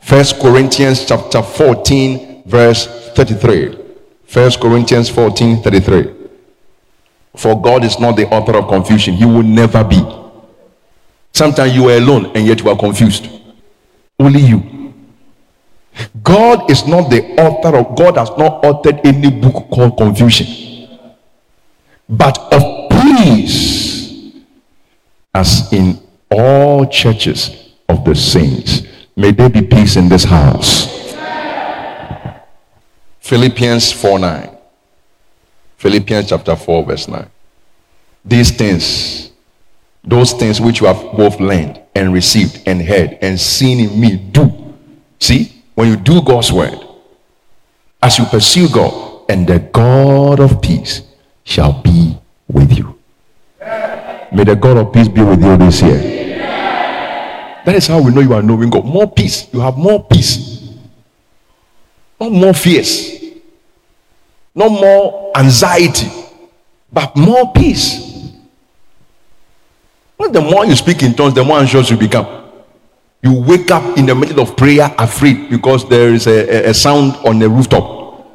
First 0.00 0.40
Corinthians 0.40 1.06
chapter 1.06 1.40
14, 1.42 2.42
verse 2.44 2.86
33. 3.14 3.78
First 4.24 4.60
Corinthians 4.60 5.08
14, 5.08 5.62
33. 5.62 6.12
For 7.36 7.62
God 7.62 7.84
is 7.84 8.00
not 8.00 8.16
the 8.16 8.26
author 8.26 8.56
of 8.56 8.66
confusion, 8.66 9.14
He 9.14 9.24
will 9.24 9.44
never 9.44 9.84
be. 9.84 10.02
Sometimes 11.32 11.72
you 11.74 11.88
are 11.88 11.96
alone 11.96 12.32
and 12.34 12.44
yet 12.44 12.60
you 12.60 12.68
are 12.68 12.76
confused. 12.76 13.28
Only 14.18 14.40
you. 14.40 14.92
God 16.20 16.68
is 16.68 16.84
not 16.86 17.10
the 17.10 17.22
author 17.40 17.76
of 17.76 17.96
God 17.96 18.16
has 18.16 18.30
not 18.30 18.62
authored 18.64 19.00
any 19.04 19.30
book 19.30 19.70
called 19.70 19.96
confusion, 19.96 20.88
but 22.08 22.36
of 22.52 22.81
peace, 23.02 24.32
as 25.34 25.72
in 25.72 26.00
all 26.30 26.86
churches 26.86 27.72
of 27.88 28.04
the 28.04 28.14
saints. 28.14 28.82
May 29.16 29.32
there 29.32 29.50
be 29.50 29.62
peace 29.62 29.96
in 29.96 30.08
this 30.08 30.24
house. 30.24 30.90
Philippians 33.20 33.92
4 33.92 34.18
9. 34.18 34.56
Philippians 35.76 36.28
chapter 36.28 36.56
4, 36.56 36.84
verse 36.84 37.08
9. 37.08 37.28
These 38.24 38.52
things, 38.52 39.32
those 40.04 40.32
things 40.32 40.60
which 40.60 40.80
you 40.80 40.86
have 40.86 41.16
both 41.16 41.40
learned 41.40 41.80
and 41.94 42.12
received 42.12 42.62
and 42.66 42.80
heard 42.80 43.18
and 43.20 43.38
seen 43.38 43.80
in 43.80 44.00
me, 44.00 44.16
do. 44.16 44.74
See, 45.18 45.62
when 45.74 45.88
you 45.88 45.96
do 45.96 46.22
God's 46.22 46.52
word, 46.52 46.78
as 48.02 48.18
you 48.18 48.24
pursue 48.26 48.68
God, 48.68 49.24
and 49.28 49.46
the 49.46 49.58
God 49.58 50.40
of 50.40 50.60
peace 50.60 51.02
shall 51.44 51.80
be 51.82 52.18
with 52.48 52.76
you. 52.76 52.91
May 54.32 54.44
the 54.44 54.56
God 54.56 54.78
of 54.78 54.92
peace 54.92 55.08
be 55.08 55.22
with 55.22 55.42
you 55.42 55.56
this 55.56 55.82
year. 55.82 55.98
That 57.64 57.76
is 57.76 57.86
how 57.86 58.00
we 58.02 58.12
know 58.12 58.20
you 58.20 58.34
are 58.34 58.42
knowing 58.42 58.70
God. 58.70 58.84
More 58.84 59.10
peace. 59.10 59.48
You 59.52 59.60
have 59.60 59.76
more 59.76 60.04
peace. 60.04 60.70
Not 62.18 62.32
more 62.32 62.54
fears. 62.54 63.22
Not 64.54 64.70
more 64.70 65.32
anxiety. 65.36 66.10
But 66.92 67.14
more 67.16 67.52
peace. 67.52 68.32
Not 70.18 70.32
the 70.32 70.40
more 70.40 70.66
you 70.66 70.74
speak 70.76 71.02
in 71.02 71.14
tongues, 71.14 71.34
the 71.34 71.44
more 71.44 71.58
anxious 71.58 71.90
you 71.90 71.96
become. 71.96 72.26
You 73.22 73.40
wake 73.40 73.70
up 73.70 73.96
in 73.96 74.06
the 74.06 74.14
middle 74.14 74.40
of 74.40 74.56
prayer 74.56 74.92
afraid 74.98 75.48
because 75.50 75.88
there 75.88 76.12
is 76.12 76.26
a, 76.26 76.66
a, 76.66 76.70
a 76.70 76.74
sound 76.74 77.14
on 77.24 77.38
the 77.38 77.48
rooftop. 77.48 78.26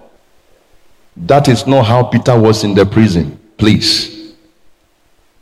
That 1.17 1.47
is 1.47 1.67
not 1.67 1.85
how 1.85 2.03
Peter 2.03 2.39
was 2.39 2.63
in 2.63 2.73
the 2.73 2.85
prison. 2.85 3.37
Please. 3.57 4.16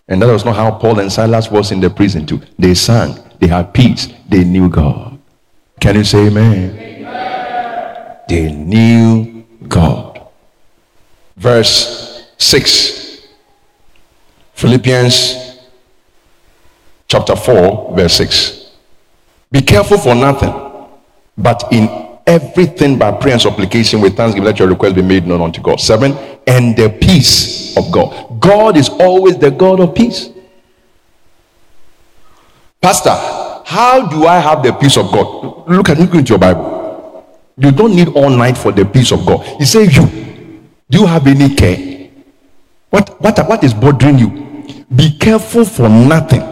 And 0.07 0.21
that 0.21 0.27
was 0.27 0.45
not 0.45 0.55
how 0.55 0.71
Paul 0.71 0.99
and 0.99 1.11
Silas 1.11 1.49
was 1.49 1.71
in 1.71 1.79
the 1.79 1.89
prison 1.89 2.25
too. 2.25 2.41
They 2.59 2.73
sang, 2.73 3.17
they 3.39 3.47
had 3.47 3.73
peace, 3.73 4.07
they 4.29 4.43
knew 4.43 4.69
God. 4.69 5.19
Can 5.79 5.95
you 5.95 6.03
say 6.03 6.27
amen? 6.27 6.77
amen. 6.77 8.17
They 8.29 8.51
knew 8.51 9.45
God. 9.67 10.27
Verse 11.35 12.31
6. 12.37 13.27
Philippians 14.53 15.59
chapter 17.07 17.35
4, 17.35 17.95
verse 17.95 18.13
6. 18.13 18.71
Be 19.51 19.61
careful 19.61 19.97
for 19.97 20.15
nothing, 20.15 20.53
but 21.37 21.63
in 21.71 22.05
everything 22.27 22.97
by 22.97 23.11
prayer 23.11 23.33
and 23.33 23.41
supplication 23.41 24.01
with 24.01 24.15
thanksgiving 24.17 24.45
let 24.45 24.57
your 24.57 24.67
request 24.67 24.95
be 24.95 25.01
made 25.01 25.27
known 25.27 25.41
unto 25.41 25.61
god 25.61 25.79
seven 25.79 26.13
and 26.47 26.75
the 26.75 26.89
peace 26.99 27.77
of 27.77 27.91
god 27.91 28.24
god 28.39 28.77
is 28.77 28.89
always 28.89 29.37
the 29.37 29.51
god 29.51 29.79
of 29.79 29.93
peace. 29.95 30.29
Pastor 32.81 33.15
how 33.65 34.07
do 34.07 34.27
i 34.27 34.37
have 34.37 34.61
the 34.61 34.71
peace 34.73 34.95
of 34.95 35.11
god? 35.11 35.67
Look 35.67 35.89
at 35.89 35.97
look 35.97 36.13
into 36.13 36.29
your 36.29 36.39
bible. 36.39 37.25
You 37.57 37.71
don't 37.71 37.95
need 37.95 38.09
all 38.09 38.29
night 38.29 38.57
for 38.57 38.71
the 38.71 38.85
peace 38.85 39.11
of 39.11 39.25
god. 39.25 39.45
He 39.57 39.65
says 39.65 39.95
you 39.95 40.05
do 40.89 40.99
you 40.99 41.05
have 41.05 41.25
any 41.25 41.55
care? 41.55 42.09
What 42.89 43.19
what 43.21 43.37
what 43.47 43.63
is 43.63 43.73
bothering 43.73 44.19
you? 44.19 44.85
Be 44.95 45.17
careful 45.17 45.65
for 45.65 45.89
nothing. 45.89 46.43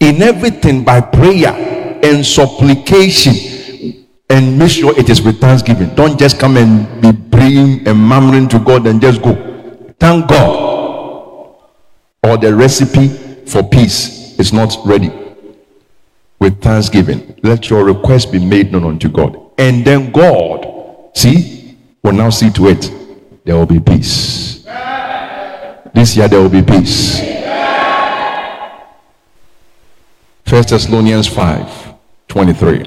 In 0.00 0.22
everything 0.22 0.84
by 0.84 1.00
prayer 1.00 1.52
and 2.02 2.24
supplication 2.24 3.34
and 4.30 4.58
make 4.58 4.70
sure 4.70 4.98
it 4.98 5.10
is 5.10 5.20
with 5.20 5.40
thanksgiving. 5.40 5.94
Don't 5.94 6.18
just 6.18 6.38
come 6.38 6.56
and 6.56 7.02
be 7.02 7.12
praying 7.30 7.86
and 7.86 7.98
murmuring 7.98 8.48
to 8.48 8.58
God 8.58 8.86
and 8.86 9.00
just 9.00 9.20
go. 9.20 9.49
Thank 10.00 10.28
God. 10.28 11.56
Or 12.22 12.36
the 12.36 12.54
recipe 12.54 13.08
for 13.46 13.62
peace 13.62 14.38
is 14.38 14.52
not 14.52 14.76
ready. 14.84 15.12
With 16.38 16.60
thanksgiving, 16.62 17.38
let 17.42 17.68
your 17.68 17.84
request 17.84 18.32
be 18.32 18.44
made 18.44 18.72
known 18.72 18.84
unto 18.84 19.10
God. 19.10 19.38
And 19.58 19.84
then 19.84 20.10
God, 20.10 21.10
see, 21.14 21.76
will 22.02 22.12
now 22.12 22.30
see 22.30 22.50
to 22.52 22.68
it 22.68 22.90
there 23.44 23.56
will 23.56 23.66
be 23.66 23.78
peace. 23.78 24.64
This 25.92 26.16
year 26.16 26.28
there 26.28 26.40
will 26.40 26.48
be 26.48 26.62
peace. 26.62 27.20
First 30.44 30.70
Thessalonians 30.70 31.26
5 31.26 31.94
23. 32.28 32.86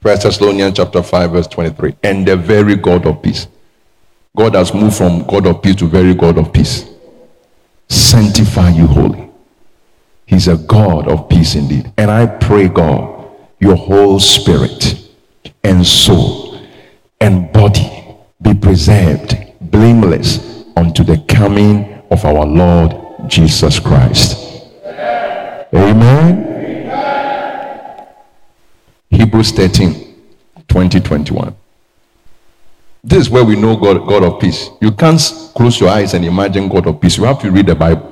First 0.00 0.22
Thessalonians 0.22 0.76
chapter 0.76 1.02
5, 1.02 1.30
verse 1.30 1.46
23. 1.46 1.96
And 2.02 2.26
the 2.26 2.36
very 2.36 2.76
God 2.76 3.06
of 3.06 3.22
peace. 3.22 3.46
God 4.34 4.54
has 4.54 4.72
moved 4.72 4.96
from 4.96 5.24
God 5.24 5.46
of 5.46 5.62
peace 5.62 5.76
to 5.76 5.86
very 5.86 6.14
God 6.14 6.38
of 6.38 6.52
peace. 6.52 6.88
Sanctify 7.88 8.70
you 8.70 8.86
holy. 8.86 9.30
He's 10.24 10.48
a 10.48 10.56
God 10.56 11.08
of 11.08 11.28
peace 11.28 11.54
indeed. 11.54 11.92
And 11.98 12.10
I 12.10 12.26
pray, 12.26 12.68
God, 12.68 13.30
your 13.60 13.76
whole 13.76 14.18
spirit 14.18 15.10
and 15.62 15.86
soul 15.86 16.58
and 17.20 17.52
body 17.52 18.16
be 18.40 18.54
preserved 18.54 19.36
blameless 19.60 20.64
unto 20.76 21.04
the 21.04 21.18
coming 21.28 22.02
of 22.10 22.24
our 22.24 22.46
Lord 22.46 23.28
Jesus 23.28 23.78
Christ. 23.78 24.38
Amen. 25.74 26.48
Hebrews 29.10 29.52
13, 29.52 30.14
20, 30.68 31.00
21. 31.00 31.56
This 33.04 33.22
is 33.22 33.30
where 33.30 33.44
we 33.44 33.56
know 33.56 33.76
God, 33.76 34.06
God 34.06 34.22
of 34.22 34.40
peace. 34.40 34.70
You 34.80 34.92
can't 34.92 35.20
close 35.54 35.80
your 35.80 35.90
eyes 35.90 36.14
and 36.14 36.24
imagine 36.24 36.68
God 36.68 36.86
of 36.86 37.00
peace. 37.00 37.16
You 37.16 37.24
have 37.24 37.40
to 37.40 37.50
read 37.50 37.66
the 37.66 37.74
Bible. 37.74 38.08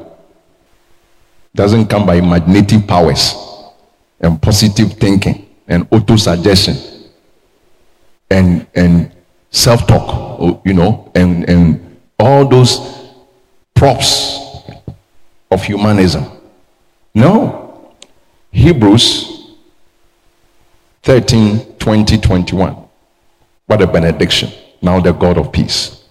It 1.55 1.57
doesn't 1.57 1.87
come 1.87 2.07
by 2.07 2.17
imaginative 2.17 2.87
powers 2.87 3.35
and 4.21 4.41
positive 4.41 4.95
thinking 4.95 5.49
and 5.69 5.87
auto 5.91 6.17
suggestion 6.17 6.77
and 8.31 8.67
and 8.75 9.13
self-talk, 9.51 10.39
oh, 10.41 10.63
you 10.65 10.73
know, 10.73 11.11
and, 11.15 11.49
and 11.49 12.01
all 12.19 12.47
those 12.47 12.79
props 13.75 14.39
of 15.51 15.63
humanism. 15.65 16.25
No. 17.15 17.95
Hebrews 18.53 19.57
13, 21.03 21.77
20, 21.79 22.19
21. 22.19 22.77
What 23.67 23.83
a 23.83 23.87
benediction. 23.87 24.51
Now 24.83 25.01
the 25.01 25.13
God 25.13 25.39
of 25.39 25.53
peace. 25.53 26.05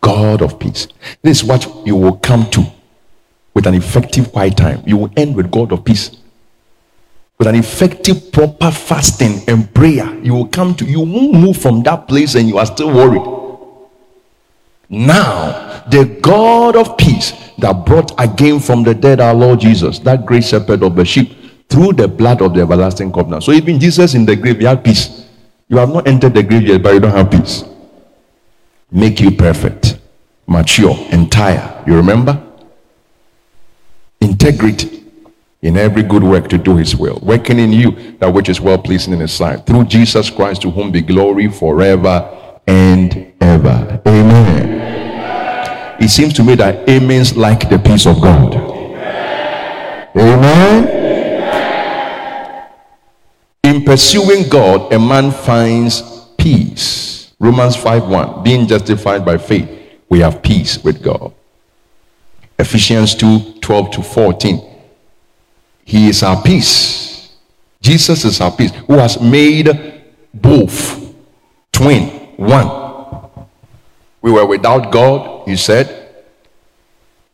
God 0.00 0.42
of 0.42 0.58
peace. 0.58 0.88
This 1.22 1.42
is 1.42 1.44
what 1.44 1.66
you 1.86 1.96
will 1.96 2.16
come 2.16 2.48
to 2.50 2.64
with 3.54 3.66
an 3.66 3.74
effective 3.74 4.32
quiet 4.32 4.56
time. 4.56 4.82
You 4.86 4.96
will 4.96 5.10
end 5.16 5.36
with 5.36 5.50
God 5.50 5.72
of 5.72 5.84
peace. 5.84 6.16
With 7.38 7.48
an 7.48 7.54
effective, 7.54 8.32
proper 8.32 8.70
fasting 8.70 9.48
and 9.48 9.72
prayer, 9.74 10.14
you 10.22 10.34
will 10.34 10.48
come 10.48 10.74
to, 10.76 10.84
you 10.84 11.00
won't 11.00 11.32
move 11.32 11.56
from 11.56 11.82
that 11.84 12.06
place 12.06 12.34
and 12.34 12.48
you 12.48 12.58
are 12.58 12.66
still 12.66 12.92
worried. 12.94 13.22
Now, 14.90 15.84
the 15.88 16.04
God 16.20 16.76
of 16.76 16.98
peace 16.98 17.32
that 17.58 17.86
brought 17.86 18.12
again 18.18 18.60
from 18.60 18.82
the 18.82 18.94
dead 18.94 19.20
our 19.20 19.34
Lord 19.34 19.60
Jesus, 19.60 19.98
that 20.00 20.26
great 20.26 20.44
shepherd 20.44 20.82
of 20.82 20.96
the 20.96 21.04
sheep, 21.04 21.36
through 21.68 21.92
the 21.92 22.08
blood 22.08 22.42
of 22.42 22.52
the 22.52 22.62
everlasting 22.62 23.12
covenant. 23.12 23.44
So 23.44 23.52
even 23.52 23.78
Jesus 23.78 24.14
in 24.14 24.26
the 24.26 24.34
grave, 24.36 24.58
he 24.58 24.64
had 24.64 24.84
peace. 24.84 25.26
You 25.70 25.78
have 25.78 25.88
not 25.88 26.06
entered 26.06 26.34
the 26.34 26.42
grave 26.42 26.66
yet, 26.66 26.82
but 26.82 26.92
you 26.92 27.00
don't 27.00 27.12
have 27.12 27.30
peace. 27.30 27.64
Make 28.90 29.20
you 29.20 29.30
perfect, 29.30 29.98
mature, 30.46 30.94
entire. 31.10 31.82
You 31.86 31.96
remember? 31.96 32.48
integrity 34.20 35.04
in 35.62 35.76
every 35.76 36.02
good 36.02 36.22
work 36.22 36.48
to 36.48 36.58
do 36.58 36.76
his 36.76 36.96
will, 36.96 37.18
working 37.22 37.58
in 37.58 37.72
you 37.72 38.16
that 38.18 38.32
which 38.32 38.48
is 38.48 38.60
well 38.60 38.78
pleasing 38.78 39.12
in 39.12 39.20
his 39.20 39.32
sight, 39.32 39.66
through 39.66 39.84
Jesus 39.84 40.30
Christ, 40.30 40.62
to 40.62 40.70
whom 40.70 40.90
be 40.90 41.02
glory 41.02 41.48
forever 41.48 42.58
and 42.66 43.32
ever. 43.40 44.00
Amen. 44.06 46.00
It 46.00 46.08
seems 46.08 46.32
to 46.34 46.42
me 46.42 46.54
that 46.54 46.88
amens 46.88 47.36
like 47.36 47.68
the 47.68 47.78
peace 47.78 48.06
of 48.06 48.20
God. 48.22 48.54
Amen. 50.16 51.19
In 53.70 53.84
pursuing 53.84 54.48
God, 54.48 54.92
a 54.92 54.98
man 54.98 55.30
finds 55.30 56.02
peace. 56.36 57.32
Romans 57.38 57.76
5 57.76 58.08
1. 58.08 58.42
Being 58.42 58.66
justified 58.66 59.24
by 59.24 59.38
faith, 59.38 59.68
we 60.08 60.18
have 60.20 60.42
peace 60.42 60.82
with 60.82 61.02
God. 61.02 61.32
Ephesians 62.58 63.14
2 63.14 63.60
12 63.60 63.90
to 63.92 64.02
14 64.02 64.70
he 65.90 66.08
is 66.08 66.22
our 66.22 66.40
peace. 66.40 67.32
Jesus 67.80 68.24
is 68.24 68.40
our 68.40 68.52
peace, 68.52 68.70
who 68.86 68.92
has 68.92 69.20
made 69.20 69.68
both 70.32 71.12
twin 71.72 72.06
one. 72.36 72.68
We 74.22 74.30
were 74.30 74.46
without 74.46 74.92
God, 74.92 75.48
he 75.48 75.56
said, 75.56 76.14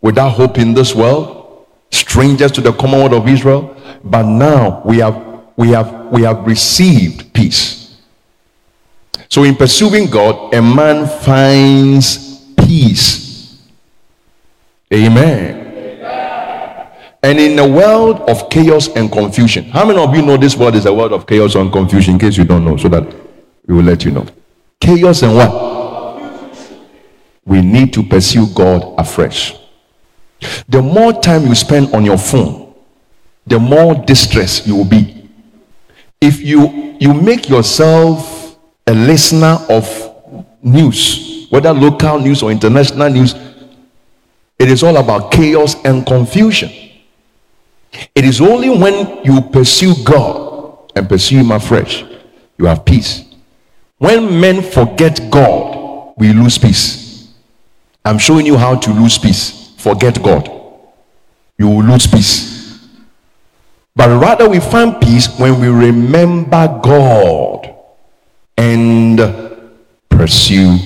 without 0.01 0.31
hope 0.31 0.57
in 0.57 0.73
this 0.73 0.95
world, 0.95 1.67
strangers 1.91 2.51
to 2.53 2.63
the 2.63 2.73
commonwealth 2.73 3.13
of 3.13 3.29
Israel. 3.29 3.77
But 4.03 4.23
now 4.23 4.81
we 4.87 5.01
have 5.01 5.26
we 5.57 5.69
have 5.69 6.07
we 6.11 6.23
have 6.23 6.47
received 6.47 7.33
peace. 7.33 7.97
So 9.29 9.45
in 9.45 9.57
pursuing 9.57 10.09
God, 10.09 10.55
a 10.55 10.63
man 10.63 11.07
finds 11.07 12.45
peace. 12.55 13.61
Amen. 14.93 15.65
And 17.23 17.41
in 17.41 17.59
a 17.59 17.67
world 17.67 18.21
of 18.31 18.49
chaos 18.51 18.89
and 18.89 19.11
confusion, 19.11 19.65
how 19.65 19.85
many 19.85 19.99
of 19.99 20.15
you 20.15 20.23
know 20.23 20.37
this 20.37 20.57
world 20.57 20.77
is 20.77 20.87
a 20.87 20.93
world 20.93 21.13
of 21.13 21.27
chaos 21.27 21.57
and 21.57 21.73
confusion? 21.73 22.15
In 22.15 22.21
case 22.21 22.37
you 22.37 22.45
don't 22.45 22.65
know, 22.65 22.77
so 22.77 22.89
that 22.89 23.05
we 23.67 23.75
will 23.75 23.83
let 23.83 24.05
you 24.05 24.13
know. 24.13 24.27
Chaos 24.81 25.23
and 25.23 25.35
what? 25.35 25.75
We 27.45 27.63
need 27.63 27.93
to 27.95 28.03
pursue 28.03 28.47
God 28.55 28.95
afresh. 28.99 29.57
The 30.69 30.83
more 30.83 31.13
time 31.21 31.47
you 31.47 31.55
spend 31.55 31.93
on 31.95 32.05
your 32.05 32.19
phone, 32.19 32.75
the 33.47 33.59
more 33.59 33.95
distress 33.95 34.67
you 34.67 34.77
will 34.77 34.85
be. 34.85 35.16
If 36.21 36.41
you 36.41 36.97
you 36.99 37.15
make 37.15 37.49
yourself 37.49 38.59
a 38.87 38.95
listener 38.95 39.59
of 39.69 39.87
news, 40.63 41.47
whether 41.51 41.73
local 41.73 42.19
news 42.19 42.43
or 42.43 42.51
international 42.51 43.11
news, 43.11 43.35
it 44.59 44.71
is 44.71 44.83
all 44.83 44.97
about 44.97 45.31
chaos 45.31 45.77
and 45.85 46.07
confusion. 46.07 46.71
It 48.15 48.25
is 48.25 48.41
only 48.41 48.71
when 48.71 49.25
you 49.25 49.41
pursue 49.41 49.95
God 50.05 50.91
and 50.95 51.09
pursue 51.09 51.39
Him 51.39 51.51
afresh, 51.51 52.05
you 52.59 52.67
have 52.67 52.85
peace. 52.85 53.25
When 53.99 54.41
men 54.41 54.63
forget 54.63 55.21
God, 55.31 56.15
we 56.17 56.33
lose 56.33 56.59
peace. 56.59 57.33
I'm 58.05 58.19
showing 58.19 58.47
you 58.47 58.57
how 58.57 58.77
to 58.77 58.91
lose 58.93 59.19
peace. 59.19 59.75
Forget 59.79 60.23
God. 60.23 60.51
You 61.59 61.69
will 61.69 61.85
lose 61.85 62.07
peace. 62.07 62.56
But 63.97 64.21
rather, 64.21 64.47
we 64.47 64.61
find 64.61 65.01
peace 65.01 65.27
when 65.39 65.59
we 65.59 65.69
remember 65.69 66.81
God 66.83 67.75
and 68.59 69.19
pursue 70.11 70.77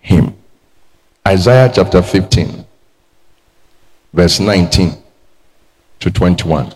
Him. 0.00 0.34
Isaiah 1.26 1.70
chapter 1.72 2.00
15, 2.00 2.64
verse 4.14 4.40
19 4.40 4.92
to 6.00 6.10
21. 6.10 6.72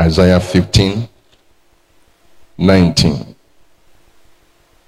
Isaiah 0.00 0.38
15, 0.38 1.08
19. 2.56 3.34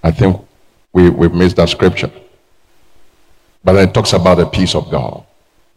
I 0.05 0.11
think 0.13 0.47
we, 0.93 1.11
we've 1.11 1.35
missed 1.35 1.57
that 1.57 1.69
scripture. 1.71 2.11
But 3.65 3.75
it 3.77 3.93
talks 3.93 4.13
about 4.13 4.37
the 4.37 4.47
peace 4.47 4.77
of 4.77 4.89
God. 4.93 5.25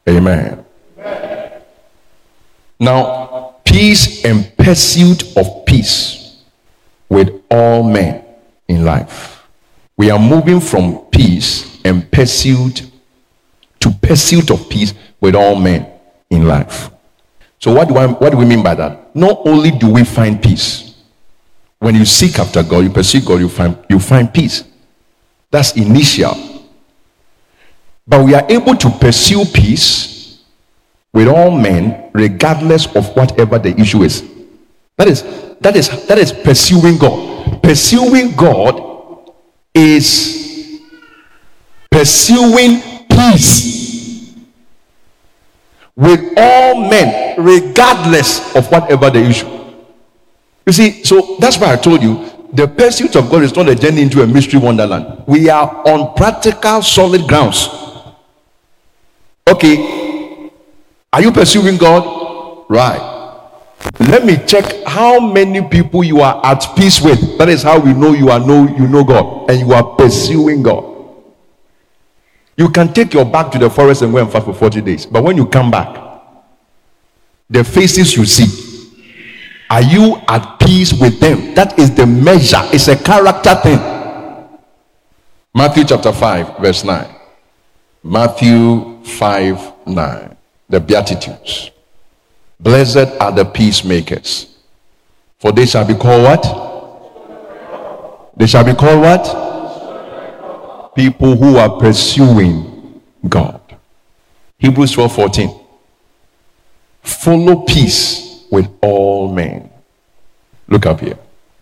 Amen. 0.08 0.64
Amen. 1.00 1.62
Now, 2.80 3.33
peace 3.74 4.24
and 4.24 4.56
pursuit 4.56 5.36
of 5.36 5.66
peace 5.66 6.44
with 7.10 7.42
all 7.50 7.82
men 7.82 8.24
in 8.68 8.86
life. 8.86 9.48
We 9.98 10.12
are 10.12 10.20
moving 10.20 10.60
from 10.60 11.00
peace 11.12 11.82
and 11.84 12.10
pursuit 12.12 12.84
to 13.80 13.90
pursuit 13.90 14.52
of 14.52 14.70
peace 14.70 14.94
with 15.20 15.34
all 15.34 15.56
men 15.56 15.92
in 16.30 16.48
life. 16.48 16.92
So 17.58 17.74
what 17.74 17.88
do 17.88 17.98
I 17.98 18.06
what 18.06 18.30
do 18.30 18.38
we 18.38 18.46
mean 18.46 18.62
by 18.62 18.76
that? 18.76 19.16
Not 19.16 19.42
only 19.46 19.72
do 19.72 19.90
we 19.92 20.04
find 20.04 20.42
peace, 20.42 20.94
when 21.80 21.96
you 21.96 22.06
seek 22.06 22.38
after 22.38 22.62
God, 22.62 22.84
you 22.84 22.92
pursue 22.92 23.22
God, 23.22 23.40
you 23.40 23.50
find 23.50 23.76
you 23.90 24.00
find 24.00 24.32
peace. 24.32 24.66
That's 25.50 25.76
initial. 25.76 26.36
But 28.06 28.24
we 28.24 28.36
are 28.36 28.46
able 28.50 28.76
to 28.76 28.90
pursue 28.92 29.46
peace 29.46 30.13
with 31.14 31.28
all 31.28 31.52
men, 31.52 32.10
regardless 32.14 32.88
of 32.96 33.16
whatever 33.16 33.60
the 33.60 33.80
issue 33.80 34.04
is. 34.04 34.24
That 34.98 35.08
is 35.08 35.24
that 35.62 35.76
is 35.76 36.08
that 36.08 36.18
is 36.18 36.32
pursuing 36.32 36.98
God. 36.98 37.62
Pursuing 37.64 38.36
God 38.36 39.32
is 39.74 40.82
pursuing 41.90 42.82
peace 43.10 44.36
with 45.96 46.34
all 46.38 46.90
men, 46.90 47.40
regardless 47.40 48.56
of 48.56 48.70
whatever 48.72 49.10
the 49.10 49.20
issue. 49.20 49.48
You 50.66 50.74
see, 50.74 51.04
so 51.04 51.38
that's 51.40 51.58
why 51.58 51.74
I 51.74 51.76
told 51.76 52.02
you 52.02 52.30
the 52.54 52.68
pursuit 52.68 53.16
of 53.16 53.30
God 53.30 53.44
is 53.44 53.56
not 53.56 53.68
a 53.70 53.76
journey 53.76 54.02
into 54.02 54.22
a 54.22 54.28
mystery 54.28 54.60
wonderland. 54.60 55.24
We 55.28 55.50
are 55.50 55.82
on 55.88 56.16
practical, 56.16 56.82
solid 56.82 57.28
grounds. 57.28 57.68
Okay, 59.48 60.03
are 61.14 61.22
you 61.22 61.32
pursuing 61.32 61.78
God? 61.78 62.66
Right. 62.70 63.12
Let 64.00 64.26
me 64.26 64.38
check 64.48 64.84
how 64.86 65.20
many 65.20 65.62
people 65.62 66.04
you 66.04 66.22
are 66.22 66.44
at 66.44 66.66
peace 66.76 67.02
with. 67.02 67.38
That 67.38 67.50
is 67.50 67.62
how 67.62 67.80
we 67.80 67.94
know 67.94 68.14
you 68.14 68.30
are 68.30 68.40
know 68.40 68.68
you 68.68 68.88
know 68.88 69.04
God 69.04 69.50
and 69.50 69.60
you 69.60 69.74
are 69.74 69.84
pursuing 69.96 70.64
God. 70.64 70.92
You 72.58 72.70
can 72.70 72.94
take 72.94 73.14
your 73.14 73.26
back 73.26 73.52
to 73.52 73.60
the 73.60 73.70
forest 73.70 74.02
and 74.02 74.12
go 74.12 74.20
and 74.20 74.32
fast 74.32 74.46
for 74.46 74.54
40 74.54 74.82
days. 74.82 75.06
But 75.06 75.24
when 75.24 75.38
you 75.38 75.46
come 75.46 75.70
back, 75.70 76.22
the 77.50 77.64
faces 77.64 78.16
you 78.16 78.26
see, 78.26 78.92
are 79.70 79.82
you 79.82 80.18
at 80.28 80.60
peace 80.60 80.94
with 80.94 81.20
them? 81.20 81.54
That 81.56 81.78
is 81.78 81.94
the 81.94 82.06
measure, 82.06 82.62
it's 82.72 82.88
a 82.88 82.96
character 82.96 83.56
thing. 83.56 83.80
Matthew 85.54 85.84
chapter 85.84 86.12
5, 86.12 86.58
verse 86.58 86.84
9. 86.84 87.16
Matthew 88.04 89.04
5 89.04 89.74
9. 89.86 90.33
The 90.74 90.80
Beatitudes. 90.80 91.70
Blessed 92.60 93.22
are 93.22 93.32
the 93.32 93.46
peacemakers, 93.46 94.58
for 95.38 95.52
they 95.52 95.68
shall 95.68 95.86
be 95.86 95.94
called 95.94 96.24
what? 96.24 96.42
They 98.36 98.48
shall 98.48 98.64
be 98.64 98.74
called 98.74 99.02
what? 99.02 99.44
people 100.96 101.36
who 101.36 101.58
are 101.58 101.80
pursuing 101.80 103.02
God. 103.30 103.62
Hebrews 104.58 104.94
12 104.94 105.14
14. 105.14 105.60
Follow 107.04 107.62
peace 107.66 108.46
with 108.50 108.68
all 108.82 109.32
men. 109.32 109.70
Look 110.68 110.88
up 110.88 111.02
here. 111.02 111.20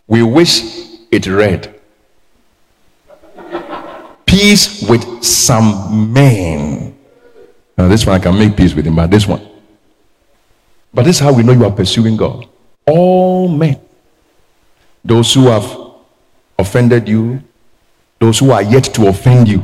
We 0.07 0.24
wish 0.24 0.62
it 1.12 1.28
read. 1.28 1.78
Peace 4.26 4.88
with 4.88 5.22
some 5.22 6.14
men. 6.14 6.95
Now, 7.82 7.88
this 7.88 8.05
one 8.05 8.13
I 8.15 8.23
can 8.23 8.38
make 8.38 8.55
peace 8.55 8.75
with 8.75 8.86
him, 8.86 8.95
but 8.95 9.09
this 9.09 9.25
one. 9.25 9.41
But 10.93 11.01
this 11.01 11.15
is 11.15 11.19
how 11.19 11.34
we 11.34 11.41
know 11.41 11.51
you 11.51 11.65
are 11.65 11.71
pursuing 11.71 12.15
God. 12.15 12.47
All 12.86 13.47
men. 13.47 13.82
Those 15.03 15.34
who 15.34 15.47
have 15.47 15.65
offended 16.59 17.09
you, 17.09 17.41
those 18.19 18.38
who 18.38 18.51
are 18.51 18.61
yet 18.61 18.84
to 18.84 19.07
offend 19.07 19.47
you. 19.47 19.63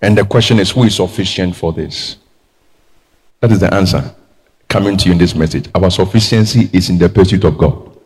And 0.00 0.16
the 0.16 0.24
question 0.24 0.58
is, 0.58 0.70
who 0.70 0.84
is 0.84 0.96
sufficient 0.96 1.54
for 1.54 1.74
this? 1.74 2.16
That 3.40 3.52
is 3.52 3.60
the 3.60 3.74
answer 3.74 4.14
coming 4.66 4.96
to 4.96 5.06
you 5.08 5.12
in 5.12 5.18
this 5.18 5.34
message. 5.34 5.68
Our 5.74 5.90
sufficiency 5.90 6.70
is 6.72 6.88
in 6.88 6.96
the 6.96 7.10
pursuit 7.10 7.44
of 7.44 7.58
God. 7.58 7.98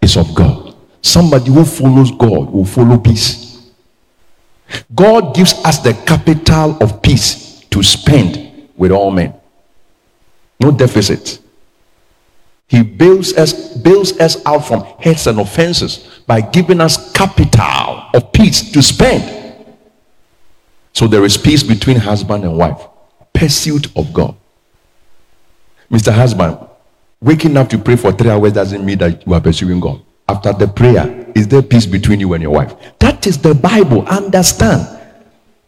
It's 0.00 0.16
of 0.16 0.34
God. 0.34 0.74
Somebody 1.02 1.52
who 1.52 1.66
follows 1.66 2.12
God 2.12 2.48
will 2.48 2.64
follow 2.64 2.96
peace. 2.96 3.70
God 4.94 5.34
gives 5.34 5.52
us 5.66 5.80
the 5.80 5.92
capital 6.06 6.82
of 6.82 7.02
peace 7.02 7.49
to 7.70 7.82
spend 7.82 8.68
with 8.76 8.90
all 8.90 9.10
men. 9.10 9.34
No 10.60 10.70
deficit. 10.70 11.38
He 12.66 12.82
bails 12.82 13.32
us, 13.36 13.76
bails 13.78 14.18
us 14.20 14.44
out 14.46 14.60
from 14.60 14.84
hurts 15.00 15.26
and 15.26 15.40
offenses 15.40 16.20
by 16.26 16.40
giving 16.40 16.80
us 16.80 17.12
capital 17.12 18.08
of 18.14 18.32
peace 18.32 18.70
to 18.70 18.80
spend. 18.80 19.66
So 20.92 21.06
there 21.06 21.24
is 21.24 21.36
peace 21.36 21.62
between 21.62 21.96
husband 21.96 22.44
and 22.44 22.56
wife. 22.56 22.80
Pursuit 23.32 23.88
of 23.96 24.12
God. 24.12 24.36
Mr. 25.90 26.12
Husband, 26.12 26.58
waking 27.20 27.56
up 27.56 27.68
to 27.70 27.78
pray 27.78 27.96
for 27.96 28.12
three 28.12 28.30
hours 28.30 28.52
doesn't 28.52 28.84
mean 28.84 28.98
that 28.98 29.26
you 29.26 29.34
are 29.34 29.40
pursuing 29.40 29.80
God. 29.80 30.00
After 30.28 30.52
the 30.52 30.68
prayer, 30.68 31.26
is 31.34 31.48
there 31.48 31.62
peace 31.62 31.86
between 31.86 32.20
you 32.20 32.32
and 32.34 32.42
your 32.42 32.52
wife? 32.52 32.74
That 33.00 33.26
is 33.26 33.38
the 33.38 33.54
Bible. 33.54 34.06
Understand. 34.06 34.99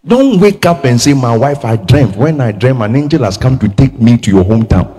Don't 0.04 0.40
wake 0.40 0.66
up 0.66 0.84
and 0.84 1.00
say, 1.00 1.14
My 1.14 1.36
wife, 1.36 1.64
I 1.64 1.76
dreamt. 1.76 2.16
When 2.16 2.40
I 2.40 2.52
dream, 2.52 2.82
an 2.82 2.96
angel 2.96 3.22
has 3.22 3.36
come 3.36 3.58
to 3.60 3.68
take 3.68 4.00
me 4.00 4.18
to 4.18 4.30
your 4.30 4.44
hometown. 4.44 4.98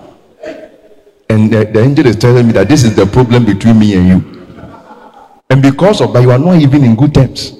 And 1.29 1.51
the, 1.51 1.65
the 1.65 1.81
angel 1.81 2.05
is 2.05 2.15
telling 2.15 2.47
me 2.47 2.53
that 2.53 2.69
this 2.69 2.83
is 2.83 2.95
the 2.95 3.05
problem 3.05 3.45
between 3.45 3.79
me 3.79 3.95
and 3.95 4.07
you. 4.07 4.33
And 5.49 5.61
because 5.61 5.99
of 6.01 6.13
that, 6.13 6.21
you 6.21 6.31
are 6.31 6.39
not 6.39 6.55
even 6.61 6.83
in 6.83 6.95
good 6.95 7.13
terms. 7.13 7.57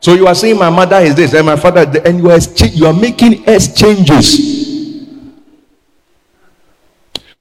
So 0.00 0.14
you 0.14 0.26
are 0.26 0.34
saying 0.34 0.58
my 0.58 0.70
mother 0.70 0.96
is 0.96 1.14
this 1.14 1.32
and 1.32 1.46
my 1.46 1.54
father, 1.56 1.82
and 2.04 2.18
you 2.18 2.30
are 2.30 2.40
you 2.72 2.86
are 2.86 2.92
making 2.92 3.44
exchanges. 3.46 4.36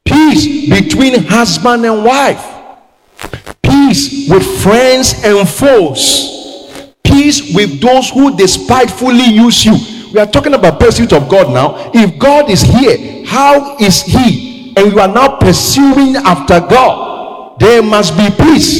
Peace 0.06 0.70
between 0.70 1.24
husband 1.24 1.86
and 1.86 2.06
wife. 2.06 2.48
Peace 3.92 4.30
with 4.30 4.64
friends 4.64 5.16
and 5.22 5.50
foes. 5.50 6.94
Peace 7.04 7.54
with 7.54 7.82
those 7.82 8.10
who 8.10 8.38
despitefully 8.38 9.26
use 9.26 9.66
you. 9.66 9.76
We 10.14 10.20
are 10.22 10.26
talking 10.26 10.54
about 10.54 10.80
pursuit 10.80 11.12
of 11.12 11.28
God 11.28 11.54
now. 11.54 11.92
If 11.94 12.18
God 12.18 12.50
is 12.50 12.62
here, 12.62 13.26
how 13.26 13.76
is 13.80 14.02
He? 14.04 14.74
And 14.78 14.94
you 14.94 15.00
are 15.02 15.10
now 15.10 15.36
pursuing 15.38 16.16
after 16.16 16.62
God. 16.62 17.60
There 17.60 17.84
must 17.84 18.16
be 18.16 18.30
peace. 18.30 18.80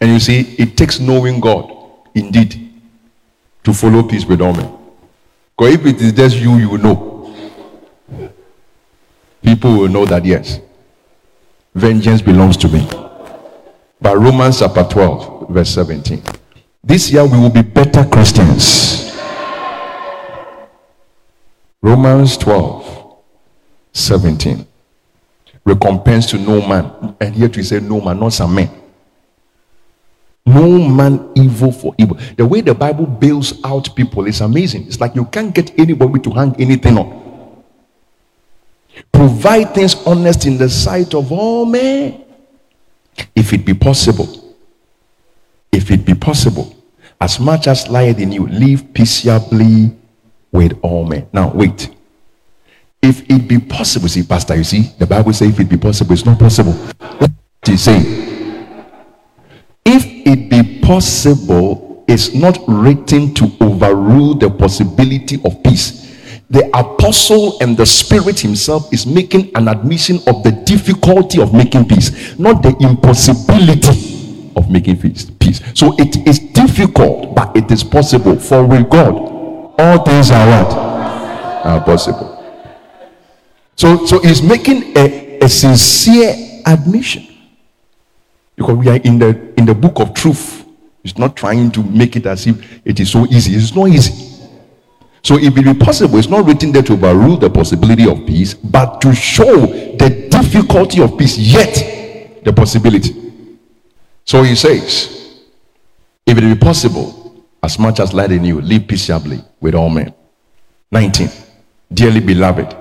And 0.00 0.10
you 0.10 0.18
see, 0.18 0.40
it 0.58 0.76
takes 0.76 0.98
knowing 0.98 1.38
God, 1.38 1.72
indeed, 2.16 2.68
to 3.62 3.72
follow 3.72 4.02
peace 4.02 4.24
with 4.24 4.40
all 4.40 4.52
men. 4.52 4.76
Because 5.56 5.74
if 5.74 5.86
it 5.86 6.02
is 6.02 6.12
just 6.12 6.36
you, 6.38 6.56
you 6.56 6.78
know. 6.78 7.32
People 9.40 9.78
will 9.78 9.88
know 9.88 10.04
that, 10.04 10.24
yes, 10.24 10.58
vengeance 11.76 12.22
belongs 12.22 12.56
to 12.56 12.68
me. 12.68 12.88
But 14.00 14.16
Romans 14.16 14.60
chapter 14.60 14.82
12, 14.82 15.50
verse 15.50 15.70
17. 15.70 16.22
This 16.82 17.10
year 17.10 17.24
we 17.24 17.38
will 17.38 17.50
be 17.50 17.62
better 17.62 18.04
Christians. 18.04 19.14
Romans 21.82 22.36
12, 22.38 23.18
17. 23.92 24.66
Recompense 25.64 26.30
to 26.30 26.38
no 26.38 26.66
man. 26.66 27.14
And 27.20 27.36
yet 27.36 27.56
we 27.56 27.62
say 27.62 27.80
no 27.80 28.00
man, 28.00 28.20
not 28.20 28.32
some 28.32 28.54
men. 28.54 28.70
No 30.46 30.78
man 30.88 31.30
evil 31.34 31.72
for 31.72 31.94
evil. 31.98 32.16
The 32.36 32.46
way 32.46 32.60
the 32.60 32.74
Bible 32.74 33.04
bails 33.04 33.60
out 33.64 33.94
people 33.94 34.26
is 34.26 34.40
amazing. 34.40 34.86
It's 34.86 35.00
like 35.00 35.14
you 35.14 35.26
can't 35.26 35.54
get 35.54 35.78
anybody 35.78 36.20
to 36.20 36.30
hang 36.30 36.54
anything 36.58 36.96
on. 36.96 37.25
Provide 39.12 39.74
things 39.74 39.94
honest 40.06 40.46
in 40.46 40.58
the 40.58 40.68
sight 40.68 41.14
of 41.14 41.32
all 41.32 41.66
men. 41.66 42.24
If 43.34 43.52
it 43.52 43.64
be 43.64 43.74
possible, 43.74 44.54
if 45.72 45.90
it 45.90 46.04
be 46.04 46.14
possible, 46.14 46.74
as 47.20 47.40
much 47.40 47.66
as 47.66 47.88
lieth 47.88 48.18
in 48.18 48.32
you, 48.32 48.46
live 48.46 48.92
peaceably 48.92 49.96
with 50.52 50.78
all 50.82 51.04
men. 51.04 51.28
Now, 51.32 51.50
wait. 51.52 51.90
If 53.02 53.22
it 53.30 53.48
be 53.48 53.58
possible, 53.58 54.08
see, 54.08 54.22
Pastor, 54.22 54.56
you 54.56 54.64
see, 54.64 54.92
the 54.98 55.06
Bible 55.06 55.32
says 55.32 55.48
if 55.50 55.60
it 55.60 55.68
be 55.68 55.76
possible, 55.76 56.12
it's 56.12 56.26
not 56.26 56.38
possible. 56.38 56.72
What 56.72 57.30
is 57.68 57.82
saying? 57.82 58.26
if 59.86 60.04
it 60.04 60.50
be 60.50 60.80
possible, 60.80 61.86
is 62.08 62.34
not 62.34 62.58
written 62.68 63.34
to 63.34 63.50
overrule 63.60 64.34
the 64.34 64.48
possibility 64.50 65.40
of 65.44 65.62
peace. 65.62 66.05
The 66.48 66.68
apostle 66.78 67.58
and 67.60 67.76
the 67.76 67.86
spirit 67.86 68.38
himself 68.38 68.92
is 68.92 69.04
making 69.04 69.50
an 69.56 69.66
admission 69.68 70.18
of 70.28 70.44
the 70.44 70.52
difficulty 70.64 71.40
of 71.40 71.52
making 71.52 71.88
peace, 71.88 72.38
not 72.38 72.62
the 72.62 72.76
impossibility 72.80 74.52
of 74.54 74.70
making 74.70 74.98
peace. 74.98 75.60
So 75.74 75.94
it 75.98 76.26
is 76.26 76.38
difficult, 76.38 77.34
but 77.34 77.56
it 77.56 77.70
is 77.70 77.82
possible. 77.82 78.38
For 78.38 78.64
with 78.64 78.88
God, 78.88 79.14
all 79.78 80.04
things 80.04 80.30
are 80.30 80.46
what 80.46 80.72
are 81.66 81.84
possible. 81.84 82.32
So, 83.74 84.06
so 84.06 84.20
he's 84.20 84.42
making 84.42 84.96
a, 84.96 85.38
a 85.40 85.48
sincere 85.48 86.62
admission 86.64 87.26
because 88.54 88.76
we 88.76 88.88
are 88.88 88.96
in 88.96 89.18
the 89.18 89.52
in 89.58 89.66
the 89.66 89.74
book 89.74 90.00
of 90.00 90.14
truth. 90.14 90.64
He's 91.02 91.18
not 91.18 91.36
trying 91.36 91.70
to 91.72 91.82
make 91.82 92.16
it 92.16 92.26
as 92.26 92.46
if 92.46 92.80
it 92.84 92.98
is 92.98 93.10
so 93.10 93.26
easy. 93.26 93.54
It's 93.54 93.74
not 93.74 93.88
easy. 93.88 94.35
So 95.26 95.36
if 95.36 95.58
it 95.58 95.64
be 95.64 95.74
possible, 95.74 96.18
it's 96.18 96.28
not 96.28 96.46
written 96.46 96.70
there 96.70 96.84
to 96.84 96.92
overrule 96.92 97.36
the 97.36 97.50
possibility 97.50 98.08
of 98.08 98.24
peace, 98.24 98.54
but 98.54 99.00
to 99.00 99.12
show 99.12 99.66
the 99.66 100.28
difficulty 100.30 101.02
of 101.02 101.18
peace, 101.18 101.36
yet 101.36 102.44
the 102.44 102.52
possibility. 102.52 103.32
So 104.24 104.44
he 104.44 104.54
says, 104.54 105.42
if 106.24 106.38
it 106.38 106.42
be 106.42 106.54
possible, 106.54 107.44
as 107.60 107.76
much 107.76 107.98
as 107.98 108.14
light 108.14 108.30
in 108.30 108.44
you, 108.44 108.60
live 108.60 108.86
peaceably 108.86 109.42
with 109.60 109.74
all 109.74 109.90
men. 109.90 110.14
19. 110.92 111.28
Dearly 111.92 112.20
beloved, 112.20 112.76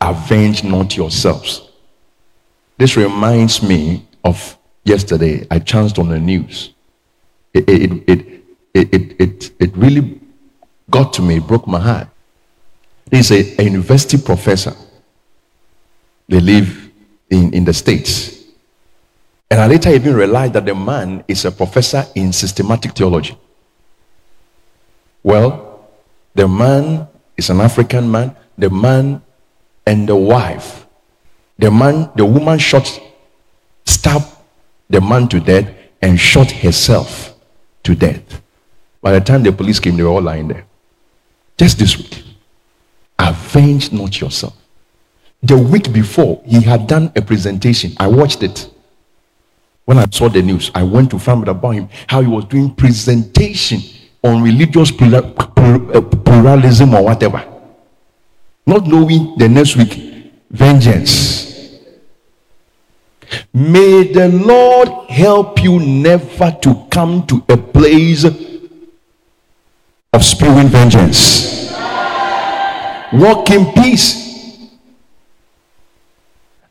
avenge 0.00 0.62
not 0.62 0.96
yourselves. 0.96 1.70
This 2.78 2.96
reminds 2.96 3.64
me 3.64 4.06
of 4.22 4.56
yesterday, 4.84 5.44
I 5.50 5.58
chanced 5.58 5.98
on 5.98 6.08
the 6.10 6.20
news. 6.20 6.70
It, 7.52 7.68
it, 7.68 7.92
it, 8.06 8.26
it, 8.74 8.94
it, 8.94 9.20
it, 9.20 9.50
it 9.58 9.76
really 9.76 10.19
got 10.90 11.12
to 11.14 11.22
me, 11.22 11.38
broke 11.38 11.66
my 11.66 11.80
heart. 11.80 12.08
He's 13.10 13.30
a, 13.30 13.60
a 13.60 13.64
university 13.64 14.18
professor. 14.18 14.74
They 16.28 16.40
live 16.40 16.90
in, 17.28 17.52
in 17.52 17.64
the 17.64 17.72
States. 17.72 18.44
And 19.50 19.60
I 19.60 19.66
later 19.66 19.90
even 19.90 20.14
realized 20.14 20.52
that 20.52 20.64
the 20.64 20.74
man 20.74 21.24
is 21.26 21.44
a 21.44 21.50
professor 21.50 22.06
in 22.14 22.32
systematic 22.32 22.92
theology. 22.92 23.36
Well, 25.22 25.88
the 26.34 26.46
man 26.46 27.08
is 27.36 27.50
an 27.50 27.60
African 27.60 28.10
man. 28.10 28.36
The 28.56 28.70
man 28.70 29.22
and 29.84 30.08
the 30.08 30.14
wife. 30.14 30.86
The 31.58 31.70
man, 31.70 32.10
the 32.14 32.24
woman 32.24 32.58
shot, 32.58 33.00
stabbed 33.84 34.26
the 34.88 35.00
man 35.00 35.28
to 35.28 35.40
death 35.40 35.68
and 36.00 36.18
shot 36.18 36.50
herself 36.50 37.34
to 37.82 37.94
death. 37.94 38.40
By 39.02 39.12
the 39.12 39.20
time 39.20 39.42
the 39.42 39.52
police 39.52 39.80
came, 39.80 39.96
they 39.96 40.02
were 40.02 40.10
all 40.10 40.22
lying 40.22 40.48
there. 40.48 40.64
Just 41.60 41.78
this 41.78 41.98
week. 41.98 42.24
Avenge 43.18 43.92
not 43.92 44.18
yourself. 44.18 44.56
The 45.42 45.58
week 45.58 45.92
before, 45.92 46.40
he 46.46 46.62
had 46.62 46.86
done 46.86 47.12
a 47.14 47.20
presentation. 47.20 47.92
I 48.00 48.06
watched 48.06 48.42
it. 48.42 48.70
When 49.84 49.98
I 49.98 50.06
saw 50.10 50.30
the 50.30 50.40
news, 50.40 50.70
I 50.74 50.84
went 50.84 51.10
to 51.10 51.18
find 51.18 51.42
out 51.42 51.48
about 51.48 51.72
him, 51.72 51.90
how 52.06 52.22
he 52.22 52.28
was 52.28 52.46
doing 52.46 52.74
presentation 52.74 53.80
on 54.22 54.42
religious 54.42 54.90
uh, 54.90 56.00
pluralism 56.24 56.94
or 56.94 57.04
whatever. 57.04 57.44
Not 58.64 58.86
knowing 58.86 59.36
the 59.36 59.46
next 59.46 59.76
week, 59.76 60.32
vengeance 60.50 61.50
May 63.52 64.10
the 64.10 64.28
Lord 64.28 64.88
help 65.10 65.62
you 65.62 65.78
never 65.78 66.56
to 66.62 66.86
come 66.90 67.26
to 67.26 67.44
a 67.50 67.58
place 67.58 68.24
of 68.24 68.34
spewing 70.24 70.68
vengeance. 70.68 71.49
Walk 73.12 73.50
in 73.50 73.72
peace. 73.72 74.68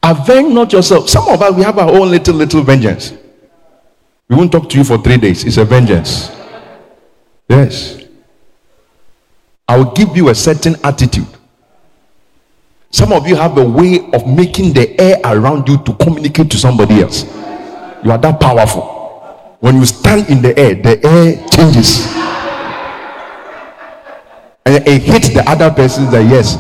Avenge 0.02 0.54
not 0.54 0.72
yourself. 0.72 1.10
Some 1.10 1.28
of 1.28 1.42
us, 1.42 1.54
we 1.54 1.64
have 1.64 1.78
our 1.78 1.90
own 1.90 2.10
little, 2.10 2.36
little 2.36 2.64
vengeance. 2.64 3.14
We 4.30 4.36
won't 4.36 4.52
talk 4.52 4.70
to 4.70 4.78
you 4.78 4.84
for 4.84 4.98
three 4.98 5.18
days. 5.18 5.44
It's 5.44 5.58
a 5.58 5.66
vengeance. 5.66 6.32
Yes. 7.50 8.02
I'll 9.68 9.92
give 9.94 10.16
you 10.16 10.30
a 10.30 10.36
certain 10.36 10.76
attitude. 10.84 11.28
Some 12.92 13.12
of 13.12 13.28
you 13.28 13.36
have 13.36 13.58
a 13.58 13.64
way 13.68 14.00
of 14.14 14.26
making 14.26 14.74
the 14.74 15.00
air 15.00 15.20
around 15.26 15.68
you 15.68 15.78
to 15.84 15.94
communicate 15.96 16.50
to 16.52 16.58
somebody 16.58 17.02
else. 17.02 17.24
You 18.04 18.12
are 18.12 18.18
that 18.18 18.40
powerful. 18.40 19.58
When 19.60 19.76
you 19.76 19.86
stand 19.86 20.30
in 20.30 20.42
the 20.42 20.58
air, 20.58 20.76
the 20.76 21.06
air 21.06 21.48
changes. 21.50 22.08
And 24.70 24.88
it 24.88 25.02
hits 25.02 25.30
the 25.30 25.44
other 25.50 25.72
person 25.72 26.12
that, 26.12 26.30
yes, 26.30 26.56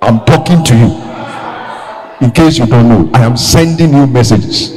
I'm 0.00 0.24
talking 0.24 0.62
to 0.62 0.76
you. 0.76 2.24
In 2.24 2.30
case 2.30 2.56
you 2.56 2.66
don't 2.66 2.88
know, 2.88 3.10
I 3.12 3.24
am 3.24 3.36
sending 3.36 3.92
you 3.92 4.06
messages. 4.06 4.70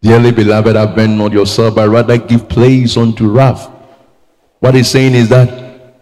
Dearly 0.00 0.32
beloved, 0.32 0.74
avenge 0.74 1.16
not 1.16 1.30
yourself, 1.30 1.76
but 1.76 1.88
rather 1.88 2.18
give 2.18 2.48
place 2.48 2.96
unto 2.96 3.30
wrath. 3.30 3.70
What 4.58 4.74
he's 4.74 4.88
saying 4.88 5.14
is 5.14 5.28
that 5.28 5.94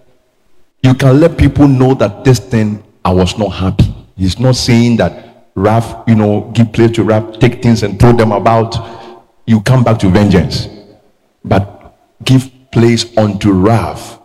you 0.82 0.94
can 0.94 1.20
let 1.20 1.36
people 1.36 1.68
know 1.68 1.92
that 1.92 2.24
this 2.24 2.38
thing 2.38 2.82
I 3.04 3.12
was 3.12 3.36
not 3.36 3.50
happy. 3.50 3.94
He's 4.16 4.38
not 4.38 4.56
saying 4.56 4.96
that 4.96 5.50
wrath, 5.54 6.08
you 6.08 6.14
know, 6.14 6.50
give 6.54 6.72
place 6.72 6.92
to 6.92 7.04
wrath, 7.04 7.38
take 7.38 7.62
things 7.62 7.82
and 7.82 8.00
throw 8.00 8.14
them 8.14 8.32
about. 8.32 8.78
You 9.46 9.60
come 9.60 9.84
back 9.84 9.98
to 9.98 10.08
vengeance. 10.08 10.68
But 11.44 11.94
give 12.24 12.50
place 12.72 13.16
unto 13.16 13.52
wrath. 13.52 14.18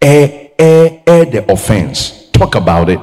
Air, 0.00 0.50
air, 0.58 1.02
air 1.06 1.24
the 1.24 1.50
offense. 1.50 2.30
Talk 2.30 2.54
about 2.54 2.88
it. 2.88 3.00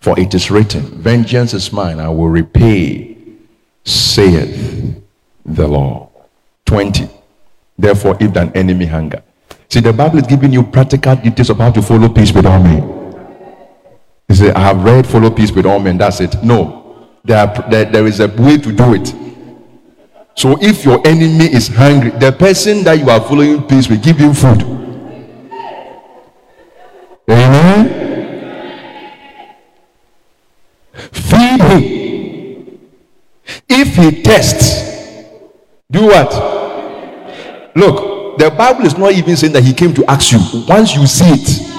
For 0.00 0.18
it 0.18 0.34
is 0.34 0.50
written, 0.50 0.82
Vengeance 0.82 1.54
is 1.54 1.72
mine, 1.72 1.98
I 1.98 2.10
will 2.10 2.28
repay, 2.28 3.16
saith 3.84 5.02
the 5.46 5.66
Lord. 5.66 6.08
20. 6.66 7.08
Therefore, 7.78 8.16
if 8.20 8.32
thine 8.32 8.52
enemy 8.54 8.86
hunger. 8.86 9.22
See, 9.68 9.80
the 9.80 9.92
Bible 9.92 10.18
is 10.18 10.26
giving 10.26 10.52
you 10.52 10.62
practical 10.62 11.16
details 11.16 11.50
of 11.50 11.58
how 11.58 11.70
to 11.70 11.82
follow 11.82 12.08
peace 12.08 12.32
with 12.32 12.46
all 12.46 12.62
men. 12.62 12.82
You 14.28 14.34
say, 14.34 14.52
I 14.52 14.60
have 14.60 14.84
read 14.84 15.06
follow 15.06 15.30
peace 15.30 15.52
with 15.52 15.66
all 15.66 15.78
men. 15.78 15.98
That's 15.98 16.20
it. 16.20 16.42
No. 16.42 17.08
There, 17.24 17.38
are, 17.38 17.70
there, 17.70 17.84
there 17.86 18.06
is 18.06 18.20
a 18.20 18.28
way 18.28 18.58
to 18.58 18.72
do 18.72 18.94
it. 18.94 19.14
So 20.36 20.58
if 20.60 20.84
your 20.84 21.06
enemy 21.06 21.46
is 21.52 21.68
hungry, 21.68 22.10
the 22.10 22.32
person 22.32 22.82
that 22.84 22.98
you 22.98 23.08
are 23.08 23.20
following 23.20 23.62
peace 23.62 23.88
will 23.88 23.98
give 23.98 24.16
him 24.16 24.34
food. 24.34 24.62
Amen. 27.28 27.88
Feed 30.92 31.60
him. 31.60 32.80
If 33.68 33.96
he 33.96 34.22
tests, 34.22 34.82
do 35.90 36.06
what? 36.06 36.32
Look, 37.76 38.38
the 38.38 38.50
Bible 38.50 38.86
is 38.86 38.98
not 38.98 39.12
even 39.12 39.36
saying 39.36 39.52
that 39.52 39.62
he 39.64 39.72
came 39.72 39.94
to 39.94 40.04
ask 40.06 40.32
you. 40.32 40.40
Once 40.68 40.94
you 40.94 41.06
see 41.06 41.26
it, 41.28 41.70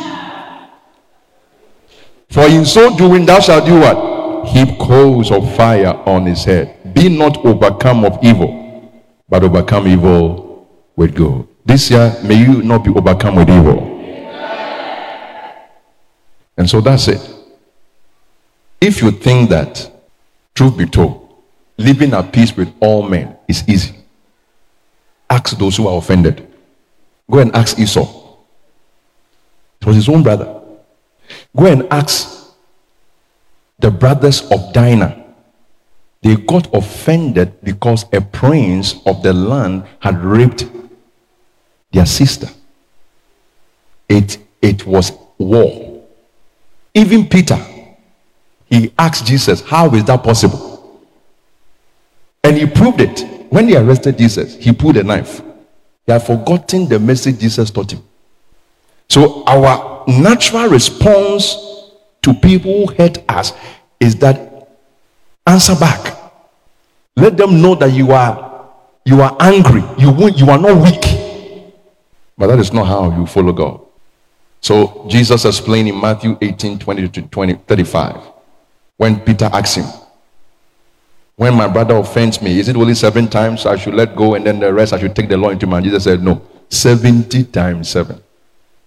for 2.30 2.48
in 2.48 2.66
so 2.66 2.96
doing, 2.98 3.26
thou 3.26 3.40
shalt 3.40 3.66
do 3.66 3.80
what? 3.80 4.48
Heap 4.48 4.78
coals 4.80 5.32
of 5.32 5.56
fire 5.56 5.94
on 6.06 6.26
his 6.26 6.44
head. 6.44 6.75
Be 6.96 7.10
not 7.10 7.46
overcome 7.46 8.06
of 8.06 8.18
evil, 8.24 8.90
but 9.28 9.44
overcome 9.44 9.86
evil 9.86 10.66
with 10.96 11.14
good. 11.14 11.46
This 11.66 11.92
year, 11.92 12.16
may 12.24 12.36
you 12.36 12.64
not 12.64 12.86
be 12.86 12.92
overcome 12.92 13.36
with 13.36 13.50
evil. 13.50 13.92
And 16.58 16.70
so 16.70 16.80
that's 16.80 17.10
it. 17.10 17.20
If 18.80 19.02
you 19.02 19.12
think 19.12 19.50
that, 19.50 19.92
truth 20.54 20.78
be 20.78 20.86
told, 20.86 21.44
living 21.78 22.14
at 22.14 22.32
peace 22.32 22.56
with 22.56 22.74
all 22.80 23.04
men 23.10 23.36
is 23.46 23.68
easy, 23.68 23.94
ask 25.30 25.58
those 25.58 25.76
who 25.76 25.90
are 25.90 25.98
offended. 25.98 26.48
Go 27.30 27.40
and 27.40 27.54
ask 27.54 27.78
Esau. 27.78 28.38
It 29.82 29.88
was 29.88 29.98
his 29.98 30.08
own 30.08 30.24
brother. 30.24 30.62
Go 31.54 31.66
and 31.66 31.88
ask 31.92 32.54
the 33.80 33.92
brothers 33.92 34.50
of 34.50 34.72
Dinah. 34.72 35.25
They 36.26 36.36
got 36.38 36.74
offended 36.74 37.62
because 37.62 38.06
a 38.12 38.20
prince 38.20 38.96
of 39.06 39.22
the 39.22 39.32
land 39.32 39.86
had 40.00 40.24
raped 40.24 40.66
their 41.92 42.08
sister. 42.08 42.48
It, 44.10 44.40
it 44.60 44.88
was 44.88 45.12
war. 45.38 46.04
Even 46.96 47.28
Peter, 47.28 47.64
he 48.66 48.92
asked 48.98 49.28
Jesus, 49.28 49.62
How 49.62 49.94
is 49.94 50.04
that 50.06 50.24
possible? 50.24 51.00
And 52.44 52.58
he 52.58 52.66
proved 52.66 53.02
it. 53.02 53.20
When 53.52 53.68
they 53.68 53.78
arrested 53.78 54.18
Jesus, 54.18 54.56
he 54.56 54.74
pulled 54.74 54.98
a 54.98 55.04
knife. 55.04 55.44
He 56.08 56.12
had 56.12 56.26
forgotten 56.26 56.90
the 56.90 56.98
message 56.98 57.38
Jesus 57.38 57.70
taught 57.70 57.92
him. 57.92 58.02
So, 59.10 59.44
our 59.44 60.04
natural 60.08 60.70
response 60.70 61.56
to 62.24 62.34
people 62.34 62.88
who 62.88 62.96
hurt 62.96 63.20
us 63.30 63.54
is 64.00 64.16
that 64.16 64.70
answer 65.46 65.76
back. 65.76 66.15
Let 67.16 67.38
them 67.38 67.62
know 67.62 67.76
that 67.76 67.92
you 67.92 68.12
are 68.12 68.70
you 69.06 69.22
are 69.22 69.36
angry. 69.40 69.84
You 69.98 70.12
you 70.30 70.50
are 70.50 70.58
not 70.58 70.82
weak. 70.82 71.04
But 72.38 72.48
that 72.48 72.60
is 72.60 72.74
not 72.74 72.86
how 72.88 73.18
you 73.18 73.26
follow 73.26 73.54
God. 73.54 73.80
So 74.60 75.06
Jesus 75.08 75.46
explained 75.46 75.88
in 75.90 76.00
Matthew 76.00 76.38
18, 76.42 76.80
20 76.80 77.08
to 77.10 77.22
20, 77.22 77.54
35 77.68 78.18
when 78.98 79.20
Peter 79.20 79.50
asked 79.52 79.78
him, 79.78 79.86
When 81.36 81.54
my 81.54 81.68
brother 81.68 81.96
offends 81.98 82.42
me, 82.42 82.60
is 82.60 82.68
it 82.68 82.76
only 82.76 82.96
seven 82.96 83.28
times 83.28 83.66
I 83.66 83.76
should 83.76 83.94
let 83.94 84.16
go 84.16 84.36
and 84.36 84.46
then 84.46 84.60
the 84.60 84.74
rest 84.74 84.94
I 84.94 85.00
should 85.00 85.16
take 85.16 85.30
the 85.30 85.38
law 85.38 85.50
into 85.50 85.68
my 85.68 85.82
Jesus 85.82 86.06
said, 86.06 86.24
No, 86.24 86.42
70 86.70 87.44
times 87.46 87.90
seven. 87.90 88.22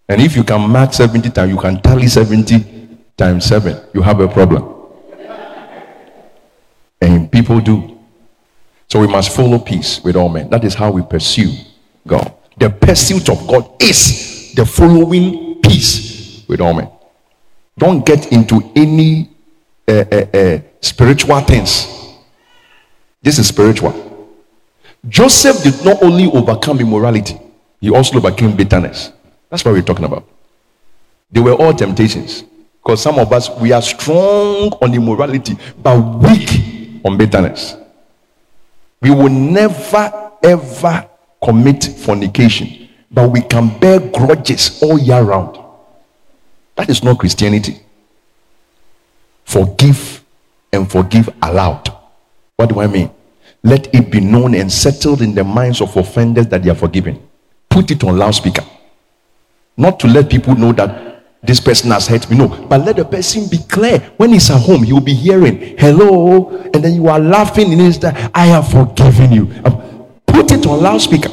And 0.08 0.20
if 0.22 0.34
you 0.34 0.42
can 0.44 0.68
mark 0.70 0.94
70 0.94 1.30
times, 1.30 1.52
you 1.52 1.58
can 1.58 1.80
tally 1.80 2.08
70 2.08 2.98
times 3.16 3.44
seven, 3.44 3.78
you 3.92 4.02
have 4.02 4.20
a 4.20 4.28
problem. 4.28 4.74
And 7.00 7.30
people 7.30 7.60
do. 7.60 7.97
So 8.88 9.00
we 9.00 9.06
must 9.06 9.36
follow 9.36 9.58
peace 9.58 10.02
with 10.02 10.16
all 10.16 10.28
men. 10.28 10.48
That 10.48 10.64
is 10.64 10.74
how 10.74 10.90
we 10.90 11.02
pursue 11.02 11.52
God. 12.06 12.32
The 12.56 12.70
pursuit 12.70 13.28
of 13.28 13.46
God 13.46 13.80
is 13.82 14.54
the 14.54 14.64
following 14.64 15.60
peace 15.60 16.44
with 16.48 16.60
all 16.60 16.72
men. 16.72 16.90
Don't 17.76 18.04
get 18.04 18.32
into 18.32 18.72
any 18.74 19.30
uh, 19.86 20.04
uh, 20.10 20.26
uh, 20.34 20.58
spiritual 20.80 21.40
things. 21.40 21.86
This 23.22 23.38
is 23.38 23.46
spiritual. 23.46 23.94
Joseph 25.06 25.62
did 25.62 25.84
not 25.84 26.02
only 26.02 26.26
overcome 26.32 26.80
immorality, 26.80 27.38
he 27.80 27.90
also 27.90 28.16
overcame 28.16 28.56
bitterness. 28.56 29.12
That's 29.50 29.64
what 29.64 29.72
we're 29.72 29.82
talking 29.82 30.04
about. 30.04 30.26
They 31.30 31.40
were 31.40 31.52
all 31.52 31.74
temptations. 31.74 32.42
Because 32.82 33.02
some 33.02 33.18
of 33.18 33.32
us, 33.32 33.50
we 33.60 33.70
are 33.72 33.82
strong 33.82 34.72
on 34.80 34.94
immorality, 34.94 35.56
but 35.82 35.98
weak 35.98 37.02
on 37.04 37.18
bitterness. 37.18 37.76
We 39.00 39.10
will 39.10 39.28
never, 39.28 40.32
ever 40.42 41.08
commit 41.42 41.84
fornication, 41.84 42.88
but 43.10 43.30
we 43.30 43.42
can 43.42 43.78
bear 43.78 44.00
grudges 44.00 44.82
all 44.82 44.98
year 44.98 45.22
round. 45.22 45.58
That 46.76 46.88
is 46.88 47.02
not 47.02 47.18
Christianity 47.18 47.80
forgive 49.48 50.22
and 50.70 50.90
forgive 50.90 51.30
aloud. 51.42 51.90
What 52.56 52.68
do 52.68 52.80
I 52.80 52.86
mean? 52.86 53.10
Let 53.62 53.92
it 53.94 54.10
be 54.10 54.20
known 54.20 54.54
and 54.54 54.70
settled 54.70 55.22
in 55.22 55.34
the 55.34 55.42
minds 55.42 55.80
of 55.80 55.96
offenders 55.96 56.46
that 56.48 56.62
they 56.62 56.70
are 56.70 56.74
forgiven. 56.74 57.26
Put 57.70 57.90
it 57.90 58.04
on 58.04 58.18
loudspeaker. 58.18 58.64
Not 59.76 59.98
to 60.00 60.06
let 60.06 60.28
people 60.28 60.54
know 60.54 60.72
that 60.72 61.07
this 61.42 61.60
person 61.60 61.90
has 61.90 62.06
hurt 62.06 62.28
me. 62.30 62.36
No, 62.36 62.48
but 62.48 62.84
let 62.84 62.96
the 62.96 63.04
person 63.04 63.48
be 63.48 63.58
clear. 63.58 63.98
When 64.16 64.30
he's 64.30 64.50
at 64.50 64.60
home, 64.60 64.82
he 64.82 64.92
will 64.92 65.00
be 65.00 65.14
hearing, 65.14 65.76
hello, 65.78 66.48
and 66.74 66.82
then 66.84 66.94
you 66.94 67.08
are 67.08 67.20
laughing 67.20 67.72
in 67.72 67.78
his 67.78 67.98
that 68.00 68.30
I 68.34 68.46
have 68.46 68.68
forgiven 68.70 69.32
you. 69.32 69.42
Um, 69.64 70.06
put 70.26 70.50
it 70.52 70.66
on 70.66 70.82
loudspeaker. 70.82 71.30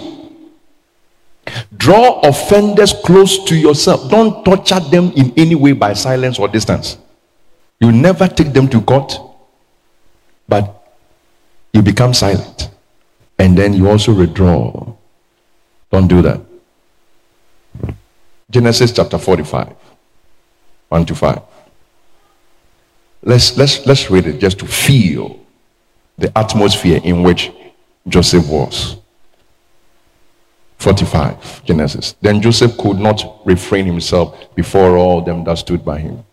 Draw 1.76 2.22
offenders 2.22 2.94
close 3.04 3.44
to 3.46 3.56
yourself. 3.56 4.10
Don't 4.10 4.44
torture 4.44 4.80
them 4.80 5.12
in 5.16 5.34
any 5.38 5.56
way 5.56 5.74
by 5.74 5.94
silence 5.94 6.40
or 6.40 6.48
distance. 6.48 6.98
You 7.80 7.92
never 7.92 8.28
take 8.28 8.54
them 8.54 8.68
to 8.70 8.82
court, 8.82 9.20
but 10.48 10.84
you 11.74 11.82
become 11.82 12.14
silent. 12.14 12.70
And 13.38 13.58
then 13.58 13.74
you 13.74 13.90
also 13.90 14.14
withdraw. 14.14 14.94
Don't 15.92 16.08
do 16.08 16.22
that. 16.22 16.42
Genesis 18.50 18.92
chapter 18.92 19.18
45, 19.18 19.76
1 20.96 21.06
to 21.08 21.16
5. 21.16 21.42
Let's, 23.24 23.58
let's, 23.58 23.86
let's 23.86 24.10
read 24.10 24.28
it 24.28 24.40
just 24.40 24.60
to 24.60 24.66
feel 24.66 25.40
the 26.18 26.36
atmosphere 26.38 27.02
in 27.04 27.22
which 27.22 27.52
Joseph 28.08 28.48
was. 28.48 28.96
45, 30.78 31.66
Genesis. 31.66 32.16
Then 32.22 32.42
Joseph 32.42 32.78
could 32.78 32.98
not 32.98 33.42
refrain 33.46 33.86
himself 33.86 34.56
before 34.56 34.96
all 34.96 35.22
them 35.22 35.44
that 35.44 35.58
stood 35.58 35.84
by 35.84 36.00
him. 36.00 36.24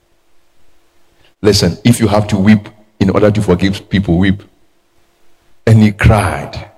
Listen, 1.41 1.77
if 1.85 1.99
you 1.99 2.07
have 2.07 2.29
to 2.29 2.37
weep 2.37 2.69
in 3.01 3.11
order 3.11 3.33
to 3.33 3.43
forgive 3.43 3.89
people, 3.89 4.17
weep. 4.17 4.45
And 5.67 5.83
he 5.83 5.91
cried, 5.91 6.71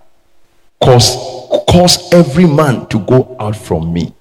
cause, 0.80 1.16
cause 1.68 2.10
every 2.14 2.46
man 2.46 2.86
to 2.86 2.98
go 3.00 3.36
out 3.38 3.56
from 3.56 3.92
me. 3.92 4.14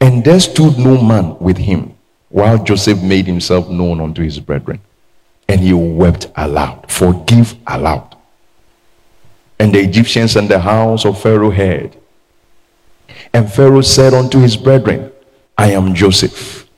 And 0.00 0.24
there 0.24 0.40
stood 0.40 0.78
no 0.78 1.02
man 1.02 1.38
with 1.38 1.58
him, 1.58 1.97
while 2.28 2.62
Joseph 2.62 3.02
made 3.02 3.26
himself 3.26 3.68
known 3.68 4.00
unto 4.00 4.22
his 4.22 4.38
brethren. 4.38 4.80
And 5.48 5.60
he 5.60 5.72
wept 5.72 6.30
aloud, 6.36 6.90
forgive 6.90 7.56
aloud. 7.66 8.16
And 9.58 9.74
the 9.74 9.80
Egyptians 9.80 10.36
and 10.36 10.48
the 10.48 10.58
house 10.58 11.04
of 11.04 11.20
Pharaoh 11.20 11.50
heard. 11.50 11.96
And 13.32 13.50
Pharaoh 13.50 13.80
said 13.80 14.14
unto 14.14 14.38
his 14.38 14.56
brethren, 14.56 15.10
I 15.56 15.72
am 15.72 15.94
Joseph. 15.94 16.68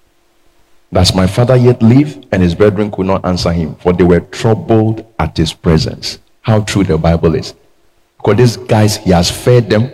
Does 0.92 1.14
my 1.14 1.26
father 1.26 1.56
yet 1.56 1.82
live? 1.82 2.24
And 2.32 2.42
his 2.42 2.54
brethren 2.54 2.90
could 2.90 3.06
not 3.06 3.24
answer 3.24 3.52
him, 3.52 3.74
for 3.76 3.92
they 3.92 4.04
were 4.04 4.20
troubled 4.20 5.04
at 5.18 5.36
his 5.36 5.52
presence. 5.52 6.18
How 6.42 6.60
true 6.62 6.84
the 6.84 6.96
Bible 6.96 7.34
is. 7.34 7.54
Because 8.16 8.36
these 8.36 8.56
guys, 8.56 8.96
he 8.96 9.10
has 9.10 9.30
fed 9.30 9.70
them, 9.70 9.92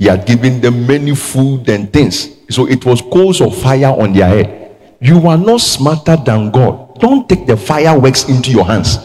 he 0.00 0.06
had 0.06 0.24
given 0.24 0.62
them 0.62 0.86
many 0.86 1.14
food 1.14 1.68
and 1.68 1.92
things. 1.92 2.34
So 2.48 2.66
it 2.66 2.86
was 2.86 3.02
coals 3.02 3.42
of 3.42 3.54
fire 3.60 3.92
on 3.92 4.14
their 4.14 4.28
head. 4.28 4.76
You 4.98 5.28
are 5.28 5.36
not 5.36 5.60
smarter 5.60 6.16
than 6.16 6.50
God. 6.50 6.98
Don't 6.98 7.28
take 7.28 7.46
the 7.46 7.54
fireworks 7.54 8.26
into 8.26 8.50
your 8.50 8.64
hands. 8.64 8.96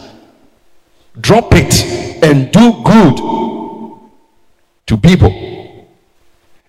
Drop 1.20 1.48
it 1.52 2.24
and 2.24 2.50
do 2.50 2.82
good. 2.82 3.16
to 4.86 4.96
people. 4.96 5.86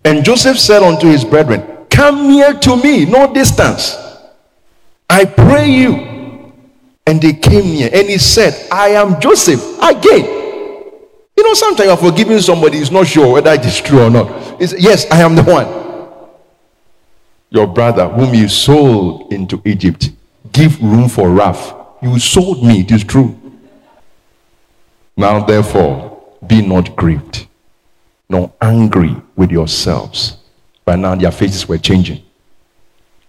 And 0.04 0.26
Joseph 0.26 0.58
said 0.60 0.84
unto 0.84 1.08
his 1.08 1.24
brethren, 1.24 1.64
Come 1.90 2.28
near 2.28 2.54
to 2.54 2.76
me, 2.76 3.06
no 3.06 3.34
distance. 3.34 3.96
I 5.10 5.24
pray 5.24 5.70
you. 5.70 6.52
And 7.06 7.22
they 7.22 7.32
came 7.34 7.64
near, 7.64 7.90
and 7.94 8.10
he 8.10 8.18
said, 8.18 8.68
I 8.72 8.90
am 8.90 9.22
Joseph. 9.22 9.62
Again. 9.82 10.37
You 11.48 11.52
know, 11.52 11.60
sometimes 11.60 11.88
you're 11.88 12.12
forgiving 12.12 12.42
somebody, 12.42 12.78
is 12.80 12.92
not 12.92 13.08
sure 13.08 13.32
whether 13.32 13.54
it 13.54 13.66
is 13.66 13.80
true 13.80 14.04
or 14.04 14.10
not. 14.10 14.62
It's, 14.62 14.74
yes, 14.78 15.10
I 15.10 15.22
am 15.22 15.34
the 15.34 15.44
one. 15.44 15.66
Your 17.50 17.66
brother, 17.66 18.10
whom 18.10 18.34
you 18.34 18.50
sold 18.50 19.32
into 19.32 19.62
Egypt, 19.64 20.12
give 20.52 20.78
room 20.82 21.08
for 21.08 21.30
wrath. 21.30 21.74
You 22.02 22.20
sold 22.20 22.66
me, 22.66 22.82
it 22.82 22.92
is 22.92 23.06
true. 23.06 23.40
Now, 25.16 25.46
therefore, 25.46 26.22
be 26.46 26.62
not 26.62 26.98
grieved, 26.98 27.48
nor 28.28 28.52
angry 28.60 29.16
with 29.38 29.50
yourselves. 29.50 30.36
By 30.84 30.98
now, 30.98 31.16
their 31.16 31.32
faces 31.32 31.66
were 31.66 31.78
changing. 31.78 32.24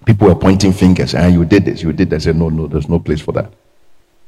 People 0.05 0.27
were 0.27 0.35
pointing 0.35 0.73
fingers, 0.73 1.15
and 1.15 1.25
ah, 1.25 1.29
you 1.29 1.45
did 1.45 1.67
this, 1.67 1.83
you 1.85 1.93
did 1.93 2.11
that. 2.11 2.17
I 2.17 2.19
said, 2.19 2.37
No, 2.37 2.49
no, 2.49 2.67
there's 2.67 2.89
no 2.89 2.99
place 2.99 3.21
for 3.21 3.31
that. 3.31 3.53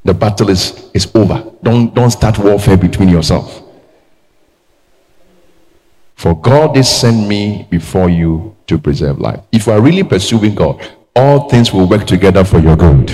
The 0.04 0.14
battle 0.14 0.48
is, 0.48 0.88
is 0.94 1.10
over. 1.12 1.44
Don't, 1.60 1.92
don't 1.92 2.12
start 2.12 2.38
warfare 2.38 2.76
between 2.76 3.08
yourselves. 3.08 3.59
For 6.20 6.38
God 6.38 6.74
did 6.74 6.84
send 6.84 7.26
me 7.26 7.66
before 7.70 8.10
you 8.10 8.54
to 8.66 8.76
preserve 8.76 9.20
life. 9.20 9.40
If 9.52 9.66
you 9.66 9.72
are 9.72 9.80
really 9.80 10.02
pursuing 10.02 10.54
God, 10.54 10.86
all 11.16 11.48
things 11.48 11.72
will 11.72 11.88
work 11.88 12.06
together 12.06 12.44
for 12.44 12.58
your 12.58 12.76
good. 12.76 13.10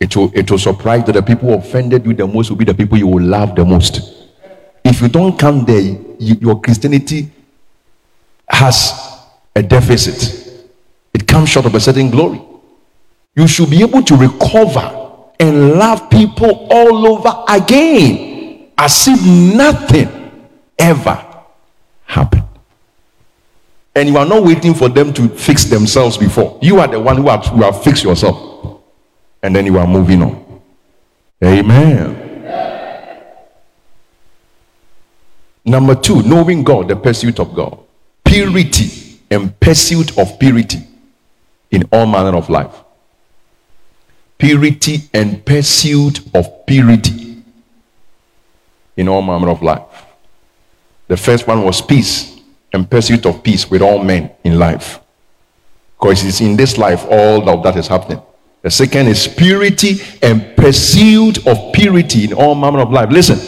It 0.00 0.16
will, 0.16 0.32
it 0.34 0.50
will 0.50 0.58
surprise 0.58 1.04
that 1.04 1.12
the 1.12 1.22
people 1.22 1.50
who 1.50 1.54
offended 1.54 2.04
you 2.04 2.14
the 2.14 2.26
most 2.26 2.50
will 2.50 2.56
be 2.56 2.64
the 2.64 2.74
people 2.74 2.98
you 2.98 3.06
will 3.06 3.22
love 3.22 3.54
the 3.54 3.64
most. 3.64 4.00
If 4.84 5.00
you 5.00 5.06
don't 5.06 5.38
come 5.38 5.64
there, 5.64 5.78
you, 6.18 6.34
your 6.40 6.60
Christianity 6.60 7.30
has 8.48 9.22
a 9.54 9.62
deficit. 9.62 10.66
It 11.14 11.28
comes 11.28 11.48
short 11.48 11.66
of 11.66 11.76
a 11.76 11.80
certain 11.80 12.10
glory. 12.10 12.42
You 13.36 13.46
should 13.46 13.70
be 13.70 13.82
able 13.82 14.02
to 14.02 14.16
recover 14.16 15.20
and 15.38 15.74
love 15.74 16.10
people 16.10 16.66
all 16.72 17.06
over 17.06 17.44
again 17.48 18.72
as 18.76 19.06
if 19.06 19.24
nothing 19.24 20.17
ever 20.78 21.24
happened. 22.04 22.44
And 23.94 24.08
you 24.08 24.16
are 24.16 24.26
not 24.26 24.44
waiting 24.44 24.74
for 24.74 24.88
them 24.88 25.12
to 25.14 25.28
fix 25.28 25.64
themselves 25.64 26.16
before. 26.16 26.58
You 26.62 26.78
are 26.78 26.86
the 26.86 27.00
one 27.00 27.16
who 27.16 27.28
have, 27.28 27.46
who 27.46 27.62
have 27.62 27.82
fixed 27.82 28.04
yourself 28.04 28.80
and 29.42 29.54
then 29.54 29.66
you 29.66 29.78
are 29.78 29.86
moving 29.86 30.22
on. 30.22 30.62
Amen. 31.44 32.24
Number 35.64 35.94
two, 35.94 36.22
knowing 36.22 36.64
God, 36.64 36.88
the 36.88 36.96
pursuit 36.96 37.38
of 37.38 37.54
God. 37.54 37.78
Purity 38.24 39.20
and 39.30 39.58
pursuit 39.60 40.16
of 40.18 40.38
purity 40.38 40.78
in 41.70 41.84
all 41.92 42.06
manner 42.06 42.36
of 42.36 42.48
life. 42.48 42.74
Purity 44.38 45.02
and 45.12 45.44
pursuit 45.44 46.20
of 46.34 46.66
purity 46.66 47.42
in 48.96 49.08
all 49.08 49.22
manner 49.22 49.50
of 49.50 49.62
life. 49.62 49.82
The 51.08 51.16
first 51.16 51.46
one 51.46 51.64
was 51.64 51.80
peace 51.80 52.40
and 52.72 52.88
pursuit 52.88 53.26
of 53.26 53.42
peace 53.42 53.70
with 53.70 53.82
all 53.82 54.02
men 54.04 54.30
in 54.44 54.58
life. 54.58 55.00
Because 55.98 56.24
it's 56.24 56.40
in 56.40 56.56
this 56.56 56.78
life 56.78 57.04
all 57.08 57.48
of 57.48 57.62
that 57.64 57.76
is 57.76 57.88
happening. 57.88 58.22
The 58.62 58.70
second 58.70 59.08
is 59.08 59.26
purity 59.26 60.00
and 60.22 60.54
pursuit 60.56 61.46
of 61.46 61.72
purity 61.72 62.24
in 62.24 62.32
all 62.34 62.54
manner 62.54 62.80
of 62.80 62.90
life. 62.90 63.10
Listen, 63.10 63.38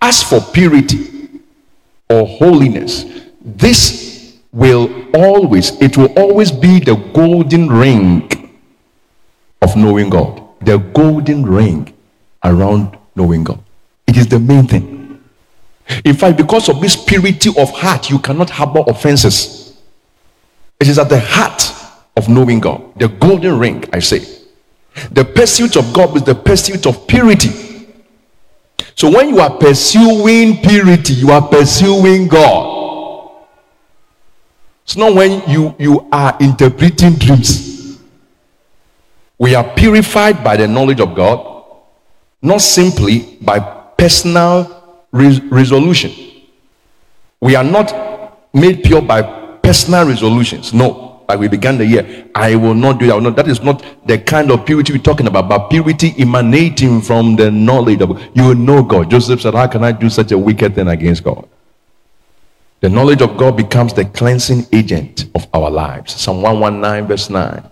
as 0.00 0.22
for 0.22 0.40
purity 0.40 1.28
or 2.08 2.26
holiness, 2.26 3.04
this 3.40 4.38
will 4.52 5.06
always, 5.14 5.80
it 5.80 5.96
will 5.96 6.12
always 6.18 6.52
be 6.52 6.78
the 6.78 6.94
golden 7.12 7.68
ring 7.68 8.54
of 9.60 9.76
knowing 9.76 10.10
God. 10.10 10.42
The 10.60 10.78
golden 10.78 11.44
ring 11.44 11.92
around 12.44 12.96
knowing 13.16 13.44
God. 13.44 13.62
It 14.06 14.16
is 14.16 14.26
the 14.26 14.38
main 14.38 14.66
thing. 14.66 14.97
In 16.04 16.14
fact, 16.14 16.36
because 16.36 16.68
of 16.68 16.80
this 16.80 16.96
purity 16.96 17.50
of 17.56 17.70
heart, 17.70 18.10
you 18.10 18.18
cannot 18.18 18.50
harbor 18.50 18.82
offenses. 18.86 19.76
It 20.80 20.88
is 20.88 20.98
at 20.98 21.08
the 21.08 21.18
heart 21.18 21.72
of 22.16 22.28
knowing 22.28 22.60
God. 22.60 22.98
The 22.98 23.08
golden 23.08 23.58
ring, 23.58 23.84
I 23.92 24.00
say. 24.00 24.20
The 25.12 25.24
pursuit 25.24 25.76
of 25.76 25.92
God 25.92 26.16
is 26.16 26.24
the 26.24 26.34
pursuit 26.34 26.86
of 26.86 27.06
purity. 27.06 27.86
So 28.94 29.10
when 29.10 29.28
you 29.28 29.40
are 29.40 29.56
pursuing 29.56 30.58
purity, 30.58 31.14
you 31.14 31.30
are 31.30 31.46
pursuing 31.46 32.28
God. 32.28 32.76
It's 34.84 34.96
not 34.96 35.14
when 35.14 35.48
you, 35.48 35.74
you 35.78 36.08
are 36.10 36.36
interpreting 36.40 37.14
dreams. 37.14 37.98
We 39.38 39.54
are 39.54 39.64
purified 39.74 40.42
by 40.42 40.56
the 40.56 40.66
knowledge 40.66 41.00
of 41.00 41.14
God, 41.14 41.76
not 42.42 42.60
simply 42.60 43.38
by 43.40 43.60
personal 43.60 44.77
re- 45.12 45.40
resolution. 45.50 46.12
We 47.40 47.54
are 47.54 47.64
not 47.64 48.38
made 48.52 48.82
pure 48.82 49.02
by 49.02 49.22
personal 49.62 50.06
resolutions. 50.06 50.72
No 50.72 51.08
like 51.28 51.40
we 51.40 51.48
began 51.48 51.76
the 51.76 51.84
year, 51.84 52.26
I 52.34 52.56
will 52.56 52.72
not 52.72 52.98
do 52.98 53.06
that. 53.06 53.20
Not, 53.20 53.36
that 53.36 53.48
is 53.48 53.62
not 53.62 53.84
the 54.06 54.18
kind 54.18 54.50
of 54.50 54.64
purity 54.64 54.94
we're 54.94 55.02
talking 55.02 55.26
about, 55.26 55.46
but 55.46 55.68
purity 55.68 56.14
emanating 56.18 57.02
from 57.02 57.36
the 57.36 57.50
knowledge 57.50 58.00
of 58.00 58.18
you 58.34 58.54
know 58.54 58.82
God. 58.82 59.10
Joseph 59.10 59.42
said, 59.42 59.52
How 59.52 59.66
can 59.66 59.84
I 59.84 59.92
do 59.92 60.08
such 60.08 60.32
a 60.32 60.38
wicked 60.38 60.74
thing 60.74 60.88
against 60.88 61.22
God? 61.22 61.46
The 62.80 62.88
knowledge 62.88 63.20
of 63.20 63.36
God 63.36 63.58
becomes 63.58 63.92
the 63.92 64.06
cleansing 64.06 64.68
agent 64.72 65.26
of 65.34 65.46
our 65.52 65.68
lives. 65.70 66.14
Psalm 66.14 66.40
119, 66.40 67.06
verse 67.06 67.28
9. 67.28 67.62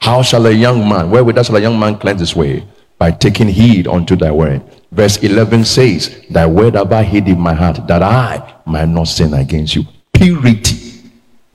How 0.00 0.20
shall 0.20 0.46
a 0.46 0.50
young 0.50 0.86
man, 0.86 1.10
wherewith 1.10 1.42
shall 1.46 1.56
a 1.56 1.60
young 1.60 1.78
man 1.80 1.96
cleanse 1.96 2.20
his 2.20 2.36
way? 2.36 2.66
By 2.98 3.12
taking 3.12 3.48
heed 3.48 3.86
unto 3.86 4.16
thy 4.16 4.32
word. 4.32 4.62
Verse 4.92 5.16
11 5.22 5.64
says, 5.64 6.22
Thy 6.28 6.46
word 6.46 6.74
have 6.74 6.92
I 6.92 7.02
hid 7.02 7.26
in 7.26 7.40
my 7.40 7.54
heart, 7.54 7.86
that 7.88 8.02
I 8.02 8.60
might 8.66 8.88
not 8.88 9.04
sin 9.08 9.32
against 9.32 9.74
you. 9.74 9.84
Purity 10.12 11.00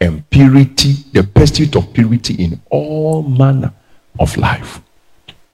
and 0.02 0.28
purity, 0.32 0.94
the 1.14 1.24
pursuit 1.24 1.76
of 1.76 1.94
purity 1.94 2.44
in 2.44 2.60
all 2.72 3.22
manner 3.22 3.72
of 4.20 4.36
life. 4.38 4.82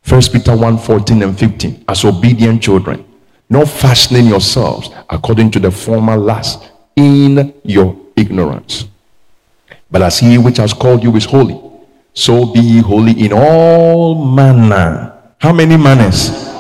First 0.02 0.32
Peter 0.32 0.56
1 0.56 0.78
14 0.78 1.24
and 1.24 1.38
15. 1.38 1.84
As 1.90 2.06
obedient 2.06 2.64
children, 2.64 3.06
not 3.50 3.68
fashioning 3.68 4.28
yourselves 4.28 4.90
according 5.10 5.52
to 5.52 5.60
the 5.60 5.70
former 5.70 6.16
lust 6.16 6.72
in 6.96 7.54
your 7.64 8.00
ignorance. 8.16 8.86
But 9.92 10.04
as 10.04 10.20
he 10.20 10.38
which 10.38 10.58
has 10.58 10.72
called 10.74 11.04
you 11.04 11.14
is 11.18 11.26
holy, 11.26 11.60
so 12.14 12.46
be 12.54 12.62
ye 12.62 12.82
holy 12.82 13.26
in 13.26 13.34
all 13.34 14.26
manner. 14.26 15.20
How 15.40 15.52
many 15.52 15.76
manners? 15.76 16.53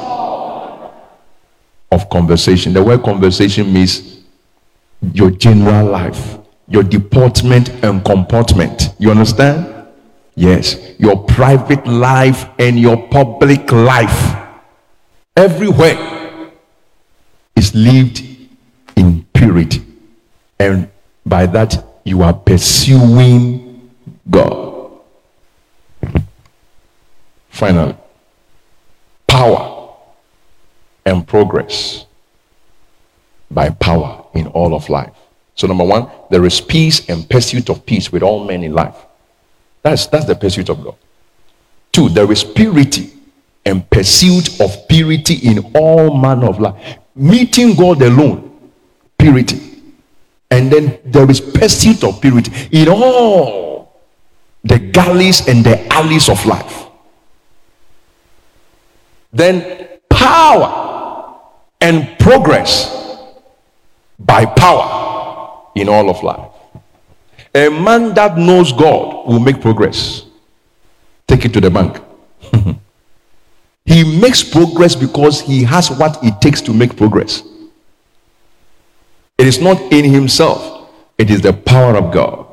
Of 1.93 2.09
conversation. 2.09 2.73
The 2.73 2.83
word 2.83 3.03
conversation 3.03 3.71
means 3.71 4.19
your 5.13 5.29
general 5.29 5.85
life 5.85 6.39
your 6.67 6.83
deportment 6.83 7.69
and 7.83 8.03
comportment. 8.03 8.95
You 8.97 9.11
understand? 9.11 9.87
Yes. 10.35 10.77
Your 10.97 11.23
private 11.23 11.85
life 11.85 12.47
and 12.57 12.79
your 12.79 13.07
public 13.09 13.71
life. 13.71 14.35
Everywhere 15.35 16.51
is 17.55 17.75
lived 17.75 18.23
in 18.95 19.25
purity. 19.33 19.83
And 20.59 20.89
by 21.25 21.45
that, 21.47 21.85
you 22.03 22.23
are 22.23 22.33
pursuing 22.33 23.91
God. 24.29 24.91
Finally, 27.49 27.95
power 29.27 29.72
and 31.05 31.27
progress 31.27 32.05
by 33.51 33.69
power 33.69 34.25
in 34.33 34.47
all 34.47 34.73
of 34.73 34.89
life. 34.89 35.13
So, 35.55 35.67
number 35.67 35.83
one, 35.83 36.09
there 36.31 36.45
is 36.45 36.59
peace 36.59 37.07
and 37.09 37.29
pursuit 37.29 37.69
of 37.69 37.85
peace 37.85 38.11
with 38.11 38.23
all 38.23 38.43
men 38.45 38.63
in 38.63 38.73
life. 38.73 38.95
That's, 39.83 40.07
that's 40.07 40.25
the 40.25 40.35
pursuit 40.35 40.69
of 40.69 40.83
God. 40.83 40.95
Two, 41.91 42.09
there 42.09 42.31
is 42.31 42.43
purity 42.43 43.13
and 43.65 43.87
pursuit 43.89 44.59
of 44.59 44.87
purity 44.87 45.35
in 45.35 45.71
all 45.75 46.17
manner 46.17 46.47
of 46.47 46.59
life. 46.59 46.97
Meeting 47.15 47.75
God 47.75 48.01
alone, 48.01 48.71
purity. 49.17 49.81
And 50.49 50.71
then 50.71 50.99
there 51.05 51.29
is 51.29 51.39
pursuit 51.39 52.03
of 52.03 52.19
purity 52.21 52.51
in 52.71 52.87
all 52.89 54.01
the 54.63 54.79
gullies 54.79 55.47
and 55.47 55.63
the 55.63 55.85
alleys 55.93 56.29
of 56.29 56.43
life. 56.45 56.87
Then 59.31 59.99
power 60.09 60.92
and 61.83 62.17
progress 62.17 62.89
by 64.17 64.45
power 64.45 65.67
in 65.75 65.89
all 65.89 66.09
of 66.09 66.23
life. 66.23 66.49
A 67.53 67.69
man 67.69 68.13
that 68.13 68.37
knows 68.37 68.71
God 68.71 69.27
will 69.27 69.39
make 69.39 69.59
progress. 69.59 70.25
Take 71.27 71.43
it 71.43 71.53
to 71.53 71.59
the 71.59 71.69
bank. 71.69 71.99
he 73.85 74.19
makes 74.19 74.41
progress 74.41 74.95
because 74.95 75.41
he 75.41 75.63
has 75.63 75.91
what 75.91 76.23
it 76.23 76.39
takes 76.39 76.61
to 76.61 76.73
make 76.73 76.95
progress. 76.95 77.43
It 79.37 79.47
is 79.47 79.59
not 79.59 79.77
in 79.91 80.05
himself, 80.05 80.89
it 81.17 81.29
is 81.29 81.41
the 81.41 81.51
power 81.51 81.97
of 81.97 82.13
God. 82.13 82.47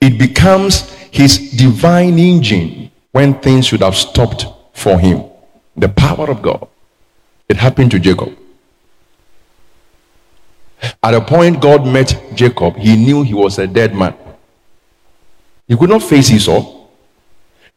It 0.00 0.16
becomes 0.16 0.88
his 1.10 1.50
divine 1.56 2.20
engine 2.20 2.92
when 3.10 3.40
things 3.40 3.66
should 3.66 3.80
have 3.80 3.96
stopped 3.96 4.46
for 4.74 4.96
him. 4.96 5.24
The 5.76 5.88
power 5.88 6.30
of 6.30 6.40
God. 6.40 6.68
It 7.48 7.56
happened 7.56 7.90
to 7.92 7.98
Jacob. 7.98 8.36
At 11.02 11.14
a 11.14 11.20
point 11.20 11.60
God 11.60 11.86
met 11.86 12.20
Jacob, 12.34 12.76
he 12.76 12.96
knew 12.96 13.22
he 13.22 13.34
was 13.34 13.58
a 13.58 13.66
dead 13.66 13.94
man. 13.94 14.14
He 15.66 15.76
could 15.76 15.90
not 15.90 16.02
face 16.02 16.30
Esau, 16.30 16.86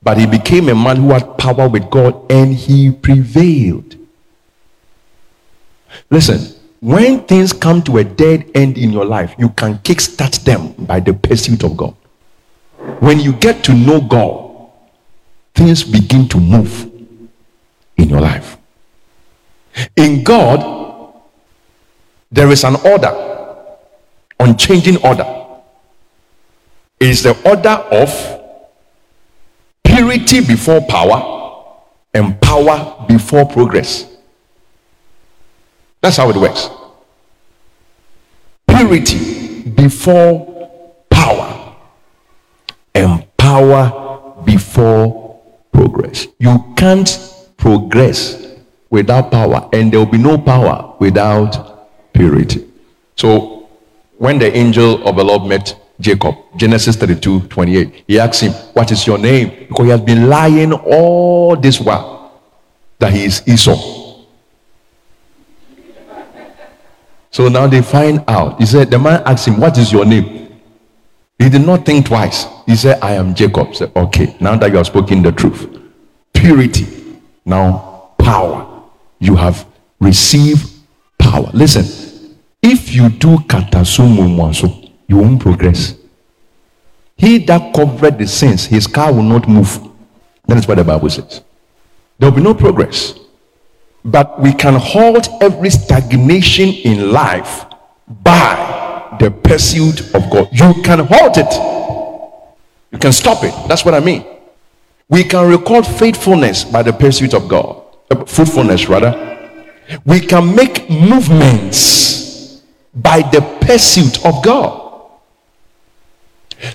but 0.02 0.18
he 0.18 0.26
became 0.26 0.70
a 0.70 0.76
man 0.76 0.98
who 0.98 1.10
had 1.12 1.38
power 1.38 1.68
with 1.68 1.90
God 1.90 2.32
and 2.32 2.54
he 2.54 2.92
prevailed. 2.92 3.96
Listen, 6.10 6.56
when 6.80 7.26
things 7.26 7.52
come 7.52 7.82
to 7.84 7.98
a 7.98 8.04
dead 8.04 8.50
end 8.56 8.78
in 8.78 8.92
your 8.92 9.06
life, 9.06 9.36
you 9.38 9.50
can 9.50 9.80
kickstart 9.80 10.44
them 10.44 10.74
by 10.86 11.00
the 11.00 11.14
pursuit 11.14 11.64
of 11.64 11.76
God. 11.76 11.96
When 13.00 13.20
you 13.20 13.34
get 13.34 13.64
to 13.66 13.74
know 13.74 14.00
God, 14.00 14.70
things 15.54 15.84
begin 15.84 16.28
to 16.30 16.40
move 16.40 16.90
in 17.98 18.10
your 18.10 18.22
life. 18.22 18.59
In 19.96 20.24
God, 20.24 21.14
there 22.32 22.50
is 22.50 22.64
an 22.64 22.76
order, 22.86 23.14
unchanging 24.40 24.98
order. 24.98 25.26
It 27.00 27.10
is 27.10 27.24
the 27.24 27.38
order 27.48 27.70
of 27.70 28.10
purity 29.84 30.42
before 30.42 30.82
power 30.82 31.76
and 32.14 32.40
power 32.42 33.06
before 33.08 33.46
progress. 33.46 34.06
That's 36.02 36.18
how 36.18 36.30
it 36.30 36.36
works. 36.36 36.70
Purity 38.68 39.70
before 39.70 41.04
power 41.10 41.76
and 42.96 43.26
power 43.38 44.44
before 44.46 45.42
progress. 45.72 46.28
You 46.40 46.74
can't 46.78 47.10
progress 47.58 48.49
without 48.90 49.32
power, 49.32 49.70
and 49.74 49.92
there 49.92 50.00
will 50.00 50.12
be 50.12 50.18
no 50.18 50.38
power 50.38 50.96
without 51.00 52.14
purity. 52.14 52.68
So, 53.16 53.70
when 54.18 54.40
the 54.40 54.56
angel 54.56 55.08
of 55.08 55.16
the 55.16 55.24
Lord 55.24 55.48
met 55.48 55.76
Jacob, 56.00 56.36
Genesis 56.58 56.96
32 56.96 57.48
28, 57.48 58.04
he 58.08 58.20
asked 58.20 58.42
him, 58.42 58.52
What 58.74 58.92
is 58.92 59.06
your 59.06 59.18
name? 59.18 59.68
Because 59.68 59.86
he 59.86 59.90
has 59.92 60.02
been 60.02 60.28
lying 60.28 60.74
all 60.74 61.56
this 61.56 61.80
while 61.80 62.42
that 63.00 63.14
he 63.14 63.26
is 63.26 63.42
Esau. 63.48 63.98
So 67.32 67.48
now 67.48 67.68
they 67.68 67.82
find 67.82 68.24
out. 68.28 68.60
He 68.60 68.66
said, 68.66 68.90
The 68.90 69.00
man 69.00 69.22
asked 69.26 69.48
him, 69.48 69.60
What 69.60 69.78
is 69.78 69.92
your 69.92 70.06
name? 70.06 70.60
He 71.38 71.48
did 71.50 71.66
not 71.66 71.86
think 71.86 72.08
twice. 72.08 72.46
He 72.66 72.76
said, 72.76 73.00
I 73.02 73.14
am 73.14 73.34
Jacob. 73.34 73.68
He 73.70 73.76
said, 73.76 73.92
Okay, 73.96 74.36
now 74.42 74.58
that 74.58 74.72
you 74.72 74.78
have 74.78 74.88
spoken 74.88 75.22
the 75.22 75.32
truth, 75.32 75.68
purity, 76.34 76.88
now 77.46 78.12
power 78.18 78.69
you 79.20 79.36
have 79.36 79.66
received 80.00 80.70
power. 81.18 81.50
Listen, 81.54 81.86
if 82.62 82.94
you 82.94 83.10
do 83.10 83.38
katasumu 83.38 84.90
you 85.08 85.18
won't 85.18 85.42
progress. 85.42 85.96
He 87.16 87.38
that 87.40 87.74
covered 87.74 88.18
the 88.18 88.28
sins, 88.28 88.66
his 88.66 88.88
car 88.88 89.14
will 89.14 89.24
not 89.24 89.48
move. 89.48 89.80
That 90.48 90.58
is 90.58 90.68
what 90.68 90.76
the 90.76 90.84
Bible 90.84 91.10
says. 91.10 91.42
There 92.18 92.30
will 92.30 92.38
be 92.38 92.44
no 92.44 92.54
progress. 92.54 93.20
But 94.06 94.40
we 94.40 94.54
can 94.54 94.76
halt 94.76 95.28
every 95.42 95.70
stagnation 95.70 96.70
in 96.70 97.12
life 97.12 97.66
by 98.08 99.18
the 99.20 99.32
pursuit 99.32 100.16
of 100.16 100.30
God. 100.30 100.48
You 100.52 100.82
can 100.84 101.00
halt 101.00 101.38
it. 101.38 101.54
You 102.92 102.98
can 102.98 103.12
stop 103.12 103.44
it. 103.44 103.54
That's 103.68 103.84
what 103.84 103.94
I 103.94 104.00
mean. 104.00 104.26
We 105.10 105.24
can 105.24 105.50
record 105.50 105.86
faithfulness 105.86 106.64
by 106.64 106.84
the 106.84 106.94
pursuit 106.94 107.34
of 107.34 107.48
God 107.48 107.79
fruitfulness 108.16 108.88
rather. 108.90 109.26
We 110.06 110.20
can 110.20 110.56
make 110.56 110.90
movements 110.90 112.62
by 112.94 113.22
the 113.22 113.42
pursuit 113.62 114.26
of 114.26 114.44
god. 114.44 114.86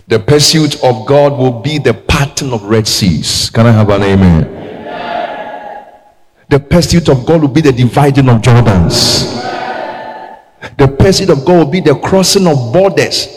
The 0.08 0.18
pursuit 0.18 0.82
of 0.82 1.06
god 1.06 1.38
will 1.38 1.60
be 1.60 1.78
the 1.78 1.94
pattern 1.94 2.52
of 2.52 2.62
red 2.64 2.88
seas. 2.88 3.50
Can 3.50 3.66
i 3.66 3.72
have 3.72 3.90
an 3.90 4.02
amen? 4.02 4.50
The 6.48 6.60
pursuit 6.60 7.08
of 7.08 7.26
god 7.26 7.42
will 7.42 7.48
be 7.48 7.60
the 7.60 7.72
dividing 7.72 8.28
of 8.28 8.40
jordans. 8.40 9.32
The 10.78 10.88
pursuit 10.88 11.30
of 11.30 11.44
god 11.44 11.58
will 11.58 11.70
be 11.70 11.80
the 11.80 11.94
crossing 11.96 12.46
of 12.46 12.72
borders 12.72 13.28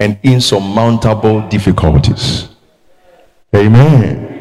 and 0.00 0.18
insurmountable 0.22 1.48
difficulties. 1.48 2.48
Amen 3.54 4.35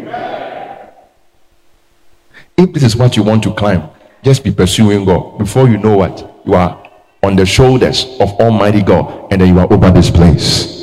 if 2.57 2.73
this 2.73 2.83
is 2.83 2.95
what 2.95 3.17
you 3.17 3.23
want 3.23 3.43
to 3.43 3.53
climb, 3.53 3.89
just 4.23 4.43
be 4.43 4.51
pursuing 4.51 5.05
God. 5.05 5.37
Before 5.37 5.67
you 5.67 5.77
know 5.77 5.95
what, 5.97 6.41
you 6.45 6.53
are 6.53 6.81
on 7.21 7.35
the 7.35 7.45
shoulders 7.45 8.05
of 8.19 8.31
Almighty 8.39 8.81
God, 8.81 9.31
and 9.31 9.41
then 9.41 9.53
you 9.53 9.59
are 9.59 9.71
over 9.71 9.91
this 9.91 10.09
place. 10.09 10.73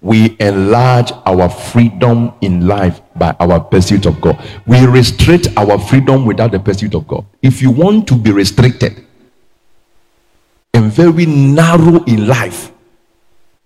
We 0.00 0.36
enlarge 0.38 1.10
our 1.24 1.48
freedom 1.48 2.32
in 2.40 2.66
life 2.66 3.00
by 3.16 3.34
our 3.40 3.58
pursuit 3.58 4.06
of 4.06 4.20
God. 4.20 4.38
We 4.66 4.86
restrict 4.86 5.48
our 5.56 5.78
freedom 5.78 6.24
without 6.24 6.52
the 6.52 6.60
pursuit 6.60 6.94
of 6.94 7.08
God. 7.08 7.24
If 7.42 7.60
you 7.60 7.70
want 7.70 8.06
to 8.08 8.14
be 8.14 8.30
restricted 8.30 9.04
and 10.72 10.92
very 10.92 11.26
narrow 11.26 12.04
in 12.04 12.28
life, 12.28 12.70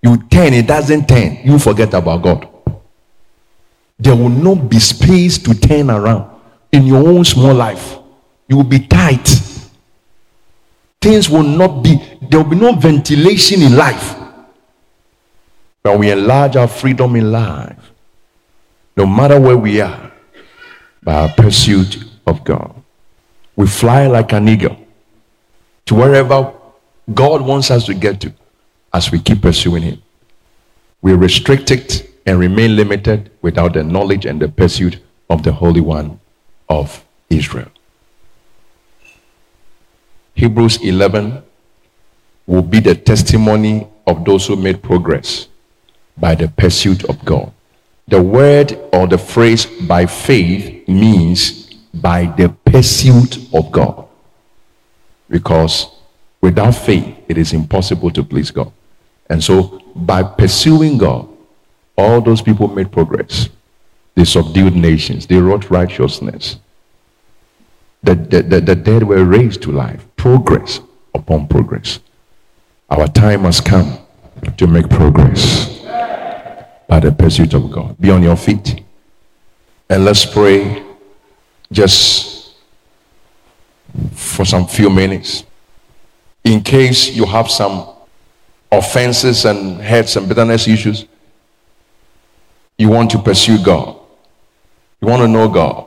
you 0.03 0.17
turn, 0.29 0.55
it 0.55 0.67
doesn't 0.67 1.09
turn, 1.09 1.41
you 1.45 1.59
forget 1.59 1.93
about 1.93 2.23
God 2.23 2.49
there 4.01 4.17
will 4.17 4.31
not 4.31 4.69
be 4.69 4.79
space 4.79 5.37
to 5.37 5.55
turn 5.55 5.91
around 5.91 6.30
in 6.73 6.87
your 6.87 7.07
own 7.07 7.25
small 7.25 7.55
life. 7.55 7.99
You 8.49 8.57
will 8.57 8.65
be 8.65 8.81
tight. 8.81 9.29
Things 11.01 11.31
will 11.31 11.43
not 11.43 11.83
be, 11.83 11.97
there 12.23 12.43
will 12.43 12.51
be 12.51 12.57
no 12.57 12.73
ventilation 12.73 13.63
in 13.63 13.77
life. 13.77 14.17
But 15.83 15.99
we 15.99 16.11
enlarge 16.11 16.57
our 16.57 16.69
freedom 16.69 17.17
in 17.17 17.33
life, 17.33 17.93
no 18.97 19.07
matter 19.07 19.41
where 19.41 19.57
we 19.57 19.81
are, 19.81 20.13
by 21.03 21.15
our 21.15 21.29
pursuit 21.31 22.05
of 22.27 22.45
God. 22.45 22.75
We 23.57 23.67
fly 23.67 24.07
like 24.07 24.33
an 24.33 24.49
eagle 24.49 24.77
to 25.87 25.95
wherever 25.95 26.53
God 27.15 27.41
wants 27.41 27.71
us 27.71 27.87
to 27.87 27.95
get 27.95 28.21
to 28.21 28.33
as 28.93 29.11
we 29.11 29.21
keep 29.21 29.41
pursuing 29.41 29.83
Him. 29.83 30.03
We 31.01 31.15
restrict 31.15 31.71
it 31.71 32.11
and 32.27 32.39
remain 32.39 32.77
limited 32.77 33.31
without 33.41 33.73
the 33.73 33.83
knowledge 33.83 34.27
and 34.27 34.41
the 34.41 34.49
pursuit 34.49 34.99
of 35.31 35.43
the 35.43 35.53
Holy 35.53 35.81
One 35.81 36.21
of 36.71 37.05
Israel. 37.29 37.69
Hebrews 40.35 40.79
11 40.83 41.43
will 42.47 42.63
be 42.63 42.81
the 42.81 42.95
testimony 42.95 43.87
of 44.07 44.25
those 44.25 44.47
who 44.47 44.57
made 44.57 44.83
progress 44.83 45.49
by 46.17 46.35
the 46.35 46.49
pursuit 46.49 47.05
of 47.05 47.23
God. 47.25 47.53
The 48.09 48.23
word 48.23 48.79
or 48.93 49.07
the 49.07 49.19
phrase 49.19 49.67
by 49.67 50.07
faith 50.07 50.89
means 50.89 51.75
by 51.93 52.27
the 52.37 52.49
pursuit 52.65 53.37
of 53.55 53.71
God. 53.71 54.07
Because 55.29 55.89
without 56.41 56.73
faith, 56.73 57.17
it 57.29 57.37
is 57.37 57.53
impossible 57.53 58.11
to 58.13 58.25
please 58.25 58.51
God. 58.51 58.73
And 59.29 59.43
so, 59.43 59.81
by 59.95 60.23
pursuing 60.23 60.99
God, 60.99 61.29
all 61.97 62.21
those 62.21 62.43
people 62.43 62.67
made 62.67 62.91
progress. 62.91 63.49
They 64.15 64.25
subdued 64.25 64.75
nations. 64.75 65.27
They 65.27 65.37
wrought 65.37 65.71
righteousness. 65.71 66.59
The, 68.03 68.15
the, 68.15 68.43
the, 68.43 68.61
the 68.61 68.75
dead 68.75 69.03
were 69.03 69.25
raised 69.25 69.63
to 69.63 69.73
life. 69.73 70.05
Progress 70.17 70.81
upon 71.15 71.49
progress. 71.49 72.01
Our 72.89 73.07
time 73.07 73.43
has 73.43 73.61
come 73.61 73.99
to 74.57 74.67
make 74.67 74.89
progress 74.89 75.79
by 76.89 76.99
the 77.01 77.13
pursuit 77.13 77.55
of 77.55 77.71
God. 77.71 77.97
Be 78.01 78.11
on 78.11 78.23
your 78.23 78.37
feet. 78.37 78.83
And 79.89 80.05
let's 80.05 80.25
pray 80.25 80.83
just 81.71 82.55
for 84.13 84.45
some 84.45 84.67
few 84.67 84.91
minutes. 84.91 85.45
In 86.43 86.63
case 86.63 87.11
you 87.11 87.27
have 87.27 87.51
some 87.51 87.89
offenses 88.73 89.45
and 89.45 89.81
hurts 89.81 90.17
and 90.17 90.29
bitterness 90.29 90.67
issues, 90.67 91.07
you 92.79 92.89
want 92.89 93.11
to 93.11 93.19
pursue 93.19 93.63
God. 93.63 94.00
You 95.01 95.09
want 95.09 95.23
to 95.23 95.29
know 95.29 95.49
God. 95.49 95.87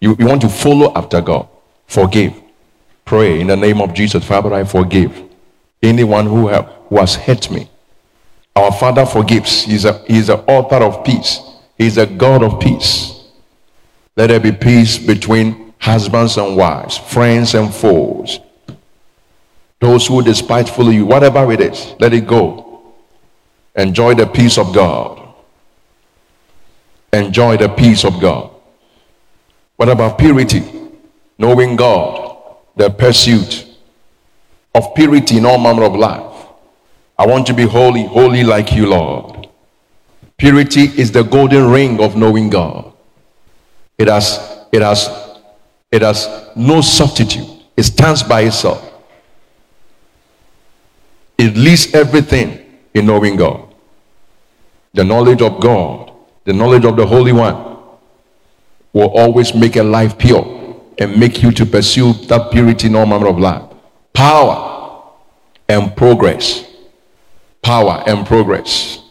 You, 0.00 0.16
you 0.18 0.26
want 0.26 0.42
to 0.42 0.48
follow 0.48 0.92
after 0.94 1.20
God. 1.20 1.48
Forgive. 1.86 2.34
Pray 3.04 3.40
in 3.40 3.48
the 3.48 3.56
name 3.56 3.80
of 3.80 3.94
Jesus. 3.94 4.24
Father, 4.24 4.52
I 4.54 4.64
forgive 4.64 5.22
anyone 5.82 6.26
who, 6.26 6.48
have, 6.48 6.66
who 6.88 6.98
has 6.98 7.14
hurt 7.16 7.50
me. 7.50 7.68
Our 8.54 8.72
Father 8.72 9.06
forgives. 9.06 9.62
He's, 9.62 9.84
a, 9.84 10.04
he's 10.06 10.28
the 10.28 10.38
author 10.38 10.76
of 10.76 11.04
peace. 11.04 11.40
He's 11.76 11.98
a 11.98 12.06
God 12.06 12.42
of 12.42 12.60
peace. 12.60 13.20
Let 14.16 14.28
there 14.28 14.40
be 14.40 14.52
peace 14.52 14.98
between 14.98 15.74
husbands 15.78 16.36
and 16.36 16.56
wives, 16.56 16.96
friends 16.96 17.54
and 17.54 17.74
foes. 17.74 18.38
Those 19.80 20.06
who 20.06 20.22
despitefully 20.22 21.02
whatever 21.02 21.50
it 21.50 21.60
is, 21.60 21.94
let 21.98 22.12
it 22.12 22.26
go. 22.26 22.92
Enjoy 23.74 24.14
the 24.14 24.26
peace 24.26 24.58
of 24.58 24.72
God. 24.72 25.21
Enjoy 27.12 27.56
the 27.56 27.68
peace 27.68 28.04
of 28.04 28.20
God. 28.20 28.50
What 29.76 29.88
about 29.88 30.18
purity? 30.18 30.62
Knowing 31.38 31.76
God, 31.76 32.56
the 32.76 32.88
pursuit 32.90 33.66
of 34.74 34.94
purity 34.94 35.38
in 35.38 35.44
all 35.44 35.58
manner 35.58 35.84
of 35.84 35.94
life. 35.94 36.46
I 37.18 37.26
want 37.26 37.46
to 37.48 37.54
be 37.54 37.64
holy, 37.64 38.06
holy 38.06 38.42
like 38.42 38.72
you, 38.72 38.86
Lord. 38.86 39.48
Purity 40.36 40.82
is 40.82 41.12
the 41.12 41.22
golden 41.22 41.70
ring 41.70 42.02
of 42.02 42.16
knowing 42.16 42.50
God. 42.50 42.92
It 43.98 44.08
has, 44.08 44.66
it 44.72 44.82
has, 44.82 45.08
it 45.90 46.02
has 46.02 46.28
no 46.56 46.80
substitute. 46.80 47.46
It 47.76 47.84
stands 47.84 48.22
by 48.22 48.42
itself. 48.42 48.92
It 51.38 51.56
leads 51.56 51.94
everything 51.94 52.80
in 52.94 53.06
knowing 53.06 53.36
God. 53.36 53.74
The 54.94 55.04
knowledge 55.04 55.42
of 55.42 55.60
God, 55.60 56.11
the 56.44 56.52
knowledge 56.52 56.84
of 56.84 56.96
the 56.96 57.06
Holy 57.06 57.32
One, 57.32 57.76
will 58.92 59.10
always 59.16 59.54
make 59.54 59.76
a 59.76 59.82
life 59.82 60.18
pure 60.18 60.76
and 60.98 61.18
make 61.18 61.42
you 61.42 61.50
to 61.52 61.64
pursue 61.64 62.12
that 62.28 62.50
purity 62.52 62.88
in 62.88 62.96
all 62.96 63.06
manner 63.06 63.28
of 63.28 63.38
life. 63.38 63.62
Power 64.12 65.04
and 65.68 65.96
progress. 65.96 66.68
Power 67.62 68.02
and 68.06 68.26
progress. 68.26 69.02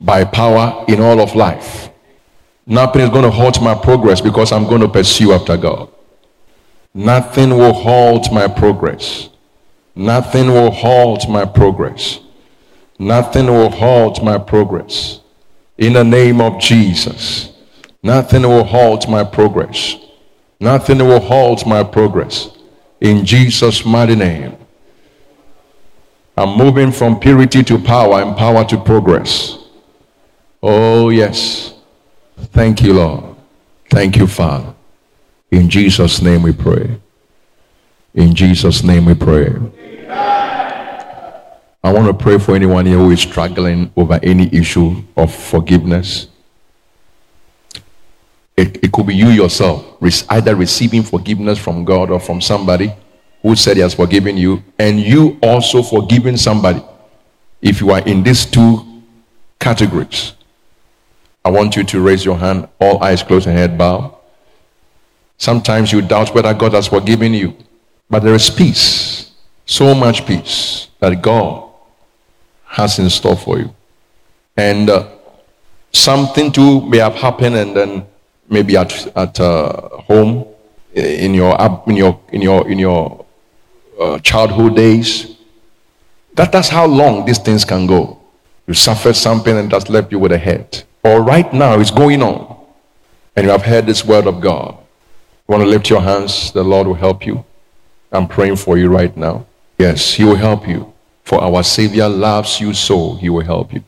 By 0.00 0.24
power 0.24 0.84
in 0.88 1.00
all 1.00 1.20
of 1.20 1.34
life. 1.34 1.90
Nothing 2.66 3.02
is 3.02 3.10
going 3.10 3.24
to 3.24 3.30
halt 3.30 3.60
my 3.62 3.74
progress 3.74 4.20
because 4.20 4.52
I'm 4.52 4.64
going 4.64 4.80
to 4.80 4.88
pursue 4.88 5.32
after 5.32 5.56
God. 5.56 5.88
Nothing 6.94 7.50
will 7.50 7.72
halt 7.72 8.32
my 8.32 8.48
progress. 8.48 9.28
Nothing 9.94 10.48
will 10.48 10.70
halt 10.70 11.28
my 11.28 11.44
progress. 11.44 12.20
Nothing 12.98 13.46
will 13.46 13.70
halt 13.70 14.22
my 14.22 14.38
progress. 14.38 15.19
In 15.80 15.94
the 15.94 16.04
name 16.04 16.40
of 16.40 16.60
Jesus. 16.60 17.52
Nothing 18.02 18.42
will 18.42 18.64
halt 18.64 19.08
my 19.08 19.24
progress. 19.24 19.96
Nothing 20.60 20.98
will 20.98 21.20
halt 21.20 21.66
my 21.66 21.82
progress. 21.82 22.50
In 23.00 23.24
Jesus' 23.24 23.84
mighty 23.84 24.14
name. 24.14 24.56
I'm 26.36 26.56
moving 26.56 26.92
from 26.92 27.18
purity 27.18 27.62
to 27.64 27.78
power 27.78 28.20
and 28.22 28.36
power 28.36 28.64
to 28.66 28.76
progress. 28.78 29.58
Oh, 30.62 31.08
yes. 31.08 31.74
Thank 32.52 32.82
you, 32.82 32.92
Lord. 32.94 33.36
Thank 33.90 34.16
you, 34.16 34.26
Father. 34.26 34.74
In 35.50 35.70
Jesus' 35.70 36.20
name 36.20 36.42
we 36.42 36.52
pray. 36.52 37.00
In 38.14 38.34
Jesus' 38.34 38.82
name 38.82 39.06
we 39.06 39.14
pray. 39.14 39.56
I 41.82 41.92
want 41.92 42.06
to 42.06 42.14
pray 42.14 42.38
for 42.38 42.54
anyone 42.54 42.84
here 42.84 42.98
who 42.98 43.10
is 43.10 43.20
struggling 43.20 43.90
over 43.96 44.20
any 44.22 44.54
issue 44.54 45.02
of 45.16 45.34
forgiveness. 45.34 46.28
It, 48.56 48.84
it 48.84 48.92
could 48.92 49.06
be 49.06 49.14
you 49.14 49.28
yourself, 49.28 49.96
either 50.28 50.54
receiving 50.54 51.02
forgiveness 51.02 51.58
from 51.58 51.84
God 51.86 52.10
or 52.10 52.20
from 52.20 52.42
somebody 52.42 52.92
who 53.42 53.56
said 53.56 53.78
he 53.78 53.82
has 53.82 53.94
forgiven 53.94 54.36
you, 54.36 54.62
and 54.78 55.00
you 55.00 55.38
also 55.42 55.82
forgiving 55.82 56.36
somebody. 56.36 56.84
If 57.62 57.80
you 57.80 57.90
are 57.90 58.00
in 58.00 58.22
these 58.22 58.44
two 58.44 59.02
categories, 59.58 60.34
I 61.42 61.50
want 61.50 61.76
you 61.76 61.84
to 61.84 62.00
raise 62.02 62.22
your 62.22 62.36
hand, 62.36 62.68
all 62.78 63.02
eyes 63.02 63.22
closed 63.22 63.46
and 63.46 63.56
head 63.56 63.78
bowed. 63.78 64.14
Sometimes 65.38 65.90
you 65.90 66.02
doubt 66.02 66.34
whether 66.34 66.52
God 66.52 66.74
has 66.74 66.88
forgiven 66.88 67.32
you, 67.32 67.56
but 68.10 68.22
there 68.22 68.34
is 68.34 68.50
peace, 68.50 69.32
so 69.64 69.94
much 69.94 70.26
peace 70.26 70.88
that 70.98 71.22
God 71.22 71.69
has 72.70 72.98
in 72.98 73.10
store 73.10 73.36
for 73.36 73.58
you. 73.58 73.74
And 74.56 74.88
uh, 74.88 75.08
something 75.92 76.52
too 76.52 76.86
may 76.86 76.98
have 76.98 77.14
happened, 77.14 77.56
and 77.56 77.76
then 77.76 78.06
maybe 78.48 78.76
at 78.76 78.92
at 79.16 79.40
uh, 79.40 79.88
home, 80.06 80.46
in 80.94 81.34
your 81.34 81.56
in 81.86 81.96
your 81.96 82.20
in 82.32 82.42
your 82.42 82.70
in 82.70 82.78
your 82.78 83.24
uh, 84.00 84.18
childhood 84.20 84.76
days. 84.76 85.36
That 86.34 86.52
that's 86.52 86.68
how 86.68 86.86
long 86.86 87.24
these 87.26 87.38
things 87.38 87.64
can 87.64 87.86
go. 87.86 88.18
You 88.66 88.74
suffered 88.74 89.16
something 89.16 89.56
and 89.56 89.70
that's 89.70 89.88
left 89.90 90.12
you 90.12 90.18
with 90.20 90.32
a 90.32 90.38
head. 90.38 90.84
Or 91.02 91.22
right 91.22 91.52
now 91.52 91.80
it's 91.80 91.90
going 91.90 92.22
on, 92.22 92.56
and 93.34 93.44
you 93.46 93.50
have 93.50 93.62
heard 93.62 93.86
this 93.86 94.04
word 94.04 94.26
of 94.26 94.40
God. 94.40 94.76
You 95.48 95.52
want 95.52 95.64
to 95.64 95.68
lift 95.68 95.90
your 95.90 96.02
hands? 96.02 96.52
The 96.52 96.62
Lord 96.62 96.86
will 96.86 96.94
help 96.94 97.26
you. 97.26 97.44
I'm 98.12 98.28
praying 98.28 98.56
for 98.56 98.78
you 98.78 98.88
right 98.88 99.16
now. 99.16 99.46
Yes, 99.78 100.14
He 100.14 100.24
will 100.24 100.36
help 100.36 100.68
you. 100.68 100.92
For 101.30 101.40
our 101.40 101.62
Savior 101.62 102.08
loves 102.08 102.60
you 102.60 102.74
so, 102.74 103.14
He 103.14 103.28
will 103.28 103.44
help 103.44 103.72
you. 103.72 103.84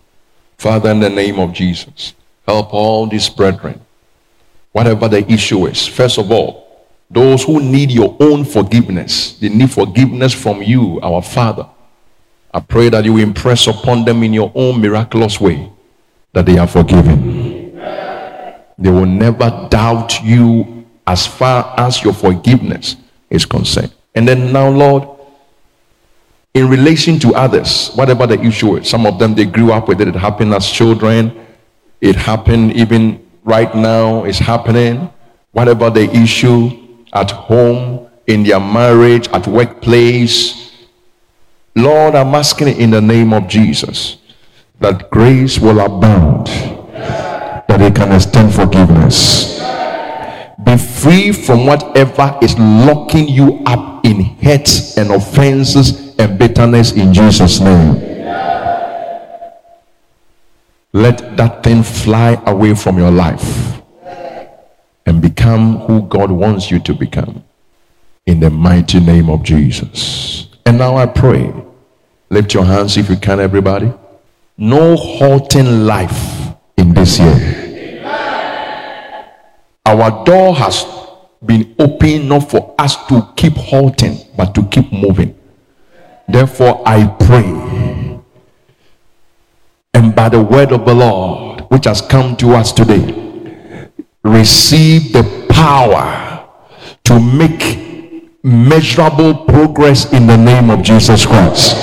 Father, 0.58 0.92
in 0.92 1.00
the 1.00 1.10
name 1.10 1.40
of 1.40 1.52
Jesus, 1.52 2.14
help 2.46 2.72
all 2.72 3.08
these 3.08 3.28
brethren, 3.28 3.80
whatever 4.70 5.08
the 5.08 5.28
issue 5.28 5.66
is. 5.66 5.84
First 5.84 6.18
of 6.18 6.30
all, 6.30 6.86
those 7.10 7.42
who 7.42 7.60
need 7.60 7.90
your 7.90 8.16
own 8.20 8.44
forgiveness, 8.44 9.32
they 9.40 9.48
need 9.48 9.72
forgiveness 9.72 10.32
from 10.32 10.62
you, 10.62 11.00
our 11.02 11.20
Father. 11.20 11.66
I 12.54 12.60
pray 12.60 12.90
that 12.90 13.04
you 13.04 13.18
impress 13.18 13.66
upon 13.66 14.04
them 14.04 14.22
in 14.22 14.32
your 14.32 14.52
own 14.54 14.80
miraculous 14.80 15.40
way 15.40 15.68
that 16.34 16.46
they 16.46 16.58
are 16.58 16.68
forgiven. 16.68 17.74
They 18.78 18.90
will 18.90 19.06
never 19.06 19.66
doubt 19.68 20.22
you 20.22 20.86
as 21.08 21.26
far 21.26 21.74
as 21.76 22.04
your 22.04 22.14
forgiveness 22.14 22.94
is 23.28 23.44
concerned. 23.44 23.92
And 24.14 24.28
then 24.28 24.52
now, 24.52 24.68
Lord, 24.68 25.08
in 26.54 26.68
relation 26.68 27.18
to 27.20 27.34
others, 27.34 27.90
whatever 27.94 28.26
the 28.26 28.40
issue 28.40 28.76
is, 28.76 28.88
some 28.88 29.06
of 29.06 29.18
them 29.18 29.34
they 29.34 29.46
grew 29.46 29.72
up 29.72 29.88
with 29.88 30.00
it, 30.00 30.08
it 30.08 30.14
happened 30.14 30.52
as 30.52 30.70
children, 30.70 31.46
it 32.00 32.16
happened 32.16 32.72
even 32.74 33.26
right 33.44 33.74
now, 33.74 34.24
it's 34.24 34.38
happening. 34.38 35.10
Whatever 35.52 35.90
the 35.90 36.10
issue 36.16 36.70
at 37.12 37.30
home, 37.30 38.08
in 38.26 38.42
their 38.42 38.60
marriage, 38.60 39.28
at 39.28 39.46
workplace, 39.46 40.86
Lord, 41.74 42.14
I'm 42.14 42.34
asking 42.34 42.68
in 42.68 42.90
the 42.90 43.00
name 43.00 43.32
of 43.32 43.48
Jesus 43.48 44.18
that 44.80 45.10
grace 45.10 45.58
will 45.58 45.80
abound, 45.80 46.46
that 46.46 47.78
they 47.78 47.90
can 47.90 48.12
extend 48.12 48.54
forgiveness. 48.54 49.60
Be 50.64 50.76
free 50.76 51.32
from 51.32 51.66
whatever 51.66 52.38
is 52.42 52.58
locking 52.58 53.28
you 53.28 53.62
up 53.66 54.04
in 54.04 54.22
hurts 54.36 54.96
and 54.96 55.10
offenses 55.10 56.01
and 56.22 56.38
bitterness 56.38 56.92
in 56.92 57.12
Jesus' 57.12 57.60
name. 57.60 57.94
Let 60.92 61.36
that 61.36 61.62
thing 61.62 61.82
fly 61.82 62.40
away 62.46 62.74
from 62.74 62.96
your 62.96 63.10
life 63.10 63.80
and 65.04 65.20
become 65.20 65.78
who 65.80 66.02
God 66.02 66.30
wants 66.30 66.70
you 66.70 66.78
to 66.80 66.94
become. 66.94 67.44
In 68.24 68.38
the 68.38 68.50
mighty 68.50 69.00
name 69.00 69.28
of 69.28 69.42
Jesus. 69.42 70.46
And 70.64 70.78
now 70.78 70.96
I 70.96 71.06
pray. 71.06 71.52
Lift 72.30 72.54
your 72.54 72.64
hands 72.64 72.96
if 72.96 73.10
you 73.10 73.16
can, 73.16 73.40
everybody. 73.40 73.92
No 74.56 74.94
halting 74.96 75.86
life 75.86 76.54
in 76.76 76.94
this 76.94 77.18
year. 77.18 78.04
Our 79.84 80.24
door 80.24 80.54
has 80.54 80.86
been 81.44 81.74
open 81.80 82.28
not 82.28 82.48
for 82.48 82.76
us 82.78 82.94
to 83.08 83.28
keep 83.34 83.54
halting, 83.54 84.18
but 84.36 84.54
to 84.54 84.64
keep 84.68 84.92
moving. 84.92 85.36
Therefore, 86.28 86.82
I 86.86 87.06
pray, 87.20 88.20
and 89.94 90.14
by 90.14 90.28
the 90.28 90.40
word 90.40 90.72
of 90.72 90.84
the 90.84 90.94
Lord, 90.94 91.60
which 91.70 91.84
has 91.84 92.00
come 92.00 92.36
to 92.36 92.54
us 92.54 92.72
today, 92.72 93.90
receive 94.24 95.12
the 95.12 95.46
power 95.50 96.48
to 97.04 97.20
make 97.20 98.38
measurable 98.42 99.44
progress 99.44 100.12
in 100.12 100.26
the 100.26 100.36
name 100.36 100.70
of 100.70 100.82
Jesus 100.82 101.26
Christ. 101.26 101.76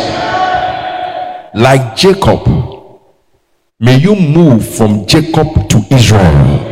Like 1.54 1.96
Jacob, 1.96 2.48
may 3.80 3.98
you 3.98 4.16
move 4.16 4.68
from 4.76 5.06
Jacob 5.06 5.70
to 5.70 5.86
Israel 5.92 6.70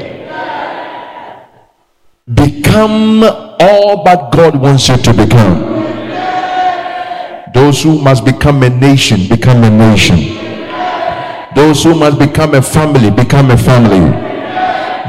become 2.33 3.23
all 3.23 4.03
that 4.03 4.31
God 4.31 4.59
wants 4.59 4.89
you 4.89 4.97
to 4.97 5.13
become. 5.13 5.76
Those 7.57 7.81
who 7.83 7.99
must 8.01 8.23
become 8.23 8.61
a 8.63 8.69
nation, 8.69 9.27
become 9.27 9.63
a 9.63 9.69
nation. 9.69 10.17
Those 11.55 11.83
who 11.83 11.95
must 11.95 12.19
become 12.19 12.53
a 12.53 12.61
family, 12.61 13.09
become 13.09 13.49
a 13.51 13.57
family. 13.57 14.05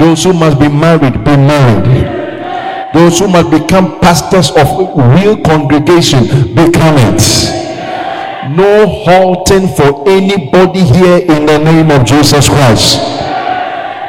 Those 0.01 0.25
who 0.25 0.33
must 0.33 0.59
be 0.59 0.69
married, 0.69 1.13
be 1.25 1.37
married. 1.37 2.95
Those 2.95 3.19
who 3.19 3.29
must 3.29 3.51
become 3.51 4.01
pastors 4.01 4.51
of 4.51 4.67
real 5.15 5.37
congregation, 5.43 6.25
become 6.55 6.97
it. 7.11 7.23
No 8.57 8.87
halting 9.05 9.69
for 9.77 10.09
anybody 10.09 10.81
here 10.81 11.19
in 11.19 11.45
the 11.45 11.59
name 11.59 11.91
of 11.91 12.07
Jesus 12.07 12.49
Christ. 12.49 12.97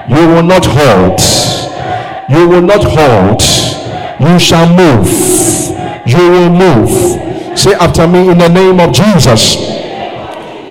You 0.10 0.28
will 0.28 0.44
not 0.44 0.66
halt 0.66 1.20
you 2.30 2.48
will 2.48 2.62
not 2.62 2.84
halt. 2.84 3.42
You 4.20 4.38
shall 4.38 4.70
move. 4.70 5.10
You 6.06 6.30
will 6.30 6.50
move. 6.52 7.29
Say 7.60 7.74
after 7.74 8.08
me 8.08 8.30
in 8.32 8.38
the 8.38 8.48
name 8.48 8.80
of 8.80 8.94
Jesus. 8.94 9.58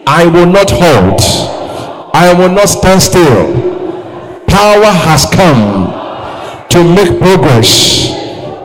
I 0.07 0.25
will 0.25 0.47
not 0.47 0.71
halt. 0.71 1.21
I 2.15 2.33
will 2.33 2.49
not 2.49 2.71
stand 2.71 3.03
still. 3.03 3.53
Power 4.49 4.91
has 5.05 5.27
come 5.27 5.93
to 6.71 6.79
make 6.83 7.21
progress 7.21 8.09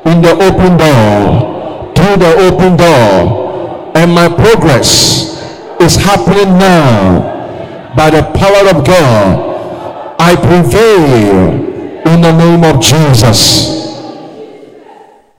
in 0.05 0.21
the 0.21 0.31
open 0.39 0.77
door, 0.77 1.91
through 1.93 2.15
the 2.15 2.33
open 2.47 2.77
door. 2.77 3.91
And 3.97 4.15
my 4.15 4.29
progress 4.29 5.35
is 5.81 5.97
happening 5.97 6.57
now 6.57 7.91
by 7.93 8.09
the 8.09 8.23
power 8.39 8.69
of 8.73 8.87
God. 8.87 10.15
I 10.17 10.37
prevail 10.37 11.59
in 12.07 12.21
the 12.21 12.31
name 12.31 12.63
of 12.63 12.81
Jesus. 12.81 13.91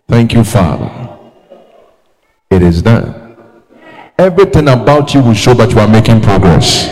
Thank 0.07 0.35
you, 0.35 0.45
Father. 0.45 1.14
It 2.51 2.63
is 2.63 2.83
done. 2.83 3.37
Everything 4.19 4.69
about 4.69 5.13
you 5.13 5.23
will 5.23 5.35
show 5.35 5.55
that 5.55 5.73
you 5.73 5.79
are 5.81 5.89
making 5.89 6.21
progress. 6.21 6.87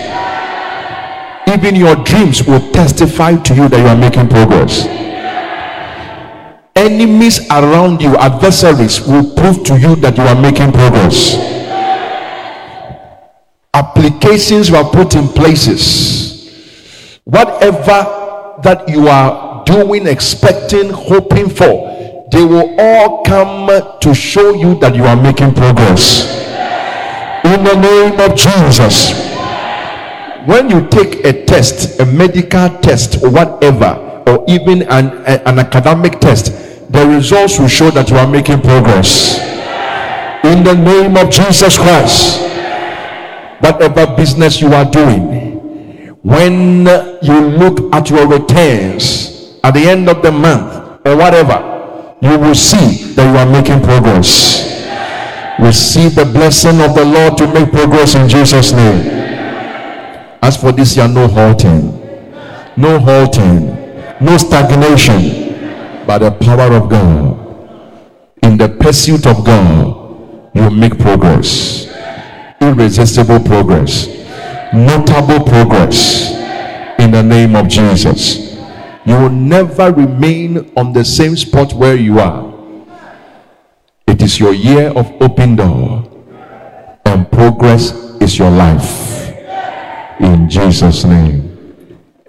Even 1.48 1.76
your 1.76 1.96
dreams 2.04 2.44
will 2.46 2.72
testify 2.72 3.36
to 3.36 3.54
you 3.54 3.68
that 3.68 3.78
you 3.78 3.86
are 3.86 3.96
making 3.96 4.28
progress. 4.28 4.86
Enemies 6.74 7.46
around 7.50 8.00
you, 8.00 8.16
adversaries, 8.16 9.00
will 9.06 9.34
prove 9.34 9.62
to 9.64 9.78
you 9.78 9.94
that 9.96 10.16
you 10.16 10.22
are 10.24 10.40
making 10.40 10.72
progress. 10.72 11.36
Applications 13.74 14.70
were 14.70 14.84
put 14.84 15.14
in 15.14 15.28
places. 15.28 17.20
Whatever 17.24 18.58
that 18.62 18.88
you 18.88 19.06
are 19.08 19.64
doing, 19.64 20.06
expecting, 20.06 20.90
hoping 20.90 21.48
for, 21.48 22.11
they 22.32 22.42
will 22.42 22.74
all 22.80 23.22
come 23.24 23.68
to 24.00 24.14
show 24.14 24.54
you 24.54 24.74
that 24.80 24.96
you 24.96 25.04
are 25.04 25.20
making 25.20 25.52
progress. 25.52 26.24
In 27.44 27.62
the 27.62 27.76
name 27.76 28.18
of 28.18 28.34
Jesus. 28.34 29.12
When 30.46 30.70
you 30.70 30.88
take 30.88 31.24
a 31.26 31.44
test, 31.44 32.00
a 32.00 32.06
medical 32.06 32.70
test, 32.80 33.22
or 33.22 33.30
whatever, 33.30 34.22
or 34.26 34.44
even 34.48 34.82
an, 34.84 35.12
an 35.26 35.58
academic 35.58 36.20
test, 36.20 36.46
the 36.90 37.06
results 37.06 37.58
will 37.58 37.68
show 37.68 37.90
that 37.90 38.08
you 38.08 38.16
are 38.16 38.26
making 38.26 38.62
progress. 38.62 39.38
In 40.42 40.64
the 40.64 40.74
name 40.74 41.16
of 41.18 41.30
Jesus 41.30 41.76
Christ. 41.76 42.40
Whatever 43.60 44.16
business 44.16 44.60
you 44.60 44.68
are 44.72 44.90
doing, 44.90 46.08
when 46.22 46.86
you 47.22 47.40
look 47.60 47.94
at 47.94 48.08
your 48.08 48.26
returns 48.26 49.58
at 49.62 49.72
the 49.74 49.80
end 49.80 50.08
of 50.08 50.22
the 50.22 50.32
month 50.32 51.06
or 51.06 51.16
whatever, 51.16 51.71
you 52.22 52.38
will 52.38 52.54
see 52.54 53.12
that 53.14 53.26
you 53.26 53.36
are 53.36 53.50
making 53.50 53.82
progress. 53.82 54.62
Receive 55.58 56.14
the 56.14 56.24
blessing 56.24 56.80
of 56.80 56.94
the 56.94 57.04
Lord 57.04 57.36
to 57.38 57.52
make 57.52 57.70
progress 57.72 58.14
in 58.14 58.28
Jesus' 58.28 58.72
name. 58.72 59.08
As 60.40 60.56
for 60.56 60.70
this 60.70 60.96
year, 60.96 61.08
no 61.08 61.26
halting, 61.26 61.98
no 62.76 63.00
halting, 63.00 63.66
no 64.20 64.36
stagnation, 64.36 66.06
by 66.06 66.18
the 66.18 66.30
power 66.30 66.72
of 66.72 66.88
God. 66.88 67.38
In 68.44 68.56
the 68.56 68.68
pursuit 68.68 69.26
of 69.26 69.44
God, 69.44 70.50
you 70.54 70.70
make 70.70 70.98
progress. 71.00 71.88
Irresistible 72.60 73.40
progress. 73.40 74.06
Notable 74.72 75.44
progress. 75.44 76.30
In 77.00 77.10
the 77.10 77.22
name 77.22 77.56
of 77.56 77.66
Jesus 77.66 78.51
you 79.04 79.16
will 79.16 79.30
never 79.30 79.92
remain 79.92 80.72
on 80.76 80.92
the 80.92 81.04
same 81.04 81.36
spot 81.36 81.72
where 81.72 81.96
you 81.96 82.20
are. 82.20 82.52
It 84.06 84.22
is 84.22 84.38
your 84.38 84.54
year 84.54 84.90
of 84.90 85.10
open 85.20 85.56
door, 85.56 86.08
and 87.04 87.30
progress 87.32 87.92
is 88.20 88.38
your 88.38 88.50
life. 88.50 89.32
In 90.20 90.48
Jesus' 90.48 91.04
name, 91.04 91.74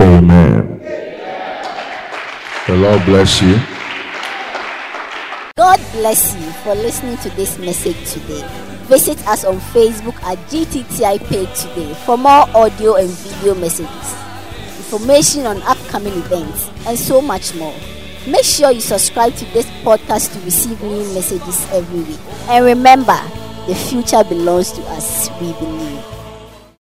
amen. 0.02 0.80
The 2.66 2.76
Lord 2.76 3.06
bless 3.06 3.41
you. 3.41 3.60
God 5.56 5.80
bless 5.91 6.34
you 6.36 6.52
for 6.64 6.74
listening 6.74 7.18
to 7.18 7.30
this 7.32 7.60
message 7.60 8.12
today. 8.12 8.48
Visit 8.90 9.26
us 9.28 9.45
on 9.45 9.60
Facebook 9.60 10.16
at 10.24 10.38
GTTI 10.50 11.24
page 11.28 11.54
today 11.62 11.94
for 12.06 12.18
more 12.18 12.50
audio 12.56 12.95
and 12.95 13.10
video 13.10 13.54
messages 13.54 14.32
information 14.94 15.48
on 15.48 15.60
upcoming 15.64 16.14
events, 16.14 16.70
and 16.86 16.98
so 16.98 17.20
much 17.20 17.56
more. 17.56 17.74
Make 18.28 18.44
sure 18.44 18.72
you 18.72 18.80
subscribe 18.80 19.34
to 19.36 19.45
this 19.45 19.65
podcast 19.84 20.34
to 20.34 20.40
receive 20.45 20.82
new 20.84 21.03
messages 21.15 21.68
every 21.72 22.03
week. 22.03 22.20
And 22.48 22.64
remember, 22.64 23.20
the 23.68 23.74
future 23.74 24.24
belongs 24.24 24.72
to 24.74 24.82
us, 24.84 25.30
we 25.41 25.52
believe. 25.53 26.12